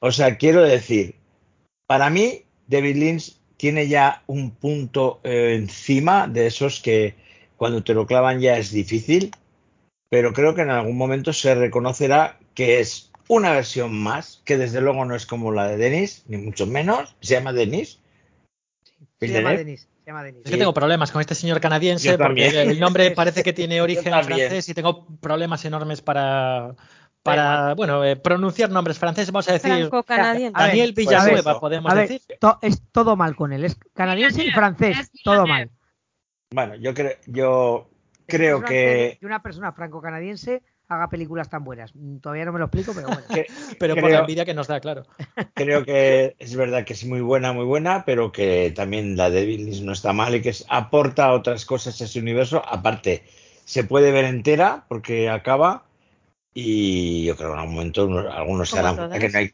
[0.00, 1.16] O sea, quiero decir,
[1.86, 7.14] para mí, David Lynch tiene ya un punto eh, encima de esos que
[7.56, 9.30] cuando te lo clavan ya es difícil,
[10.08, 14.80] pero creo que en algún momento se reconocerá que es una versión más, que desde
[14.80, 18.00] luego no es como la de Denis, ni mucho menos, se llama Denis.
[19.20, 19.54] Se llama.
[19.54, 19.88] Denis.
[20.04, 20.42] Se llama Denis.
[20.44, 24.12] Es que tengo problemas con este señor canadiense porque el nombre parece que tiene origen
[24.22, 26.74] francés y tengo problemas enormes para,
[27.24, 29.32] para bueno, eh, pronunciar nombres franceses.
[29.32, 29.70] Vamos a decir
[30.06, 32.36] Daniel pues Villanueva, podemos A ver, decir.
[32.38, 33.64] to- es todo mal con él.
[33.64, 35.10] Es canadiense y francés.
[35.24, 35.70] Todo mal.
[36.52, 37.88] Bueno, yo creo, yo
[38.26, 41.92] creo que, que una persona franco-canadiense haga películas tan buenas.
[41.94, 43.22] Mm, Todavía no me lo explico, pero bueno.
[43.32, 43.46] que-
[43.80, 45.04] Pero por la envidia que nos da, claro.
[45.54, 49.46] creo que es verdad que es muy buena, muy buena, pero que también la de
[49.46, 52.62] Lynch no está mal y que es- aporta otras cosas a ese universo.
[52.68, 53.24] Aparte,
[53.64, 55.84] se puede ver entera porque acaba
[56.54, 59.52] y yo creo que en algún momento uno- algunos se darán cuenta que no hay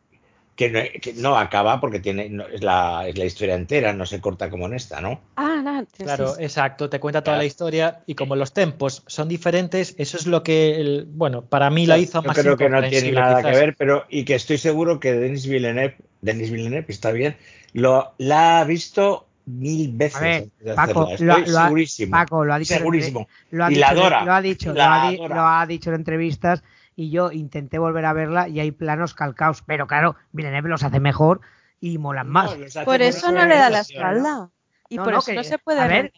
[0.56, 4.05] que no, que no acaba porque tiene no, es, la, es la historia entera, no
[4.05, 5.20] se corta como en esta, ¿no?
[5.36, 6.44] Ah, no, Claro, sí.
[6.44, 7.43] exacto, te cuenta toda Claro.
[7.43, 11.70] la historia y como los tempos son diferentes, eso es lo que, el- bueno, para
[11.70, 13.55] mí la hizo Yo más creo que no tiene nada quizás.
[13.55, 17.36] que ver, pero y que estoy seguro que Denis Villeneuve, Denis Villeneuve está bien,
[17.72, 22.12] lo la ha visto mil veces A ver, antes de Paco, lo, lo ha- segurísimo.
[22.12, 23.28] Paco, lo ha dicho segurísimo.
[23.51, 24.24] Lo ha Y dicho, la adora.
[24.27, 25.35] Lo ha dicho, La lo ha, di- adora.
[25.36, 26.62] lo ha dicho en entrevistas
[27.01, 31.01] y yo intenté volver a verla y hay planos calcaos, pero claro, Villeneuve los hace
[31.01, 31.40] mejor
[31.81, 32.55] y molan más.
[32.59, 34.51] No, Por eso no le da la espalda.
[34.90, 36.12] Y No, por no, eso que- no se puede a ver.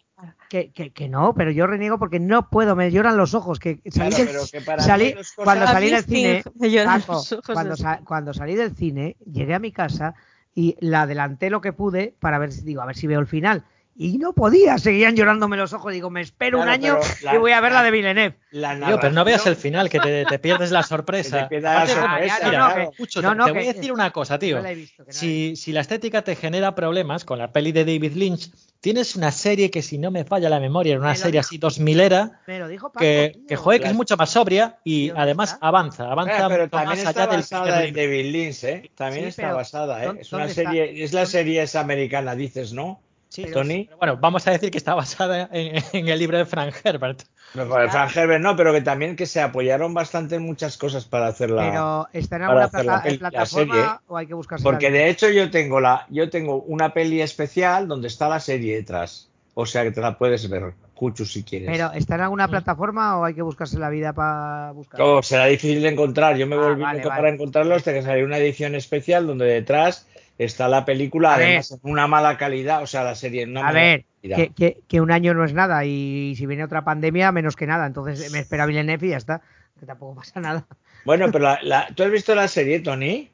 [0.49, 3.59] Que, que, que no, pero yo reniego porque no puedo, me lloran los ojos.
[3.59, 6.43] Que salí Claro, del- pero que para salí- cosas- cuando salí del cine,
[6.85, 10.15] Paco, cuando, cuando salí del cine, llegué a mi casa
[10.53, 13.27] y la adelanté lo que pude para ver si digo, a ver si veo el
[13.27, 13.63] final.
[13.95, 15.93] Y no podía, seguían llorándome los ojos.
[15.93, 18.35] Digo, me espero un año pero la- y voy a ver la, la- de Villeneuve.
[18.49, 21.43] La Tío, pero no veas el final, que te, te pierdes la sorpresa.
[21.43, 21.93] Te pierdas la Aparte,
[22.29, 24.39] sorpresa, mira, no, no, Pucho, no, te- no, te que- voy a decir una cosa,
[24.39, 24.55] tío.
[24.57, 27.37] No la he visto, que no la he Si, la estética te genera problemas con
[27.37, 28.49] la peli de David Lynch,
[28.81, 31.47] tienes una serie que, si no me falla la memoria, era una Me serie dijo.
[31.47, 32.99] así dos milera, Me lo dijo Paco.
[32.99, 35.67] que, que joder, que es mucho más sobria y ¿Y dónde además está?
[35.67, 37.93] avanza, avanza Ah, pero también más está allá del basada en.
[37.93, 38.91] David Lynch, ¿eh?
[38.95, 40.07] También Sí, está pero basada, ¿eh?
[40.07, 42.99] ¿dónde- Es una serie, es la serie esa americana, dices, ¿no?
[43.33, 43.85] Sí, Pero- Tony.
[43.85, 47.23] pero bueno, vamos a decir que está basada en, en el libro de Frank Herbert.
[47.55, 51.25] No, Frank Herbert no, pero que también que se apoyaron bastante en muchas cosas para
[51.27, 51.63] hacerla.
[51.67, 53.89] Pero está en alguna hacer la plata- peli- en la plataforma serie.
[54.07, 57.87] o hay que buscarse Porque de hecho yo tengo la, yo tengo una peli especial
[57.87, 59.29] donde está la serie detrás.
[59.55, 61.69] O sea que te la puedes ver, Cuchu, si quieres.
[61.71, 62.23] Pero está en Mm.
[62.25, 65.01] alguna plataforma o hay que buscarse la vida para buscar.
[65.01, 66.37] Oh, será difícil de encontrar.
[66.37, 67.01] Yo me Ah, volví vale.
[67.01, 70.07] para encontrarlo hasta que salió una edición especial donde detrás
[70.37, 71.47] está la película, A ver.
[71.47, 74.37] además en una mala calidad, o sea, la serie en una A mala ver, calidad.
[74.37, 77.67] que, que- que un año no es nada y si viene otra pandemia, menos que
[77.67, 77.85] nada.
[77.85, 79.41] Entonces me espera Villeneuve y ya está.
[79.79, 80.65] Que tampoco pasa nada.
[81.05, 83.29] Bueno, pero la, la- ¿tú has visto la serie, Tony?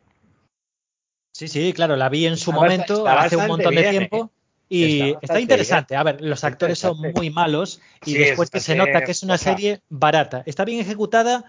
[1.36, 4.26] Sí, sí, claro, la vi en su Está momento, está hace un montón de tiempo.
[4.26, 4.36] ¿eh?
[4.72, 5.96] Y Está interesante.
[5.96, 9.12] A ver, los actores son muy malos y Sí, después es que se nota que
[9.12, 10.44] es una serie barata.
[10.46, 11.46] Está bien ejecutada,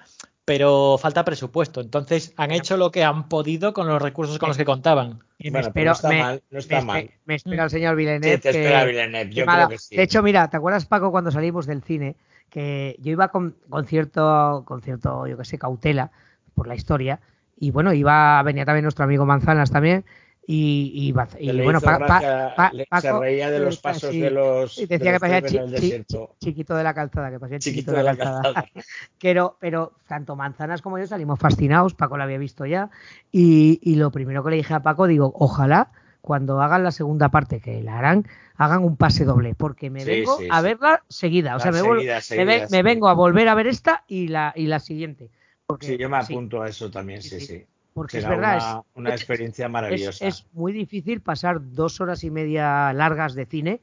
[0.51, 1.81] pero falta presupuesto.
[1.81, 5.21] Entonces han hecho lo que han podido con los recursos con los que contaban.
[5.39, 7.11] Y Bueno, me pero espero, no está me, mal, no está me mal.
[7.25, 8.39] me espera el señor Sí, Villeneuve.
[8.39, 9.95] te que- espera Villeneuve, yo que mala- creo que sí.
[9.97, 12.17] De hecho, mira, ¿te acuerdas, Paco, cuando salimos del cine?
[12.49, 16.11] Que yo iba con, con cierto, con cierto, yo que sé, cautela
[16.57, 17.21] por la historia.
[17.57, 20.05] Y bueno, iba, venía también nuestro amigo Manzanas también.
[20.53, 23.79] Y, y, y bueno, hizo Pa- Pa- gracia, Pa- le- se Paco, reía de los
[23.79, 27.31] pasos sí, de los, y de que parecía chi- chi- chi- chiquito de la calzada,
[27.31, 28.65] que parecía el Chiquito de la calzada.
[29.21, 32.91] Pero, pero tanto Manzanas como yo salimos fascinados, Paco lo había visto ya,
[33.31, 37.61] y, lo primero que le dije a Paco, digo, ojalá cuando hagan la segunda parte,
[37.61, 40.65] que la harán, hagan un pase doble, porque me Sí, vengo sí, a sí.
[40.65, 44.05] verla seguida, o sea, me, seguida, me seguida, me vengo a volver a ver esta
[44.09, 45.31] y la, y la siguiente.
[45.67, 47.65] Porque, Sí, yo me apunto a eso también, sí, Sí,
[48.01, 50.27] porque es verdad, una, es- una es- experiencia es, maravillosa.
[50.27, 53.81] es muy difícil pasar dos horas y media largas de cine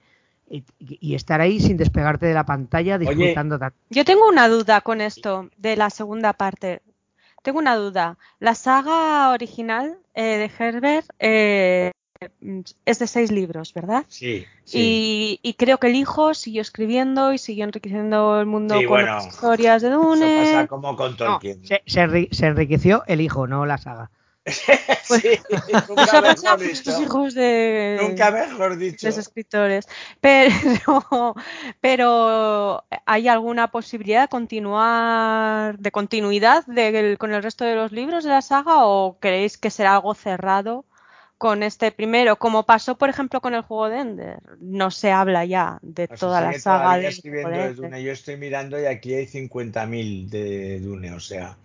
[0.49, 3.77] y, y estar ahí sin despegarte de la pantalla disfrutando tanto.
[3.89, 6.81] Yo tengo una duda con esto de la segunda parte.
[7.43, 8.17] Tengo una duda.
[8.39, 11.91] La saga original eh, de Herbert eh,
[12.85, 14.05] es de seis libros, ¿verdad?
[14.07, 14.77] Sí, sí.
[14.79, 18.89] Y, y creo que el hijo siguió escribiendo y siguió enriqueciendo el mundo Sí, con
[19.01, 20.37] bueno, las historias de Eso Dune.
[20.37, 21.65] pasa como con No, Tolkien.
[21.65, 24.09] se, se enri- se enriqueció el hijo, no la saga.
[25.03, 25.21] sí,
[25.67, 27.01] Eso nunca mejor dicho.
[27.01, 29.05] hijos de, Nunca mejor dicho.
[29.05, 29.87] de los escritores.
[30.21, 31.35] Pero,
[31.81, 36.65] pero ¿hay alguna posibilidad de continuar, de continuidad
[37.17, 40.85] con el resto de los libros de la saga o creéis que será algo cerrado
[41.37, 42.37] con este primero?
[42.37, 44.39] Como pasó, por ejemplo, con el juego de Ender.
[44.59, 47.75] No se habla ya de toda la saga del escribiendo juego de de.
[47.75, 48.03] Dune.
[48.03, 51.57] Yo estoy mirando y aquí hay 50.000 de Dune, o sea,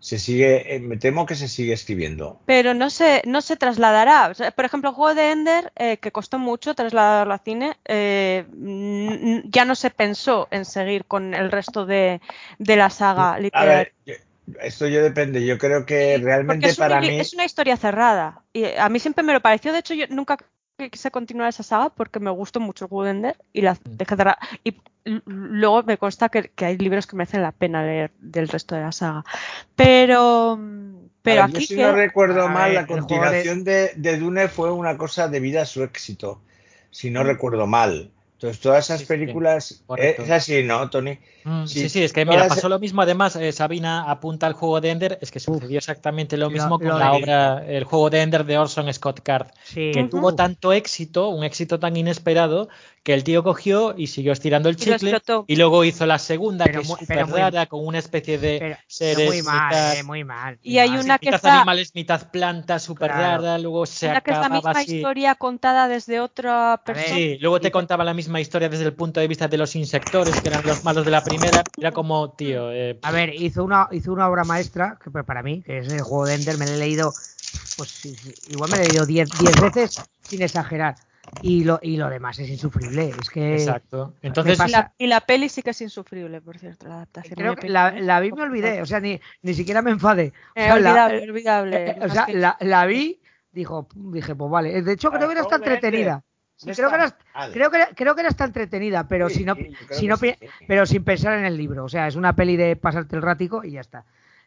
[0.00, 2.38] se sigue, eh, me temo que se sigue escribiendo.
[2.44, 4.28] Pero no se, no se trasladará.
[4.28, 7.76] O sea, por ejemplo, el juego de Ender, eh, que costó mucho trasladarlo a cine,
[7.86, 8.44] eh,
[9.46, 12.20] ya no se pensó en seguir con el resto de,
[12.58, 13.92] de la saga A literaria.
[14.04, 14.20] ver,
[14.60, 15.44] esto yo depende.
[15.44, 18.42] Yo creo que realmente es, para mí, es una historia cerrada.
[18.52, 19.72] Y a mí siempre me lo pareció.
[19.72, 20.36] De hecho, yo nunca
[20.90, 24.16] quise continuar esa saga porque me gustó mucho el juego de Ender y la dejé
[24.16, 24.38] cerrada.
[24.64, 24.76] Y
[25.26, 28.82] luego me consta que, que hay libros que merecen la pena leer del resto de
[28.82, 29.24] la saga.
[29.76, 30.58] Pero,
[31.22, 33.02] pero a ver, yo aquí si que- no recuerdo A mal, ver, la juego de-
[33.02, 36.40] continuación de, de Dune fue una cosa debida a su éxito,
[36.90, 38.10] si no recuerdo mal.
[38.34, 40.22] Entonces, todas esas Sí, sí, películas, eh, correcto.
[40.24, 41.18] es así, ¿no, Tony?
[41.44, 43.00] Mm, Sí, Sí, sí, es que mira, pasó lo mismo.
[43.02, 45.18] Además, eh, Sabina apunta al juego de Ender.
[45.22, 48.44] Es que sucedió exactamente lo Lo- mismo con lo la obra, el juego de Ender
[48.44, 49.90] de Orson Scott Card, Sí.
[49.92, 52.68] que tuvo tanto éxito, un éxito tan inesperado,
[53.04, 56.78] que el tío cogió y siguió estirando el chicle y luego hizo la segunda, Pero
[56.78, 59.96] que es muy- súper muy- rara, con una especie de Pero, seres muy mal, mitad,
[59.98, 60.58] eh, muy mal.
[60.62, 63.42] Y hay una que mitad está- animales, mitad plantas, súper Claro.
[63.42, 64.96] rara, luego se Una que es la acababa misma así.
[64.96, 67.14] historia contada desde otra persona.
[67.14, 70.40] Sí, luego te contaba la misma historia desde el punto de vista de los insectores,
[70.40, 71.66] que eran los malos de la primera.
[71.76, 75.62] Era como, tío, eh, A ver, hizo una, hizo una obra maestra, que para mí,
[75.62, 77.12] que es el juego de Ender, me lo he leído,
[77.76, 77.90] pues
[78.48, 80.96] igual me lo he leído 10 10 veces, sin exagerar.
[81.42, 83.10] Y lo, y lo demás es insufrible.
[83.20, 84.14] Es que exacto.
[84.22, 87.34] Entonces, pasa- Y la, y la peli sí que es insufrible, por cierto, la adaptación.
[87.34, 90.32] creo que la, la vi me olvidé, o sea, ni, ni siquiera me enfadé.
[90.56, 91.86] O Eh, sea, la- olvidable, eh, olvidable.
[91.90, 93.20] eh, o sea, que- la, la vi,
[93.52, 94.80] dijo, dije, pues vale.
[94.82, 96.22] De hecho, creo que era hasta entretenida.
[96.56, 97.16] Sí, creo, que era,
[97.52, 99.54] creo, que era, creo que era hasta entretenida, pero, si no,
[99.90, 100.16] si no
[100.68, 101.84] pero sin pensar en el libro.
[101.84, 104.04] O sea, es una peli de pasarte el ratico y ya está.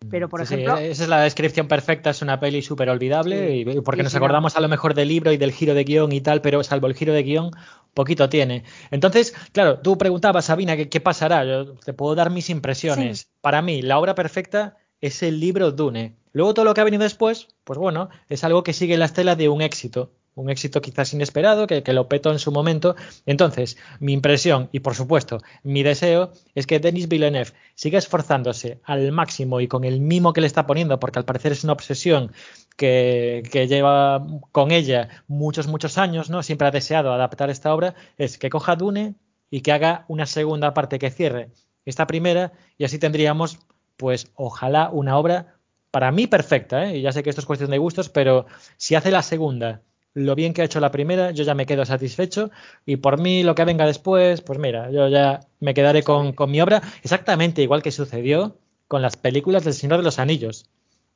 [0.10, 3.64] Pero, por sí, sí, ejemplo, esa es la descripción perfecta, es una peli súper olvidable,
[3.64, 3.69] Sí.
[3.72, 6.22] y, porque nos acordamos a lo mejor del libro y del giro de guion y
[6.22, 7.52] tal, pero salvo el giro de guion,
[7.94, 8.64] poquito tiene.
[8.91, 11.44] Entonces, claro, tú preguntabas, Sabina, ¿qué, qué pasará?
[11.45, 13.30] Yo te puedo dar mis impresiones.
[13.41, 16.15] Para mí, la obra perfecta es el libro Dune.
[16.32, 19.36] Luego todo lo que ha venido después, pues bueno, es algo que sigue la estela
[19.36, 20.11] de un éxito.
[20.38, 22.95] Un éxito quizás inesperado, que, lo petó en su momento.
[23.26, 29.11] Entonces, mi impresión y por supuesto mi deseo es que Denis Villeneuve siga esforzándose al
[29.11, 32.31] máximo y con el mimo que le está poniendo, porque al parecer es una obsesión
[32.76, 36.43] que, que lleva con ella muchos, muchos años, ¿no?
[36.43, 39.15] Siempre ha deseado adaptar esta obra, es que coja Dune
[39.49, 41.49] y que haga una segunda parte que cierre
[41.85, 43.59] esta primera y así tendríamos,
[43.97, 45.55] pues, ojalá una obra
[45.91, 46.97] para mí perfecta, ¿eh?
[46.97, 48.45] Y ya sé que esto es cuestión de gustos, pero
[48.77, 49.81] si hace la segunda
[50.18, 52.49] lo bien que ha hecho la primera, yo ya me quedo satisfecho
[52.85, 56.49] y por mí lo que venga después, pues mira, yo ya me quedaré con, con
[56.49, 58.57] mi obra exactamente igual que sucedió
[58.88, 60.65] con las películas del Señor de los Anillos.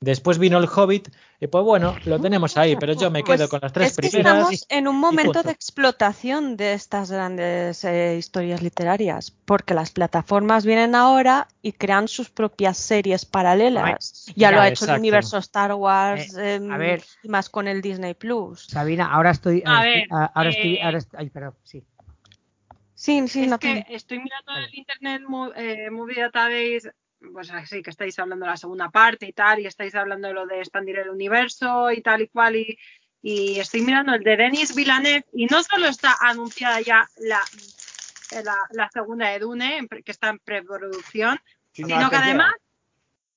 [0.03, 1.10] Después vino el Hobbit
[1.40, 3.95] y pues bueno, lo tenemos ahí, pero yo me quedo Pues con las tres es
[3.98, 4.34] que primeras.
[4.34, 10.65] estamos en un momento de explotación de estas grandes eh, historias literarias, porque las plataformas
[10.65, 14.26] vienen ahora y crean sus propias series paralelas.
[14.36, 14.94] Ya ya, lo ha hecho exacto.
[14.95, 17.03] el universo Star Wars, Eh, em, a ver.
[17.22, 18.65] y más con el Disney Plus.
[18.69, 19.61] Sabina, ahora estoy.
[19.64, 21.84] A ahora ver, estoy, ahora estoy, eh, ahora estoy- ay, perdón, sí.
[22.95, 26.91] Sí, sí, es no que estoy mirando el Internet Mo- eh, Movie Database,
[27.34, 30.34] pues así que estáis hablando de la segunda parte y tal, y estáis hablando de
[30.34, 32.77] lo de expandir el universo y tal y cual, y,
[33.22, 37.41] y estoy mirando el de Denis Villeneuve, y no solo está anunciada ya la,
[38.43, 41.39] la, la segunda de Dune, que está en preproducción,
[41.73, 42.53] Sí, sino que además,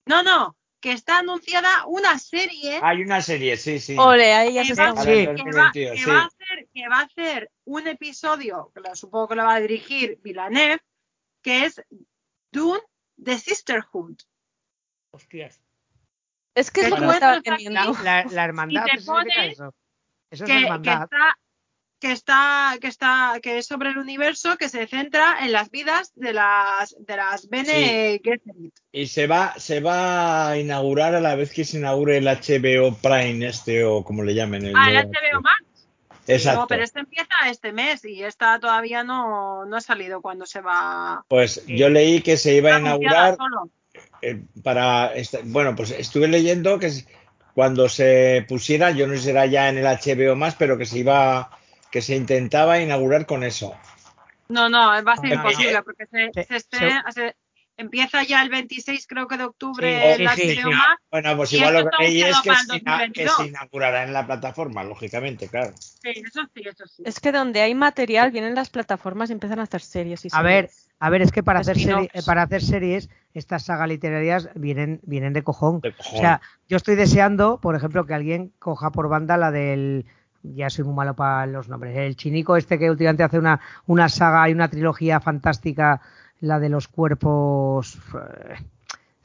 [0.06, 3.96] no, no, que está anunciada una serie Hay una serie, sí, sí.
[3.98, 5.08] Ole, ahí ya se está Sí.
[5.08, 5.32] que va-
[5.72, 6.10] 2022, que sí.
[6.10, 9.54] va a hacer, que va a hacer un episodio, que lo- supongo que lo va
[9.54, 10.80] a dirigir Villeneuve,
[11.42, 11.80] que es
[12.50, 12.80] Dune
[13.22, 14.16] The Sisterhood.
[15.12, 15.60] Hostias.
[16.54, 17.92] Es que es lo que estaba teniendo.
[18.02, 19.74] La, la hermandad, te ¿qué significa pone eso?
[20.30, 21.02] Eso es Que, que hermandad.
[21.04, 21.38] está
[22.00, 26.12] que está que está que es sobre el universo que se centra en las vidas
[26.14, 28.74] de las de las Bene Gesserit.
[28.92, 32.94] Y se va, se va a inaugurar a la vez que se inaugure el HBO
[33.00, 34.66] Prime este o como le llamen.
[34.66, 35.63] El Ah, el HBO Max.
[36.26, 36.60] Exacto.
[36.60, 40.60] No, pero este empieza este mes y esta todavía no, no ha salido cuando se
[40.60, 43.68] va Pues yo leí que se iba a inaugurar solo.
[44.22, 46.90] eh, para esta- bueno, pues estuve leyendo que
[47.54, 50.86] cuando se pusiera, yo no sé si será ya en el HBO más, pero que
[50.86, 51.50] se iba
[51.90, 53.74] que se intentaba inaugurar con eso.
[54.48, 56.60] No, no, va a ser imposible porque se, Se-
[57.12, 57.34] se-
[57.76, 60.60] empieza ya el 26, creo que de octubre, Sí, el sí.
[61.10, 63.36] Bueno, pues Y igual lo que leí es que se, para ina- el que 2022.
[63.36, 65.72] se inaugurará en la plataforma, lógicamente, claro.
[65.78, 67.02] Sí, eso sí, eso sí.
[67.06, 70.42] Es que donde hay material vienen las plataformas y empiezan a hacer series y A
[70.42, 70.88] ver, series.
[71.00, 72.02] a ver, es que para hacer, Spin-offs.
[72.08, 75.80] serie- eh, para hacer series, estas sagas literarias vienen, vienen de cojón.
[75.80, 76.14] De cojón.
[76.16, 80.06] O sea, yo estoy deseando, por ejemplo, que alguien coja por banda la del.
[80.46, 81.96] Ya soy muy malo para los nombres.
[81.96, 86.02] El chinico este que últimamente hace una, una saga y una trilogía fantástica,
[86.44, 87.96] la de los cuerpos.
[88.14, 88.54] eh,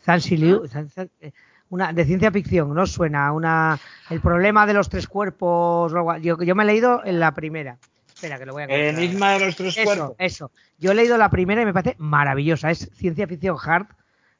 [0.04, 1.32] Zanzi Liu- Zan- Zan- eh,
[1.70, 2.86] una de ciencia ficción, ¿no?
[2.88, 3.80] Suena una
[4.10, 5.94] el problema de los tres cuerpos.
[6.22, 7.78] Yo, yo me he leído en la primera.
[8.08, 10.16] Espera, que lo voy a El enigma de los tres Eso, cuerpos.
[10.18, 10.52] eso.
[10.78, 12.72] Yo he leído la primera y me parece maravillosa.
[12.72, 13.88] Es ciencia ficción hard.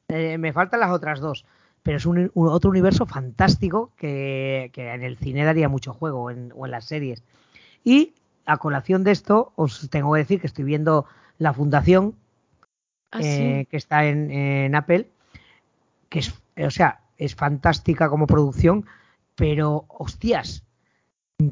[0.08, 1.44] Eh, me faltan las otras dos.
[1.82, 6.30] Pero es un, un- otro universo fantástico que, que en el cine daría mucho juego
[6.30, 7.22] en- o en las series.
[7.84, 8.12] Y
[8.44, 11.06] a colación de esto, os tengo que decir que estoy viendo
[11.38, 12.16] La Fundación,
[13.12, 15.08] Ah, eh, que está en, en Apple,
[16.08, 18.86] que es, o sea, es fantástica como producción,
[19.34, 20.62] pero hostias,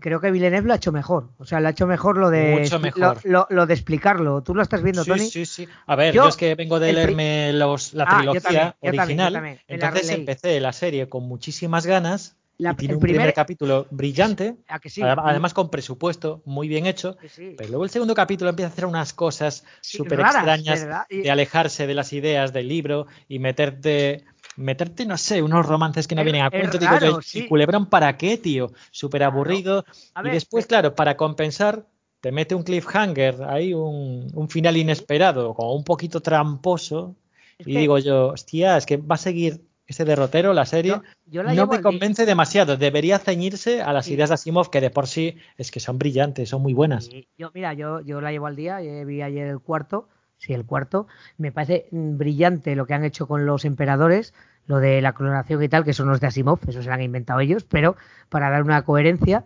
[0.00, 1.30] creo que Villeneuve lo ha hecho mejor.
[1.38, 3.20] O sea, lo ha hecho mejor lo de, Mucho expli- mejor.
[3.24, 4.42] Lo, lo- lo de explicarlo.
[4.42, 5.30] ¿Tú lo estás viendo, Sí, Tony?
[5.30, 5.68] sí, sí.
[5.86, 8.72] A ver, Yo- yo, es que vengo de leerme los, la Ah, trilogía también, yo
[8.72, 9.32] también, yo original.
[9.32, 13.34] también, entonces empecé la serie con muchísimas ganas La- y tiene el un primer, primer-
[13.34, 15.00] capítulo brillante, ¿A que sí?
[15.00, 18.72] adem- además con presupuesto muy bien hecho, Sí, pero luego el segundo capítulo empieza a
[18.72, 20.86] hacer unas cosas súper extrañas.
[21.08, 24.24] Y- de alejarse de las ideas del libro y meterte,
[24.56, 26.78] meterte, no sé, unos romances que no Es- vienen a cuento.
[26.78, 28.72] Digo ¿y culebrón para qué, tío?
[28.90, 29.84] Súper aburrido.
[30.24, 31.86] Y después, eh, claro, para compensar,
[32.20, 37.14] te mete un cliffhanger, ahí un, un final inesperado, como un poquito tramposo.
[37.58, 40.92] Es y que- digo yo, hostia, es que va a seguir ese derrotero, la serie.
[40.92, 42.76] Yo- yo la no me al convence demasiado.
[42.76, 44.14] Debería ceñirse a las Sí.
[44.14, 47.08] ideas de Asimov, que de por sí es que son brillantes, son muy buenas.
[47.36, 50.64] Yo, mira, yo, yo la llevo al día, eh, vi ayer el cuarto, sí, el
[50.66, 51.06] cuarto.
[51.38, 54.34] Me parece mm, brillante lo que han hecho con los emperadores,
[54.66, 57.02] lo de la clonación y tal, que son los de Asimov, eso se lo han
[57.02, 57.96] inventado ellos, pero
[58.28, 59.44] para dar una coherencia.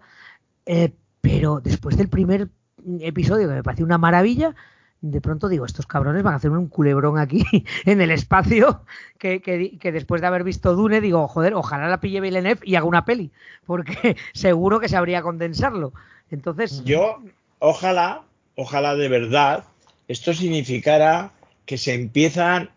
[0.67, 2.49] Eh, pero después del primer
[2.85, 4.57] mm, episodio, que me pareció una maravilla,
[5.03, 7.45] de pronto digo, estos cabrones van a hacer un culebrón aquí
[7.85, 8.83] en el espacio,
[9.19, 12.61] que, que di- que después de haber visto Dune, digo, joder, ojalá la pille Villeneuve
[12.65, 13.31] y haga una peli,
[13.67, 15.93] porque seguro que sabría condensarlo.
[16.31, 17.21] Entonces, Yo,
[17.59, 18.23] ojalá,
[18.55, 19.65] ojalá de verdad,
[20.09, 21.33] esto significara
[21.67, 22.71] que se empiezan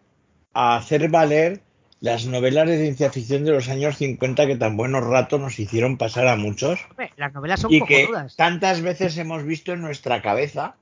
[0.53, 1.61] a hacer valer
[2.01, 5.97] las novelas de ciencia ficción de los años 50 que tan buenos ratos nos hicieron
[5.97, 6.79] pasar a muchos
[7.17, 10.75] las novelas son y que tantas veces hemos visto en nuestra cabeza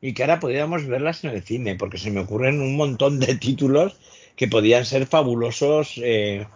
[0.00, 3.34] y que ahora podríamos verlas en el cine, porque se me ocurren un montón de
[3.36, 3.98] títulos
[4.36, 6.46] que podían ser fabulosos eh,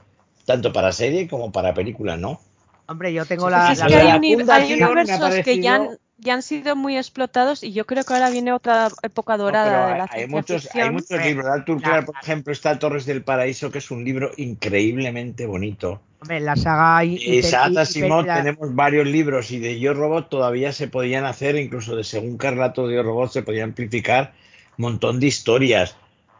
[0.46, 2.40] tanto para serie como para película, ¿no?
[2.86, 4.36] Hombre, yo tengo la, es la que hay, uni-
[4.84, 5.78] universos que ya
[6.18, 9.98] ya han sido muy explotados y yo creo que ahora viene otra época dorada de
[9.98, 11.46] la hay muchos, hay muchos libros.
[11.46, 16.00] Arthur la- Clarke, por ejemplo, está Torres del Paraíso, que es un libro increíblemente bonito.
[16.20, 20.72] hombre, la saga y, y- Isaac la- tenemos varios libros y de Yo Robot todavía
[20.72, 24.32] se podían hacer, incluso de según qué relato de Yo Robot se podía amplificar
[24.78, 25.96] un montón de historias.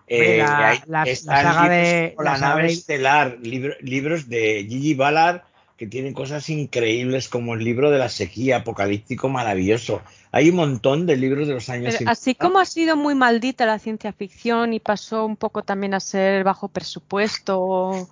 [0.08, 4.94] Hombre, Eh, la- la- saga libros de- la nave de- estelar, libro- libros de Gigi
[4.94, 5.40] Ballard
[5.82, 10.00] que tienen cosas increíbles como el libro de la sequía, apocalíptico maravilloso.
[10.30, 12.12] Hay un montón de libros de los años Pero 50.
[12.12, 15.98] así como ha sido muy maldita la ciencia ficción y pasó un poco también a
[15.98, 18.08] ser bajo presupuesto,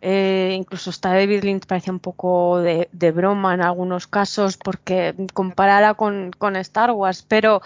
[0.00, 5.12] eh, incluso hasta David Lynch parecía un poco de, de broma en algunos casos porque
[5.34, 7.62] comparada con, con Star Wars, pero,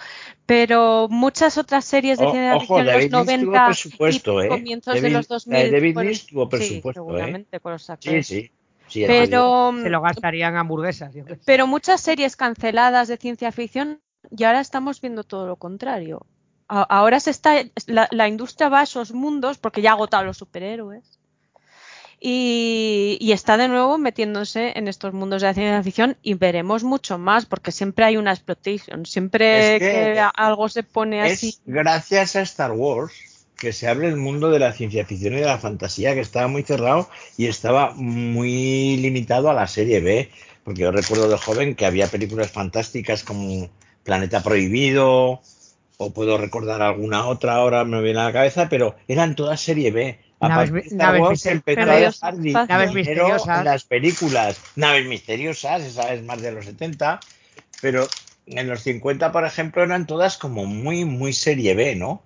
[0.47, 4.47] pero muchas otras series de ciencia ficción en David los Lynch tuvo 90 presupuesto, y
[4.47, 4.49] ¿eh?
[4.49, 7.05] comienzos de David- los la 2000 de David Lynch tuvo sí, presupuesto, ¿eh?
[7.05, 8.27] seguramente con los Sí, actores.
[8.27, 8.41] sí.
[8.41, 8.51] sí
[8.95, 11.15] Pero, se lo gastarían hamburguesas.
[11.45, 14.01] pero muchas series canceladas de ciencia ficción
[14.31, 16.27] y ahora estamos viendo todo lo contrario.
[16.69, 17.57] Ahora se está
[17.87, 21.19] la, la industria va a esos mundos porque ya ha agotado los superhéroes
[22.25, 26.85] y, y está de nuevo metiéndose en estos mundos de la ciencia ficción y veremos
[26.85, 31.49] mucho más porque siempre hay una explotación, siempre Es que algo se pone así.
[31.49, 33.13] Es gracias a Star Wars
[33.57, 36.49] que se abre el mundo de la ciencia ficción y de la fantasía, que estaba
[36.49, 40.31] muy cerrado y estaba muy limitado a la serie B.
[40.65, 43.69] Porque yo recuerdo de joven que había películas fantásticas como
[44.05, 45.41] Planeta Prohibido,
[45.97, 49.91] o puedo recordar alguna otra ahora, me viene a la cabeza, pero eran todas serie
[49.91, 50.19] B.
[50.41, 52.23] Naves de Star naves Wars Perdidos.
[52.69, 53.65] Naves misteriosas.
[53.65, 54.61] las películas.
[54.75, 57.21] Naves misteriosas, esa es más de los 70,
[57.81, 58.09] pero
[58.47, 62.23] en los 50, por ejemplo, eran todas como muy, muy serie B, ¿no?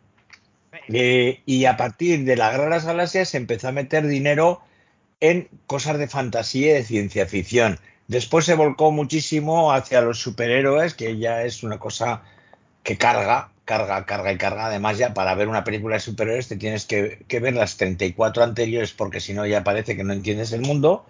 [0.88, 4.60] Eh, y a partir de la Guerra de las Galaxias se empezó a meter dinero
[5.20, 7.78] en cosas de fantasía y de ciencia ficción.
[8.08, 12.22] Después se volcó muchísimo hacia los superhéroes, que ya es una cosa
[12.82, 14.66] que carga, carga, carga y carga.
[14.66, 18.44] Además, ya para ver una película de superhéroes te tienes que, que ver las 34
[18.44, 21.04] anteriores porque si no ya parece que no entiendes el mundo.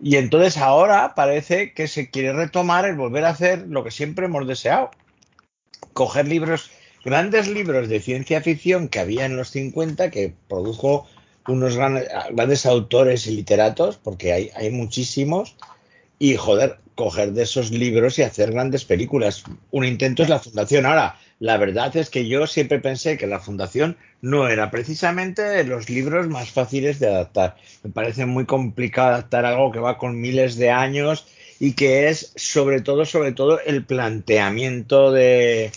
[0.00, 4.26] Y entonces ahora parece que se quiere retomar el volver a hacer lo que siempre
[4.26, 4.90] hemos deseado.
[5.92, 6.72] Coger libros,
[7.04, 11.06] grandes libros de ciencia ficción que había en los 50 que produjo
[11.48, 15.56] unos grandes, autores y literatos, porque hay, hay muchísimos,
[16.18, 19.42] y joder, coger de esos libros y hacer grandes películas.
[19.70, 20.86] Un intento es la fundación.
[20.86, 25.90] Ahora, la verdad es que yo siempre pensé que la fundación no era precisamente los
[25.90, 27.56] libros más fáciles de adaptar.
[27.82, 31.26] Me parece muy complicado adaptar algo que va con miles de años
[31.58, 35.72] y que es sobre todo, sobre todo, el planteamiento de,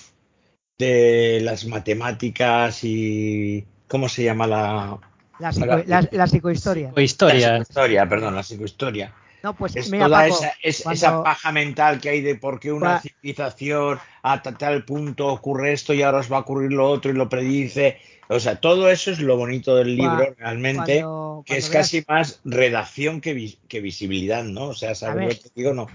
[0.77, 4.97] de las matemáticas y ¿cómo se llama la,
[5.39, 6.91] La, psico- Ahora- la- la psicohistoria.
[6.95, 7.49] O historia.
[7.51, 8.09] la psicohistoria?
[8.09, 9.13] Perdón, la psicohistoria.
[9.43, 12.35] No, pues Es mira, toda Paco, esa, es- cuando- esa paja mental que hay de
[12.35, 16.39] por qué una civilización a ta- tal punto ocurre esto y ahora os va a
[16.41, 17.99] ocurrir lo otro y lo predice.
[18.27, 22.39] O sea, todo eso es lo bonito del libro realmente, cuando- que es casi más
[22.43, 24.69] redacción que, vis- que visibilidad, ¿no?
[24.69, 25.73] O sea, ¿sabes lo que digo?
[25.73, 25.87] No,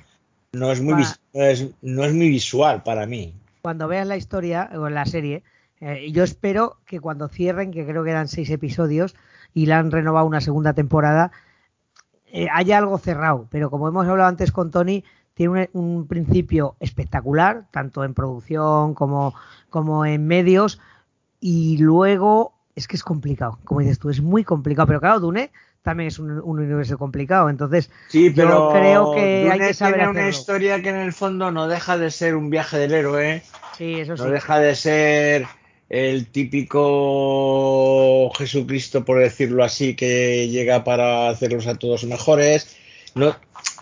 [0.53, 3.35] no, es muy vis- no, es, no es muy visual para mí.
[3.63, 5.43] Cuando veas la historia o la serie,
[5.81, 9.17] eh, yo espero que cuando cierren, que creo que eran seis episodios
[9.55, 11.33] y la han renovado una segunda temporada,
[12.27, 15.05] eh, haya algo cerrado, pero como hemos hablado antes con Tony,
[15.35, 19.35] tiene un, un principio espectacular, tanto en producción como,
[19.71, 20.81] como en medios,
[21.41, 25.51] y luego es que es complicado, como dices tú, es muy complicado, pero claro, Dune
[25.83, 29.95] también es un, un universo complicado, entonces Sí, yo pero creo que hay que saber
[29.97, 33.43] tiene una historia que en el fondo no deja de ser un viaje del héroe,
[33.79, 34.23] Sí, eso sí.
[34.23, 35.47] no deja de ser
[35.89, 42.77] el típico Jesucristo, por decirlo así, que llega para hacerlos a todos mejores.
[43.15, 43.35] No,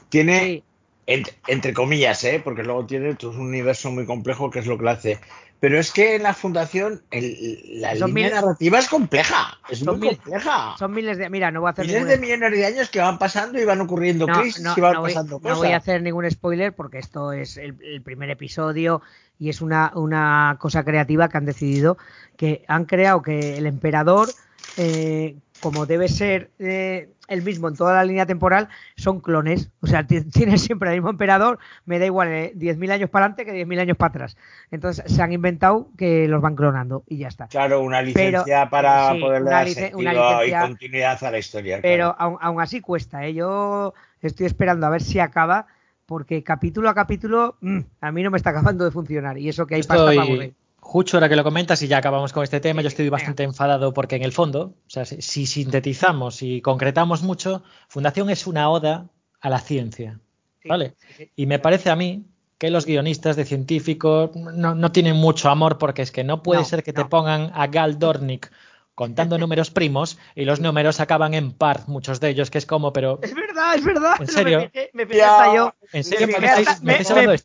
[0.08, 0.62] tiene, Sí.
[1.06, 2.40] entre, entre comillas, ¿eh?
[2.42, 5.18] porque luego tiene un universo muy complejo que es lo que lo hace.
[5.60, 9.96] Pero es que en la fundación el- la Son línea narrativa es compleja, es muy
[9.98, 10.76] mil- compleja.
[10.78, 11.28] Son miles de.
[11.30, 13.64] Mira, no voy a hacer Miles ningún- de millones de años que van pasando y
[13.64, 15.58] van ocurriendo no, crisis no, y van no voy, pasando no cosas.
[15.58, 19.02] voy a hacer ningún spoiler porque esto es el, el primer episodio
[19.40, 21.98] y es una, una cosa creativa que han decidido
[22.36, 24.28] que han creado que el emperador,
[24.76, 29.70] eh, como debe ser eh, el mismo en toda la línea temporal, son clones.
[29.80, 33.26] O sea, ti- tienes siempre el mismo emperador, me da igual eh, 10.000 años para
[33.26, 34.36] adelante que 10.000 años para atrás.
[34.70, 37.48] Entonces se han inventado que los van clonando y ya está.
[37.48, 41.30] Claro, una licencia Pero, para sí, poderle una dar sentido una licencia- y continuidad a
[41.30, 41.78] la historia.
[41.82, 42.16] Pero claro.
[42.18, 43.34] aún, aún así cuesta, ¿eh?
[43.34, 45.66] Yo estoy esperando a ver si acaba,
[46.06, 49.36] porque capítulo a capítulo mm, a mí no me está acabando de funcionar.
[49.38, 50.54] Y eso que hay pasta para aburrir.
[50.90, 53.92] Jucho, ahora que lo comentas y ya acabamos con este tema, yo estoy bastante enfadado
[53.92, 58.70] porque en el fondo, o sea, si, si sintetizamos y concretamos mucho, Fundación es una
[58.70, 60.18] oda a la ciencia,
[60.64, 60.94] ¿vale?
[61.36, 62.24] Y me parece a mí
[62.56, 66.60] que los guionistas de científicos no, no tienen mucho amor porque es que no puede
[66.60, 68.50] No, ser que te pongan a Gal Dornick
[68.94, 72.94] contando números primos y los números acaban en par, muchos de ellos, que es como,
[72.94, 74.14] pero Es verdad, es verdad.
[74.20, 74.60] ¿En Me serio?
[74.72, 75.74] fijé- Me fijé hasta yo.
[75.92, 77.38] ¿en serio Me me, fijé estáis, hasta- me me- me-?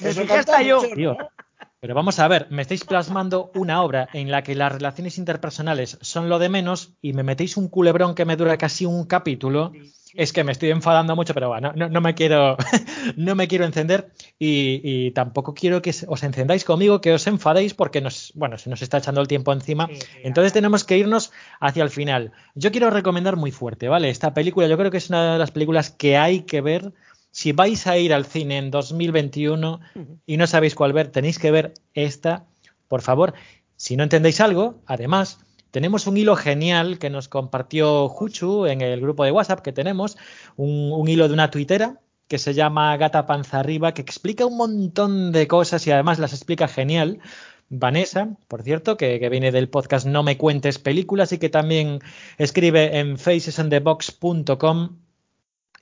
[0.00, 0.76] Me fijé hasta yo.
[0.76, 0.94] mucho, ¿no?
[0.94, 1.16] Tío,
[1.82, 5.98] pero vamos a ver, me estáis plasmando una obra en la que las relaciones interpersonales
[6.00, 9.72] son lo de menos y me metéis un culebrón que me dura casi un capítulo.
[10.14, 12.56] Es que me estoy enfadando mucho, pero bueno, no, no me quiero,
[13.16, 17.74] no me quiero encender y, y tampoco quiero que os encendáis conmigo, que os enfadéis
[17.74, 19.90] porque nos, bueno, se nos está echando el tiempo encima.
[20.22, 22.30] Entonces tenemos que irnos hacia el final.
[22.54, 24.08] Yo quiero recomendar muy fuerte, ¿vale?
[24.08, 26.92] Esta película, yo creo que es una de las películas que hay que ver.
[27.32, 29.80] Si vais a ir al cine en 2021
[30.26, 32.46] y no sabéis cuál ver, tenéis que ver esta,
[32.88, 33.32] por favor.
[33.76, 35.38] Si no entendéis algo, además,
[35.70, 40.18] tenemos un hilo genial que nos compartió Juchu en el grupo de WhatsApp que tenemos,
[40.56, 44.58] un, un hilo de una tuitera que se llama Gata Panza Arriba, que explica un
[44.58, 47.18] montón de cosas y además las explica genial.
[47.70, 52.00] Vanessa, por cierto, que, que viene del podcast No me cuentes películas y que también
[52.36, 54.98] escribe en facesandthebox.com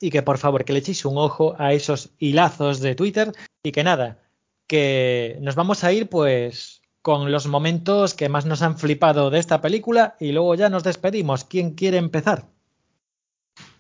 [0.01, 3.33] y que por favor que le echéis un ojo a esos hilazos de Twitter
[3.63, 4.19] y que nada,
[4.67, 9.39] que nos vamos a ir pues con los momentos que más nos han flipado de
[9.39, 11.45] esta película y luego ya nos despedimos.
[11.45, 12.47] ¿Quién quiere empezar?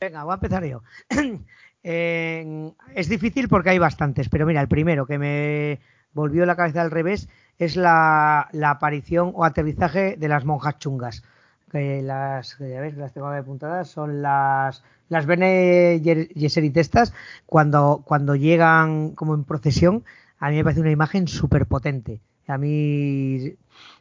[0.00, 0.82] Venga, voy a empezar yo.
[1.82, 5.80] Es difícil porque hay bastantes, pero mira, el primero que me
[6.12, 11.22] volvió la cabeza al revés es la, la aparición o aterrizaje de las monjas chungas.
[11.70, 16.00] Que las, que ya ves, las tengo apuntadas, son las, las Bene
[16.34, 17.12] Gesserit estas,
[17.44, 20.04] cuando, cuando llegan como en procesión,
[20.38, 22.20] a mí me parece una imagen súper potente.
[22.46, 23.54] A mí,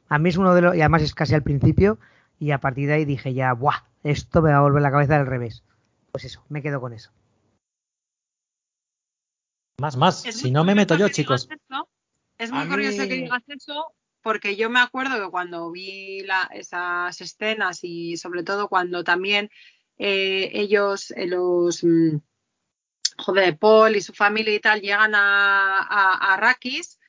[0.08, 2.00] a mí es uno de los, y además es casi al principio,
[2.40, 3.84] y a partir de ahí dije ya, ¡buah!
[4.04, 5.64] Esto me va a volver la cabeza al revés.
[6.14, 7.12] Pues eso, me quedo con eso.
[9.80, 10.26] Más, más.
[10.26, 11.48] Es Si no me meto curioso yo, que chicos.
[11.50, 11.90] digas eso,
[12.38, 16.50] Es A muy curioso que digas eso porque yo me acuerdo que cuando vi la-
[16.54, 19.50] esas escenas y sobre todo cuando también
[20.00, 22.18] eh, ellos, eh, los, mm,
[23.18, 27.00] joder, Paul y su familia y tal llegan a, a, a Arrakis,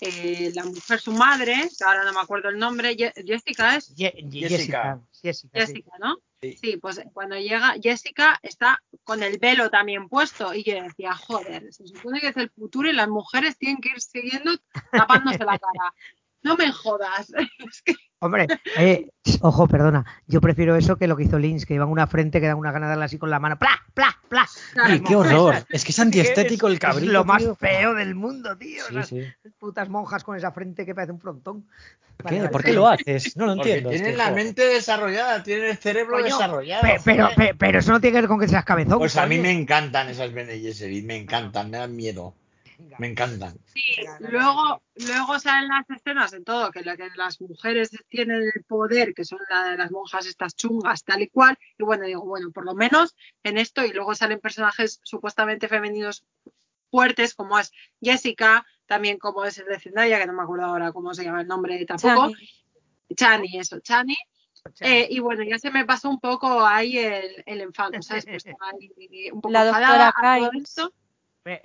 [0.00, 4.12] eh, la mujer, su madre, que ahora no me acuerdo el nombre, Jessica es, Ye-
[4.30, 4.48] Jessica.
[4.48, 5.00] Jessica.
[5.22, 5.72] Jessica, sí.
[5.72, 6.18] Jessica, ¿no?
[6.42, 6.58] Sí.
[6.60, 11.72] Sí, pues cuando llega Jessica está con el velo también puesto y yo decía, joder,
[11.72, 14.52] se supone que es el futuro y las mujeres tienen que ir siguiendo
[14.90, 15.94] tapándose la cara.
[16.46, 17.32] No me jodas.
[17.70, 18.46] Es que Hombre,
[18.78, 19.10] eh,
[19.42, 20.06] ojo, perdona.
[20.26, 22.72] Yo prefiero eso que lo que hizo Lynch, que iban una frente que da una
[22.72, 23.58] gana de darle así con la mano.
[23.58, 23.78] ¡Pla!
[23.92, 24.16] ¡Pla!
[24.30, 24.48] ¡Pla!
[25.06, 25.54] Qué horror.
[25.68, 27.12] Es que es antiestético el Es cabrito.
[27.12, 27.54] lo más tío.
[27.56, 28.82] feo del mundo, tío.
[28.88, 29.20] Sí, Las sí.
[29.58, 31.66] putas monjas con esa frente que parece un frontón.
[32.16, 32.48] ¿Por qué?
[32.48, 33.36] ¿Por qué lo haces?
[33.36, 33.90] No lo Porque entiendo.
[33.90, 34.36] tienen este la juego.
[34.38, 36.82] mente desarrollada, tienen el cerebro Coño, desarrollado.
[36.82, 38.98] Pe- Pero, pe- pero eso no tiene que ver con que seas cabezón.
[38.98, 42.32] Pues a mí me encantan esas Bene Gesserit, me encantan, me dan miedo.
[42.98, 43.56] Me encantan.
[43.66, 43.82] sí,
[44.20, 49.14] luego, luego salen las escenas en todo, que, la- que las mujeres tienen el poder,
[49.14, 51.58] que son la de las monjas estas chungas, tal y cual.
[51.78, 56.24] Y bueno, digo, bueno, por lo menos en esto, y luego salen personajes supuestamente femeninos
[56.90, 60.92] fuertes, como es Jessica, también como es el de Zendaya, que no me acuerdo ahora
[60.92, 62.30] cómo se llama el nombre tampoco.
[62.30, 62.48] Chani.
[63.14, 64.16] Chani, eso, Chani.
[64.80, 68.24] Eh, y bueno, ya se me pasó un poco ahí el, el enfado, ¿sabes?
[68.24, 70.38] Pues estaba ahí un poco La doctora a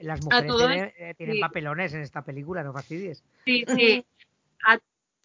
[0.01, 1.41] Las mujeres tienen, eh, tienen sí.
[1.41, 3.23] papelones en esta película, no fastidies.
[3.45, 4.05] Sí, sí.
[4.67, 4.79] A-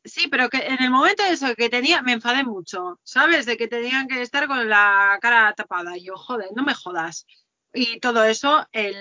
[0.04, 3.44] sí, pero que en el momento de eso que tenía, me enfadé mucho, ¿sabes?
[3.44, 5.96] De que tenían que estar con la cara tapada.
[5.96, 7.26] Y yo, joder, no me jodas.
[7.74, 8.96] Y todo eso, el,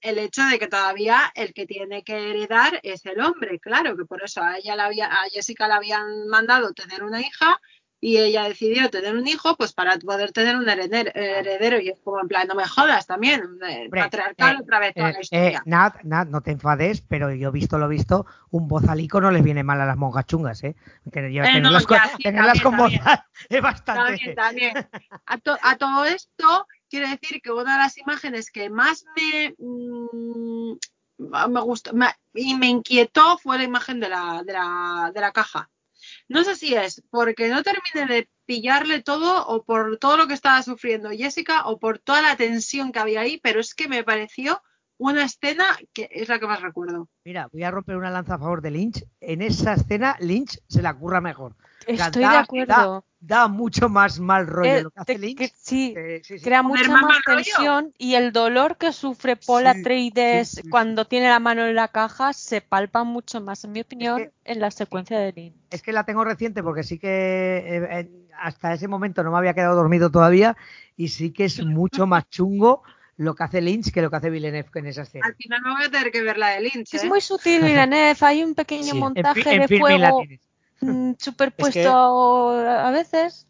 [0.00, 4.06] el hecho de que todavía el que tiene que heredar es el hombre, claro, que
[4.06, 7.60] por eso a ella la había, a Jessica le habían mandado tener una hija
[8.06, 11.80] y ella decidió tener un hijo, pues para poder tener un heredero, heredero.
[11.80, 14.94] Y es como en plan, no me jodas también, eh, Hombre, patriarcal eh, otra vez
[14.94, 15.62] toda Eh, la eh, historia.
[15.64, 19.62] Nat, Nat, no te enfades, pero yo visto lo visto, un bozalico no les viene
[19.64, 20.76] mal a las monjas chungas, ¿eh?
[21.10, 23.00] Que yo- Eh, no, tenerlas, con, ya, sí, tenerlas también, con también.
[23.00, 24.34] bozal es bastante.
[24.34, 24.88] También, también.
[25.24, 29.54] A, to- a todo esto, quiero decir que una de las imágenes que más me,
[29.58, 30.72] mm,
[31.48, 35.32] me gustó me- y me inquietó fue la imagen de la, de la, de la
[35.32, 35.70] caja.
[36.28, 40.34] No sé si es porque no terminé de pillarle todo o por todo lo que
[40.34, 44.04] estaba sufriendo Jessica o por toda la tensión que había ahí, pero es que me
[44.04, 44.62] pareció
[44.98, 47.08] una escena que es la que más recuerdo.
[47.24, 49.04] Mira, voy a romper una lanza a favor de Lynch.
[49.20, 51.54] En esa escena, Lynch se la curra mejor.
[51.86, 53.04] Estoy da- de acuerdo.
[53.20, 55.38] Da, da mucho más mal rollo Eh, lo que hace te- Lynch.
[55.38, 56.44] que sí, que- sí, sí.
[56.44, 57.36] crea mucha más más mal rollo.
[57.44, 60.68] tensión y el dolor que sufre Paul Sí, Atreides sí, sí, sí.
[60.70, 64.32] cuando tiene la mano en la caja se palpa mucho más, en mi opinión, que-
[64.44, 65.54] en la secuencia de Lynch.
[65.70, 68.10] Es que la tengo reciente porque sí que eh, eh,
[68.40, 70.56] hasta ese momento no me había quedado dormido todavía
[70.96, 72.82] y sí que es mucho más chungo
[73.16, 75.26] lo que hace Lynch que lo que hace Villeneuve en esa escena.
[75.26, 76.94] Al final me voy a tener que ver la de Lynch.
[76.94, 77.08] Es ¿eh?
[77.08, 78.98] muy sutil, Villeneuve, hay un pequeño Sí.
[78.98, 80.24] Montaje en de fuego
[80.80, 83.46] mm, superpuesto a veces.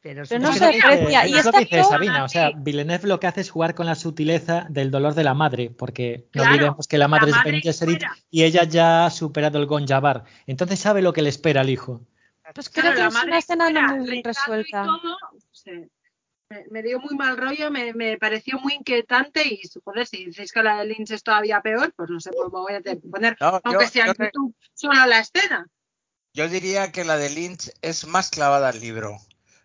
[0.00, 1.26] Pero, no se aprecia.
[1.26, 3.74] Y es lo esta que dice Sabina, o sea, Villeneuve lo que hace es jugar
[3.74, 7.30] con la sutileza del dolor de la madre, porque no olvidemos que la madre la
[7.30, 8.16] es madre Ben Gesserit fuera.
[8.30, 12.02] y ella ya ha superado el Gonjabar, entonces sabe lo que le espera al hijo.
[12.54, 14.84] Pues Claro, creo que es una escena no muy bien resuelta.
[14.84, 15.16] todo,
[15.52, 15.88] sí.
[16.54, 20.52] Me, me dio muy mal rollo, me, me pareció muy inquietante y joder, si decís
[20.52, 23.60] que la de Lynch es todavía peor, pues no sé, me voy a poner, No,
[23.64, 25.68] aunque yo- sea yo en YouTube, solo la escena.
[26.32, 29.18] Yo diría que la de Lynch es más clavada al libro.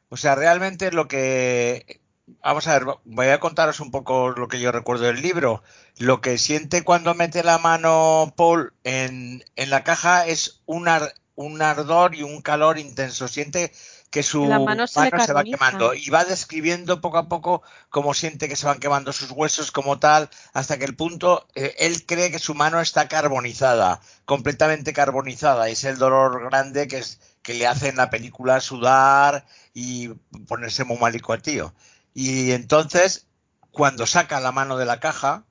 [0.09, 2.01] O sea, realmente lo que...
[2.43, 5.63] Vamos a ver, voy a contaros un poco lo que yo recuerdo del libro.
[5.97, 11.15] Lo que siente cuando mete la mano Paul en, en la caja es un, ar-
[11.33, 13.27] un ardor y un calor intenso.
[13.27, 13.71] Siente
[14.09, 15.93] que su mano se va quemando.
[15.93, 19.99] Y va describiendo poco a poco cómo siente que se van quemando sus huesos como
[19.99, 25.69] tal, hasta que el punto, eh, él cree que su mano está carbonizada, completamente carbonizada,
[25.69, 30.09] y es el dolor grande que, es, que le hace en la película sudar y
[30.47, 31.73] ponerse muy malico al tío.
[32.13, 33.27] Y entonces,
[33.71, 35.45] cuando saca la mano de la caja,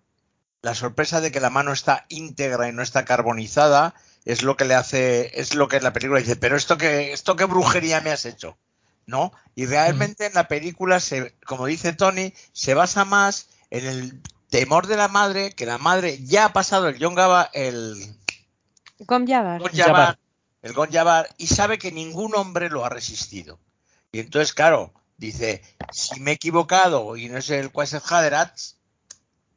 [0.62, 3.94] la sorpresa de que la mano está íntegra y no está carbonizada
[4.28, 7.14] es lo que le hace, es lo que en la película dice, pero esto que,
[7.14, 8.58] esto qué brujería me has hecho,
[9.06, 9.32] ¿no?
[9.54, 14.86] Y realmente en la película se, como dice Tony, se basa más en el temor
[14.86, 17.96] de la madre, que la madre ya ha pasado el Yongaba, el.
[20.74, 23.58] Gonjabar, el y sabe que ningún hombre lo ha resistido.
[24.12, 28.74] Y entonces, claro, dice, si me he equivocado y no es el Quasar Haderach,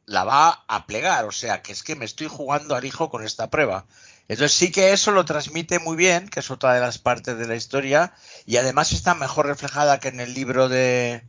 [0.06, 1.26] la va a plegar.
[1.26, 3.86] O sea, que es que me estoy jugando al hijo con esta prueba.
[4.28, 7.48] Entonces sí que eso lo transmite muy bien, que es otra de las partes de
[7.48, 8.14] la historia,
[8.46, 11.24] y además está mejor reflejada que en el libro de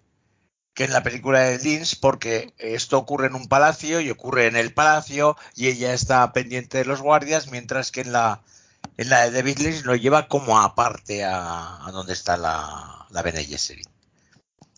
[0.74, 4.56] que en la película de Lynch, porque esto ocurre en un palacio y ocurre en
[4.56, 8.42] el palacio y ella está pendiente de los guardias, mientras que en la
[8.96, 13.22] en la de David Lynch lo lleva como aparte a, a donde está la, la
[13.22, 13.88] Bene Gesserit.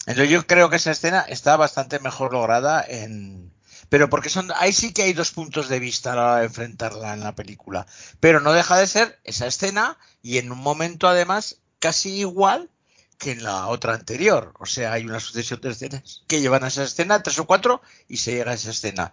[0.06, 3.53] Entonces yo creo que esa escena está bastante mejor lograda en,
[3.88, 6.46] pero porque son ahí sí que hay dos puntos de vista a la hora de
[6.46, 7.86] enfrentarla en la película
[8.20, 12.70] pero no deja de ser esa escena y en un momento además casi igual
[13.18, 16.68] que en la otra anterior o sea hay una sucesión de escenas que llevan a
[16.68, 19.12] esa escena tres o cuatro y se llega a esa escena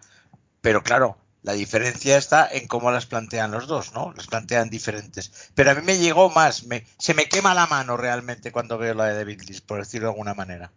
[0.62, 4.14] pero claro la diferencia está en cómo las plantean los dos, ¿no?
[4.16, 5.32] Las plantean diferentes.
[5.56, 8.94] Pero a mí me llegó más, me, se me quema la mano realmente cuando veo
[8.94, 10.72] la de David Lynch, por decirlo de alguna manera.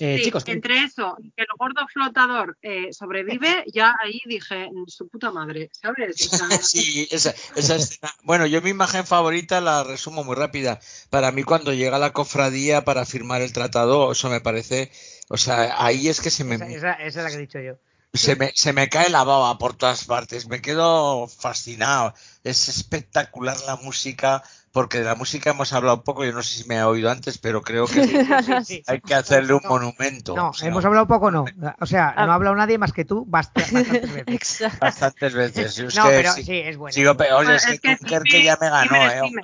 [0.00, 4.20] Eh, Sí, chicos, ¿qué- entre eso y que el gordo flotador eh, sobrevive, ya ahí
[4.26, 6.32] dije, su puta madre, ¿sabes?
[6.32, 8.12] O sea, Sí, esa, esa escena.
[8.22, 10.80] Bueno, yo mi imagen favorita la resumo muy rápida.
[11.10, 14.90] Para mí cuando llega la cofradía para firmar el tratado, eso me parece,
[15.28, 17.60] o sea, ahí es que se me, Esa, esa- esa es la que he dicho
[17.60, 17.74] yo.
[18.12, 20.48] se me, se me cae la baba por todas partes.
[20.48, 22.12] Me quedo fascinado.
[22.42, 24.42] Es espectacular la música,
[24.72, 26.24] porque de la música hemos hablado poco.
[26.24, 28.02] Yo no sé si me ha oído antes, pero creo que
[28.64, 28.82] Sí, sí.
[28.86, 30.36] hay que hacerle un No, monumento.
[30.36, 31.44] No, O sea, hemos hablado poco, no.
[31.80, 32.26] O sea, Ah.
[32.26, 34.78] no ha hablado nadie más que tú bast- bastantes veces.
[34.80, 35.78] Bastantes veces.
[35.78, 36.92] Es No, que pero sí- sí, es bueno.
[36.92, 39.20] sigo oye, es es que que ya me ganó, dime, eh.
[39.24, 39.42] dime.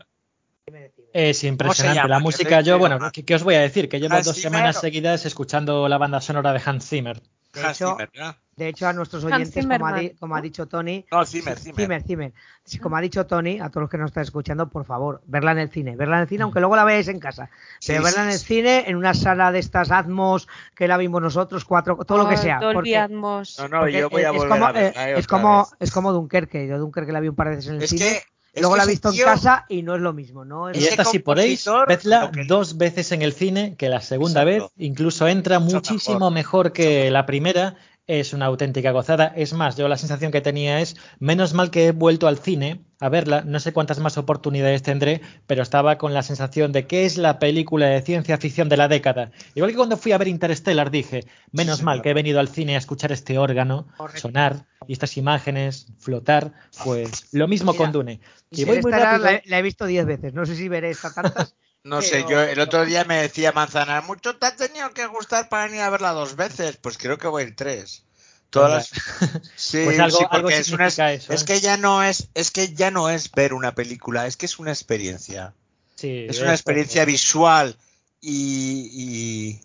[1.12, 2.09] Es impresionante llama?
[2.09, 2.61] la ¿Qué música.
[2.61, 3.89] Yo, bueno, ¿qué, qué os voy a decir?
[3.89, 7.23] Que llevo Hans dos Zimmer semanas seguidas escuchando la banda sonora de Hans Zimmer.
[7.60, 8.36] De Hans hecho, Zimmer, ¿verdad?
[8.56, 11.76] De hecho, a nuestros oyentes, como ha, como ha dicho Tony, No, Zimmer, Sí, Zimmer.
[11.82, 12.32] Zimmer, Zimmer.
[12.64, 15.52] Sí, como ha dicho Tony, a todos los que nos están escuchando, por favor, verla
[15.52, 15.94] en el cine.
[15.94, 17.50] Verla en el cine, aunque luego la veáis en casa.
[17.80, 18.44] Sí, Pero verla sí, en el sí.
[18.46, 22.36] cine, en una sala de estas Atmos que la vimos nosotros, cuatro, todo lo que
[22.36, 22.58] Oh, sea.
[22.72, 23.58] Porque- Atmos.
[23.58, 26.12] No, no, yo voy a es volver como, a verla, eh, es como es como
[26.14, 26.66] Dunkerque.
[26.66, 28.04] Yo Dunkerque la vi un par de veces en el Es cine.
[28.06, 28.26] que- es
[28.60, 30.68] luego la he visto en casa y no es lo mismo, ¿no?
[30.70, 34.72] Es- Y esta, si podéis, vedla dos veces en el cine, que la segunda Exacto.
[34.76, 36.66] vez incluso entra Mucho muchísimo mejor.
[36.66, 37.76] mejor, que la primera.
[38.08, 39.32] Es una auténtica gozada.
[39.34, 42.82] Es más, yo la sensación que tenía es, menos mal que he vuelto al cine
[43.00, 47.04] a verla, no sé cuántas más oportunidades tendré, pero estaba con la sensación de que
[47.04, 49.32] es la película de ciencia ficción de la década.
[49.56, 52.48] Igual que cuando fui a ver Interstellar dije, menos Sí, mal que he venido al
[52.48, 56.52] cine a escuchar este órgano sonar y estas imágenes flotar,
[56.84, 58.20] pues lo mismo Mira, con Dune.
[58.52, 59.24] Y voy muy rápido.
[59.24, 60.32] la, he- la he visto diez veces.
[60.32, 61.56] No sé si veré esta tantas.
[61.86, 65.48] No sé, yo el otro día me decía Manzana, mucho te ha tenido que gustar
[65.48, 66.76] para venir a verla dos veces.
[66.78, 68.02] Pues creo que voy a ir tres.
[68.50, 69.30] Todas Venga.
[69.30, 69.50] las...
[69.56, 71.20] Sí, Pues algo- sí, algo porque es, una- ¿eh?
[71.46, 74.58] que ya no es, es que ya no es ver una película, es que es
[74.58, 75.54] una experiencia.
[75.94, 77.76] Sí, Es una experiencia visual
[78.20, 79.60] y, y,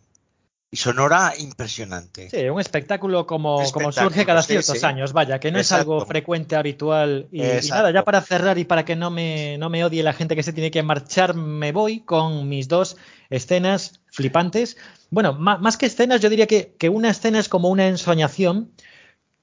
[0.73, 2.30] y sonora impresionante.
[2.30, 4.85] Sí, un espectáculo como, Un como surge cada ciertos sí.
[4.85, 7.27] años, vaya, que no es algo frecuente, habitual.
[7.30, 10.34] Y, nada, ya para cerrar y para que no me, no me odie la gente
[10.34, 12.95] que se tiene que marchar, me voy con mis dos
[13.30, 14.77] escenas flipantes.
[15.10, 18.72] Bueno, más que escenas, yo diría que, que una escena es como una ensoñación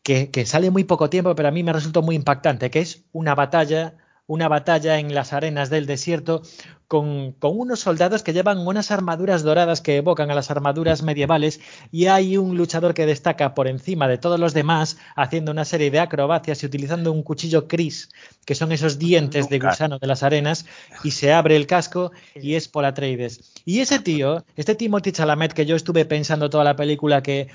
[0.02, 3.04] que, que sale muy poco tiempo, pero a mí me resultó muy impactante, que es
[3.12, 3.98] una batalla,
[4.28, 6.42] una batalla en las arenas del desierto
[6.86, 11.60] con, con unos soldados que llevan unas armaduras doradas que evocan a las armaduras medievales
[11.90, 15.90] y hay un luchador que destaca por encima de todos los demás haciendo una serie
[15.90, 18.10] de acrobacias y utilizando un cuchillo Chris,
[18.44, 20.66] que son esos dientes de gusano de las arenas,
[21.02, 23.54] y se abre el casco y es Paul Atreides.
[23.64, 27.48] Y ese tío, este Timothy Chalamet que yo estuve pensando toda la película que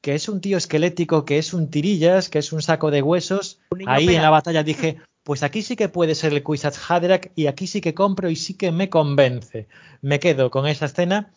[0.00, 3.60] que es un tío esquelético, que es un tirillas, que es un saco de huesos.
[3.70, 4.98] Un Ahí en la batalla dije,
[5.30, 8.34] pues aquí sí que puede ser el Kwisatz Haderach y aquí sí que compro y
[8.34, 9.68] sí que me convence.
[10.02, 11.30] Me quedo con esa escena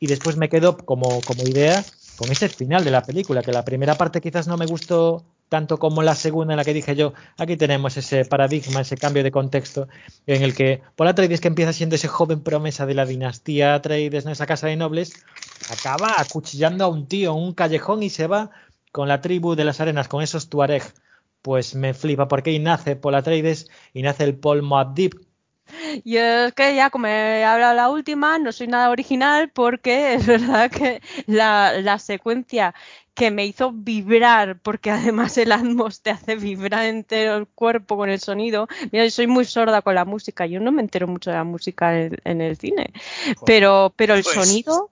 [0.00, 1.84] y después me quedo como, como idea
[2.16, 5.78] con ese final de la película, que la primera parte quizás no me gustó tanto
[5.78, 9.30] como la segunda en la que dije yo, aquí tenemos ese paradigma, ese cambio de
[9.30, 9.86] contexto
[10.26, 14.24] en el que Paul Atreides que empieza siendo ese joven promesa de la dinastía Atreides,
[14.24, 14.32] ¿no?
[14.32, 15.24] esa casa de nobles,
[15.70, 18.50] acaba acuchillando a un tío en un callejón y se va
[18.90, 20.82] con la tribu de las arenas, con esos tuareg.
[21.42, 25.12] Pues me flipa porque ahí nace Paul Atreides y nace el Paul Moabdib,
[26.04, 30.26] Y es que ya como he hablado la última, no soy nada original porque es
[30.26, 32.74] verdad que la, la secuencia
[33.14, 38.08] que me hizo vibrar, porque además el Atmos te hace vibrar entero el cuerpo con
[38.08, 38.68] el sonido.
[38.90, 41.44] Mira, yo soy muy sorda con la música, yo no me entero mucho de la
[41.44, 42.92] música en, en el cine,
[43.44, 44.90] pero, pero el Pues- sonido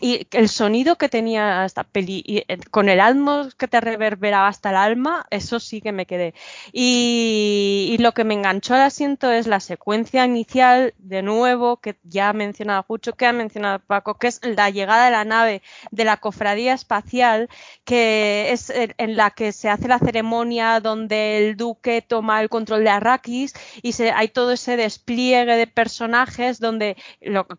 [0.00, 4.48] y el sonido que tenía esta peli y, eh, con el Atmos que te reverberaba
[4.48, 6.34] hasta el alma, eso sí que me quedé.
[6.72, 12.30] Y, lo que me enganchó al asiento es la secuencia inicial, de nuevo, que ya
[12.30, 16.04] ha mencionado Jucho, que ha mencionado Paco, que es la llegada de la nave de
[16.04, 17.48] la cofradía espacial,
[17.84, 22.84] que es en la que se hace la ceremonia donde el duque toma el control
[22.84, 26.96] de Arrakis y se, hay todo ese despliegue de personajes donde,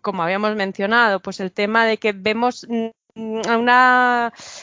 [0.02, 2.66] como habíamos mencionado, pues el tema de que vemos
[3.16, 3.42] mm,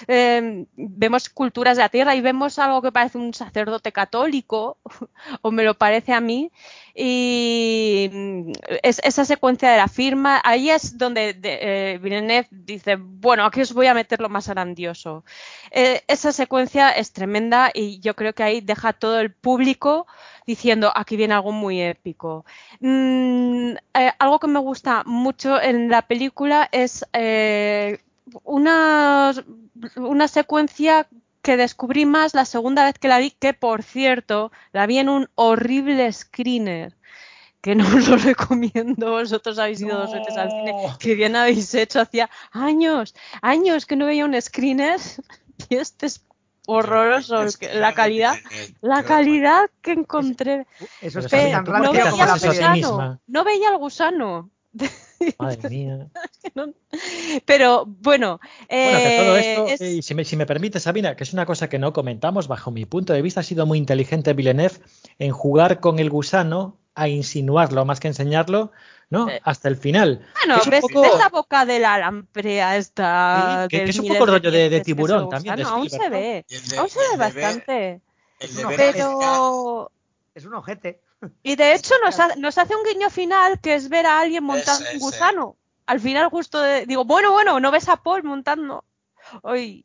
[0.09, 4.79] eh, vemos culturas de la tierra y vemos algo que parece un sacerdote católico
[5.43, 6.51] o me lo parece a mí
[6.95, 8.53] y mm,
[8.83, 11.59] es, esa secuencia de la firma ahí es donde de,
[11.95, 15.25] eh, Villeneuve dice bueno aquí os voy a meter lo más grandioso
[15.71, 20.07] Eh, esa secuencia es tremenda y yo creo que ahí deja todo el público
[20.47, 22.45] diciendo aquí viene algo muy épico
[22.81, 27.05] Mm, eh, algo que me gusta mucho en la película es
[28.45, 29.33] una,
[29.97, 31.09] una secuencia
[31.43, 35.09] que descubrí más la segunda vez que la vi, que por cierto, la vi en
[35.09, 36.97] un horrible screener,
[37.61, 41.75] que no os lo recomiendo, vosotros habéis ido dos veces al cine, que bien habéis
[41.75, 45.01] hecho, hacía años, años que no veía un screener
[45.71, 46.25] y este es
[46.67, 48.35] horroroso, Es que la calidad,
[48.83, 50.67] la calidad que encontré,
[51.01, 54.51] Eso es tan ¿tú no veía al gusano, no veía al gusano.
[55.39, 56.09] Madre mía.
[56.55, 56.73] No-
[57.45, 60.81] Pero bueno, Bueno, que todo eh, esto, es- eh, y si me, si me permite,
[60.81, 63.67] Sabina, que es una cosa que no comentamos, bajo mi punto de vista, ha sido
[63.67, 64.77] muy inteligente Villeneuve
[65.19, 68.73] en jugar con el gusano a insinuarlo más que enseñarlo,
[69.11, 69.29] ¿no?
[69.29, 69.41] Eh.
[69.45, 70.27] Hasta el final.
[70.47, 74.09] bueno, un ves, poco- ves la boca de la lamprea esta Sí, que- es un
[74.09, 76.45] poco el rollo de- tiburón también, de aún se ve,
[76.79, 78.01] aún se ve bastante,
[78.41, 79.91] el pero
[80.35, 81.01] Es un ojete.
[81.43, 84.45] Y de hecho nos, ha- nos hace un guiño final que es ver a alguien
[84.45, 85.57] montando Ese, un gusano.
[85.87, 88.85] Al final justo de- digo, bueno, bueno, no ves a Paul montando.
[89.43, 89.85] Uy,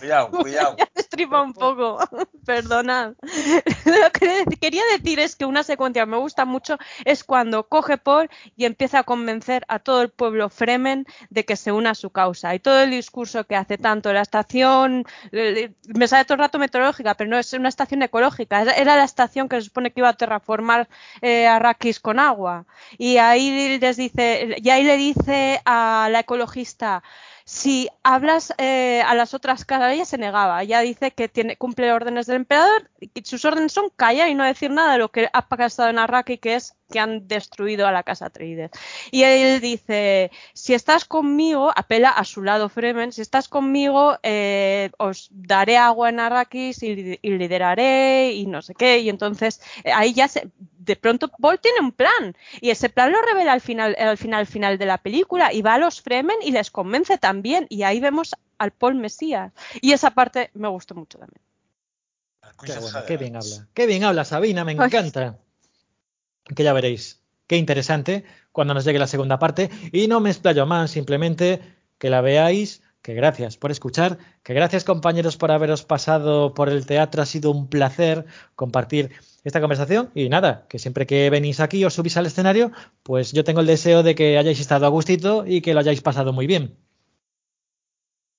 [0.00, 0.76] Cuidado, cuidado.
[0.78, 1.98] ya me estripa un poco,
[2.46, 3.12] perdonad.
[3.84, 7.98] Lo que quería decir es que una secuencia que me gusta mucho es cuando coge
[7.98, 11.94] Paul y empieza a convencer a todo el pueblo Fremen de que se una a
[11.94, 12.54] su causa.
[12.54, 17.14] Y todo el discurso que hace tanto la estación, me sale todo el rato meteorológica,
[17.14, 20.08] pero no es una estación ecológica, era- era la estación que se supone que iba
[20.08, 20.88] a terraformar
[21.22, 22.64] eh, Arrakis con agua.
[22.98, 27.02] Y ahí les dice, y ahí le dice a la ecologista,
[27.50, 30.62] si hablas eh, a las otras casas, ella se negaba.
[30.62, 32.88] Ella dice que tiene, cumple órdenes del emperador
[33.24, 36.38] sus órdenes son callar y no decir nada de lo que ha pasado en Arraki,
[36.38, 38.70] que es que han destruido a la casa Atreides.
[39.10, 44.90] Y él dice, si estás conmigo, apela a su lado Fremen, si estás conmigo, eh,
[44.98, 48.98] os daré agua en Arrakis y, y lideraré y no sé qué.
[48.98, 50.50] Y entonces eh, ahí ya se,
[50.90, 54.46] de pronto Paul tiene un plan y ese plan lo revela al final, al final,
[54.46, 58.00] final de la película y va a los Fremen y les convence también y ahí
[58.00, 61.40] vemos al Paul Mesías y esa parte me gustó mucho también.
[62.64, 63.68] Qué, bueno, qué bien habla.
[63.72, 64.90] Qué bien habla Sabina, me Ay.
[66.54, 67.22] Que ya veréis.
[67.46, 69.70] Qué interesante cuando nos llegue la segunda parte.
[69.92, 71.60] Y no me explayo más, simplemente
[71.98, 72.82] que la veáis.
[73.02, 74.18] Que gracias por escuchar.
[74.42, 77.22] Que gracias compañeros por haberos pasado por el teatro.
[77.22, 79.10] Ha sido un placer compartir
[79.42, 80.10] esta conversación.
[80.14, 82.72] Y nada, que siempre que venís aquí o subís al escenario,
[83.02, 86.02] pues yo tengo el deseo de que hayáis estado a gustito y que lo hayáis
[86.02, 86.76] pasado muy bien.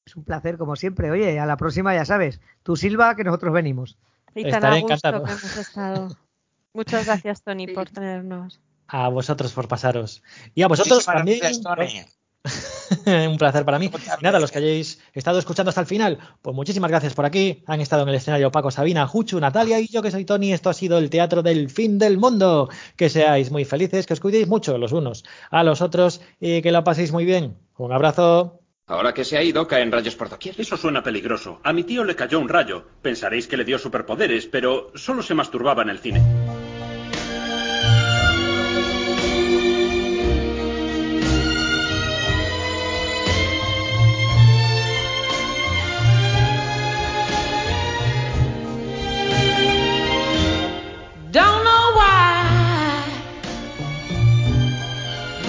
[0.06, 1.12] Es un placer, como siempre.
[1.12, 2.40] Oye, a la próxima ya sabes.
[2.64, 3.98] Tú Silva, que nosotros venimos.
[4.36, 5.24] Y tan Estaré a gusto encantado.
[5.26, 6.18] que hemos estado.
[6.74, 8.60] Muchas gracias, Tony, por tenernos.
[8.88, 10.24] A vosotros por pasaros.
[10.54, 11.40] Y a vosotros Muchísimas también.
[11.40, 12.06] gracias, Tony.
[13.30, 13.86] un placer para mí.
[13.86, 17.64] Y nada, los que hayáis estado escuchando hasta el final, pues muchísimas gracias por aquí.
[17.68, 20.54] Han estado en el escenario Paco, Sabina, Juchu, Natalia y yo que soy Tony.
[20.54, 22.70] Esto ha sido el teatro del fin del mundo.
[22.96, 26.72] Que seáis muy felices, que os cuidéis mucho los unos a los otros y que
[26.72, 27.58] lo paséis muy bien.
[27.78, 28.60] Un abrazo.
[28.88, 30.60] Ahora que se ha ido, caen rayos por doquier.
[30.60, 31.62] Eso suena peligroso.
[31.64, 32.86] A mi tío le cayó un rayo.
[33.02, 36.41] Pensaréis que le dio superpoderes, pero solo se masturbaba en el cine.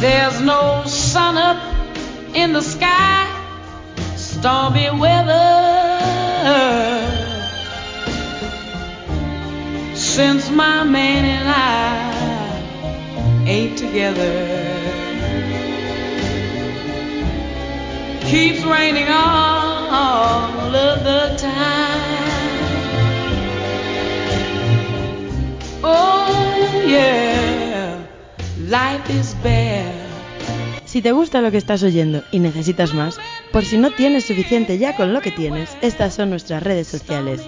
[0.02, 1.62] There's no sun up
[2.34, 3.24] in the sky,
[4.16, 5.38] stormy weather.
[9.94, 14.48] Since my man and I ain't together,
[18.22, 22.02] keeps raining all of the time.
[25.84, 28.04] Oh yeah,
[28.66, 29.81] life is bare.
[30.92, 33.18] Si te gusta lo que estás oyendo y necesitas más,
[33.50, 37.40] por si no tienes suficiente ya con lo que tienes, estas son nuestras redes sociales.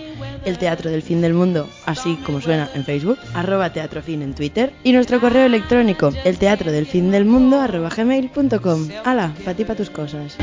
[0.46, 4.72] El Teatro del Fin del Mundo, así como suena en Facebook, arroba teatrofin en Twitter
[4.82, 8.88] y nuestro correo electrónico, el teatro del fin del mundo arroba gmail.com.
[9.04, 10.38] Hala, pa' ti tus cosas.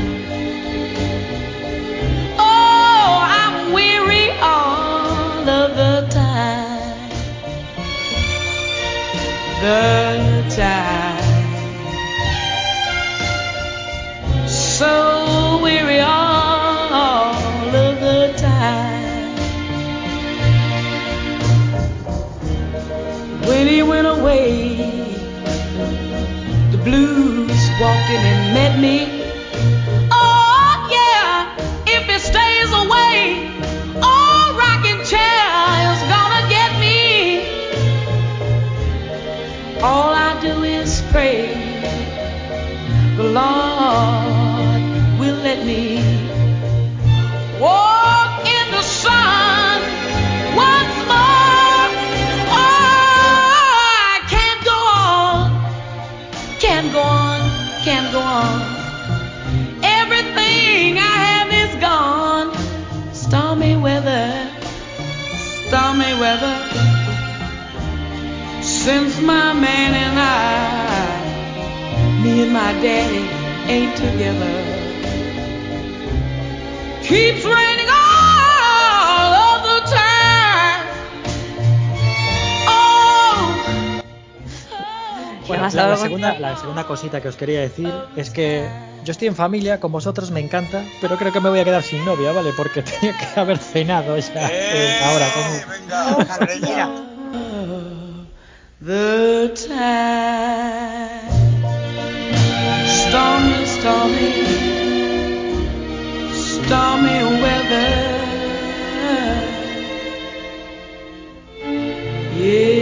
[2.38, 2.52] Oh.
[14.78, 17.34] So weary all
[17.76, 19.36] of the time.
[23.46, 24.76] When he went away,
[26.70, 29.28] the blues walked in and met me.
[30.10, 31.54] Oh yeah,
[31.86, 33.50] if it stays away,
[34.02, 37.44] all rocking chair is gonna get me.
[39.82, 41.72] All I do is pray
[43.16, 44.21] the Lord
[66.22, 66.54] weather.
[68.62, 70.20] Since my man and I,
[72.22, 73.26] me and my daddy
[73.74, 74.54] ain't together.
[77.08, 80.84] Keeps raining all of the time.
[82.70, 83.42] Oh.
[85.48, 89.34] Bueno, la, segunda, la segunda cosita que os quería decir es que yo estoy en
[89.34, 92.52] familia con vosotros, me encanta, pero creo que me voy a quedar sin novia, ¿vale?
[92.56, 94.48] Porque tenía que haber cenado ya.
[94.48, 95.00] Eh, ¡Eh!
[95.04, 96.18] ahora, ¿cómo?
[96.38, 96.90] Venga, venga.
[98.84, 101.22] The time.
[102.86, 104.32] Stormy, stormy,
[106.32, 108.22] stormy weather.
[112.38, 112.81] Yeah.